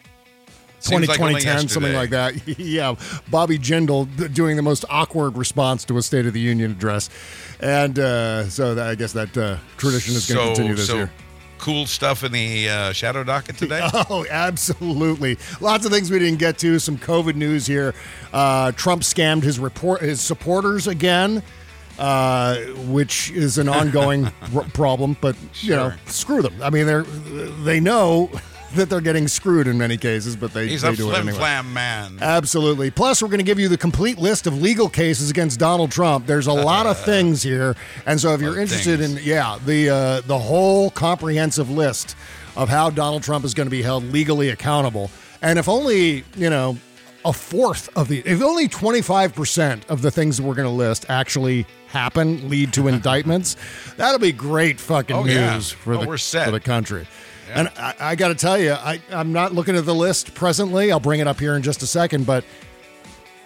Seems 0.79 1.07
like 1.07 1.17
2010, 1.17 1.69
something 1.69 1.93
like 1.93 2.11
that. 2.11 2.35
yeah, 2.59 2.93
Bobby 3.31 3.57
Jindal 3.57 4.31
doing 4.33 4.57
the 4.57 4.61
most 4.61 4.85
awkward 4.91 5.35
response 5.35 5.83
to 5.85 5.97
a 5.97 6.03
State 6.03 6.27
of 6.27 6.33
the 6.33 6.39
Union 6.39 6.69
address, 6.71 7.09
and 7.59 7.97
uh, 7.97 8.47
so 8.47 8.75
that, 8.75 8.87
I 8.87 8.93
guess 8.93 9.11
that 9.13 9.35
uh, 9.35 9.57
tradition 9.77 10.13
is 10.13 10.31
going 10.31 10.39
to 10.39 10.45
So, 10.45 10.53
continue 10.55 10.75
this 10.75 10.85
so 10.87 10.95
year. 10.97 11.11
Cool 11.57 11.85
stuff 11.85 12.23
in 12.23 12.31
the 12.31 12.69
uh, 12.69 12.91
shadow 12.93 13.23
docket 13.23 13.57
today. 13.59 13.81
Oh, 14.09 14.25
absolutely. 14.29 15.37
Lots 15.61 15.85
of 15.85 15.91
things 15.91 16.09
we 16.11 16.19
didn't 16.19 16.39
get 16.39 16.57
to. 16.59 16.79
Some 16.79 16.97
COVID 16.97 17.35
news 17.35 17.65
here. 17.67 17.93
Uh, 18.33 18.71
Trump 18.73 19.01
scammed 19.03 19.43
his 19.43 19.59
report 19.59 20.01
his 20.01 20.21
supporters 20.21 20.87
again, 20.87 21.41
uh, 21.99 22.57
which 22.87 23.31
is 23.31 23.57
an 23.57 23.69
ongoing 23.69 24.25
r- 24.55 24.63
problem. 24.73 25.17
But 25.21 25.35
you 25.61 25.75
know, 25.75 25.93
screw 26.05 26.41
them. 26.41 26.55
I 26.61 26.69
mean, 26.69 26.85
they're 26.85 27.03
they 27.03 27.79
know 27.79 28.29
that 28.75 28.89
they're 28.89 29.01
getting 29.01 29.27
screwed 29.27 29.67
in 29.67 29.77
many 29.77 29.97
cases, 29.97 30.35
but 30.35 30.53
they, 30.53 30.67
He's 30.67 30.81
they 30.81 30.89
a 30.89 30.95
do 30.95 31.07
it 31.09 31.13
flim 31.13 31.27
anyway. 31.29 31.37
flam 31.39 31.73
man. 31.73 32.17
Absolutely. 32.21 32.91
Plus, 32.91 33.21
we're 33.21 33.29
going 33.29 33.39
to 33.39 33.43
give 33.45 33.59
you 33.59 33.69
the 33.69 33.77
complete 33.77 34.17
list 34.17 34.45
of 34.47 34.61
legal 34.61 34.89
cases 34.89 35.29
against 35.29 35.59
Donald 35.59 35.91
Trump. 35.91 36.25
There's 36.25 36.47
a 36.47 36.53
lot 36.53 36.85
of 36.85 36.97
things 36.99 37.41
here, 37.43 37.75
and 38.05 38.19
so 38.19 38.33
if 38.33 38.41
you're 38.41 38.59
interested 38.59 38.99
things. 38.99 39.17
in, 39.17 39.23
yeah, 39.23 39.57
the 39.65 39.89
uh, 39.89 40.21
the 40.21 40.37
whole 40.37 40.89
comprehensive 40.91 41.69
list 41.69 42.15
of 42.55 42.69
how 42.69 42.89
Donald 42.89 43.23
Trump 43.23 43.45
is 43.45 43.53
going 43.53 43.67
to 43.67 43.71
be 43.71 43.81
held 43.81 44.03
legally 44.05 44.49
accountable, 44.49 45.09
and 45.41 45.57
if 45.59 45.69
only 45.69 46.23
you 46.35 46.49
know 46.49 46.77
a 47.25 47.33
fourth 47.33 47.89
of 47.97 48.07
the, 48.07 48.19
if 48.25 48.41
only 48.41 48.67
25 48.67 49.33
percent 49.35 49.85
of 49.89 50.01
the 50.01 50.11
things 50.11 50.37
that 50.37 50.43
we're 50.43 50.55
going 50.55 50.67
to 50.67 50.73
list 50.73 51.05
actually 51.09 51.65
happen, 51.87 52.47
lead 52.49 52.71
to 52.73 52.87
indictments, 52.89 53.55
that'll 53.97 54.19
be 54.19 54.31
great 54.31 54.79
fucking 54.79 55.15
Oh, 55.15 55.23
news 55.23 55.35
yeah. 55.35 55.59
for 55.79 55.93
Oh, 55.95 56.05
the 56.05 56.17
for 56.17 56.51
the 56.51 56.59
country. 56.59 57.07
And 57.53 57.69
I, 57.77 57.93
I 57.99 58.15
got 58.15 58.27
to 58.29 58.35
tell 58.35 58.57
you, 58.59 58.71
I, 58.73 58.99
I'm 59.11 59.31
not 59.31 59.53
looking 59.53 59.75
at 59.75 59.85
the 59.85 59.95
list 59.95 60.33
presently. 60.33 60.91
I'll 60.91 60.99
bring 60.99 61.19
it 61.19 61.27
up 61.27 61.39
here 61.39 61.55
in 61.55 61.61
just 61.63 61.81
a 61.83 61.87
second, 61.87 62.25
but 62.25 62.43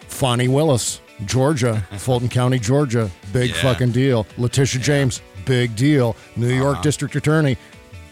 Fani 0.08 0.48
Willis, 0.48 1.02
Georgia, 1.26 1.86
Fulton 1.98 2.30
County, 2.30 2.60
Georgia, 2.60 3.10
big 3.34 3.52
Yeah. 3.52 3.62
fucking 3.62 3.92
deal. 3.92 4.26
Letitia 4.38 4.82
James, 4.82 5.22
big 5.46 5.76
deal. 5.76 6.16
New 6.36 6.54
York 6.54 6.76
Uh-huh. 6.76 6.82
District 6.84 7.16
Attorney, 7.16 7.58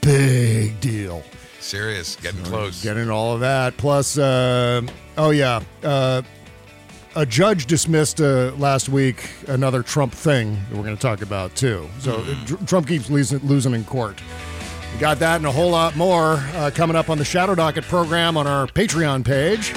big 0.02 0.80
deal. 0.80 1.24
Serious, 1.60 2.16
getting 2.16 2.44
close. 2.44 2.82
Getting 2.84 3.10
all 3.10 3.34
of 3.34 3.42
that. 3.42 3.76
Plus, 3.78 4.18
uh, 4.18 4.82
oh 5.18 5.30
yeah, 5.32 5.62
uh, 5.84 6.22
a 7.16 7.26
judge 7.26 7.66
dismissed 7.66 8.22
uh, 8.22 8.52
last 8.58 8.88
week 8.90 9.30
another 9.48 9.84
Trump 9.84 10.14
thing 10.14 10.54
that 10.70 10.78
we're 10.78 10.84
going 10.84 10.96
to 10.96 11.02
talk 11.02 11.22
about 11.22 11.56
too. 11.56 11.90
So. 12.00 12.24
Tr- 12.46 12.56
Trump 12.66 12.88
keeps 12.88 13.10
losing, 13.10 13.40
losing 13.40 13.74
in 13.74 13.84
court. 13.84 14.22
We 14.94 15.00
got 15.00 15.20
that 15.20 15.38
and 15.38 15.46
a 15.46 15.52
whole 15.52 15.72
lot 15.72 15.96
more 15.96 16.44
uh, 16.54 16.72
coming 16.74 16.96
up 16.96 17.10
on 17.10 17.18
the 17.18 17.26
Shadow 17.26 17.56
Docket 17.56 17.84
program 17.86 18.36
on 18.38 18.48
our 18.48 18.68
Patreon 18.68 19.24
page. 19.26 19.74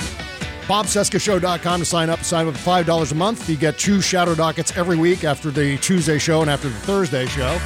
BobCescashow.com 0.66 1.80
to 1.80 1.84
sign 1.84 2.08
up. 2.08 2.22
Sign 2.24 2.48
up 2.48 2.54
for 2.56 2.70
$5 2.70 3.12
a 3.12 3.14
month. 3.14 3.48
You 3.48 3.56
get 3.56 3.78
two 3.78 4.00
Shadow 4.00 4.34
Dockets 4.34 4.76
every 4.76 4.96
week 4.96 5.24
after 5.24 5.50
the 5.50 5.76
Tuesday 5.78 6.18
show 6.18 6.40
and 6.40 6.50
after 6.50 6.68
the 6.68 6.74
Thursday 6.76 7.26
show. 7.26 7.60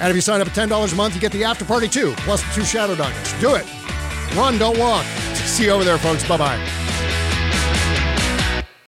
And 0.00 0.08
if 0.10 0.14
you 0.14 0.20
sign 0.20 0.40
up 0.40 0.48
at 0.48 0.54
$10 0.54 0.92
a 0.92 0.96
month, 0.96 1.14
you 1.14 1.20
get 1.20 1.32
the 1.32 1.44
after 1.44 1.64
party 1.64 1.88
too, 1.88 2.14
plus 2.18 2.42
the 2.42 2.60
two 2.60 2.64
Shadow 2.64 2.94
Dockets. 2.94 3.38
Do 3.40 3.54
it. 3.54 3.66
Run, 4.34 4.58
don't 4.58 4.78
walk. 4.78 5.04
See 5.34 5.64
you 5.64 5.70
over 5.70 5.84
there, 5.84 5.98
folks. 5.98 6.26
Bye 6.28 6.36
bye. 6.36 7.19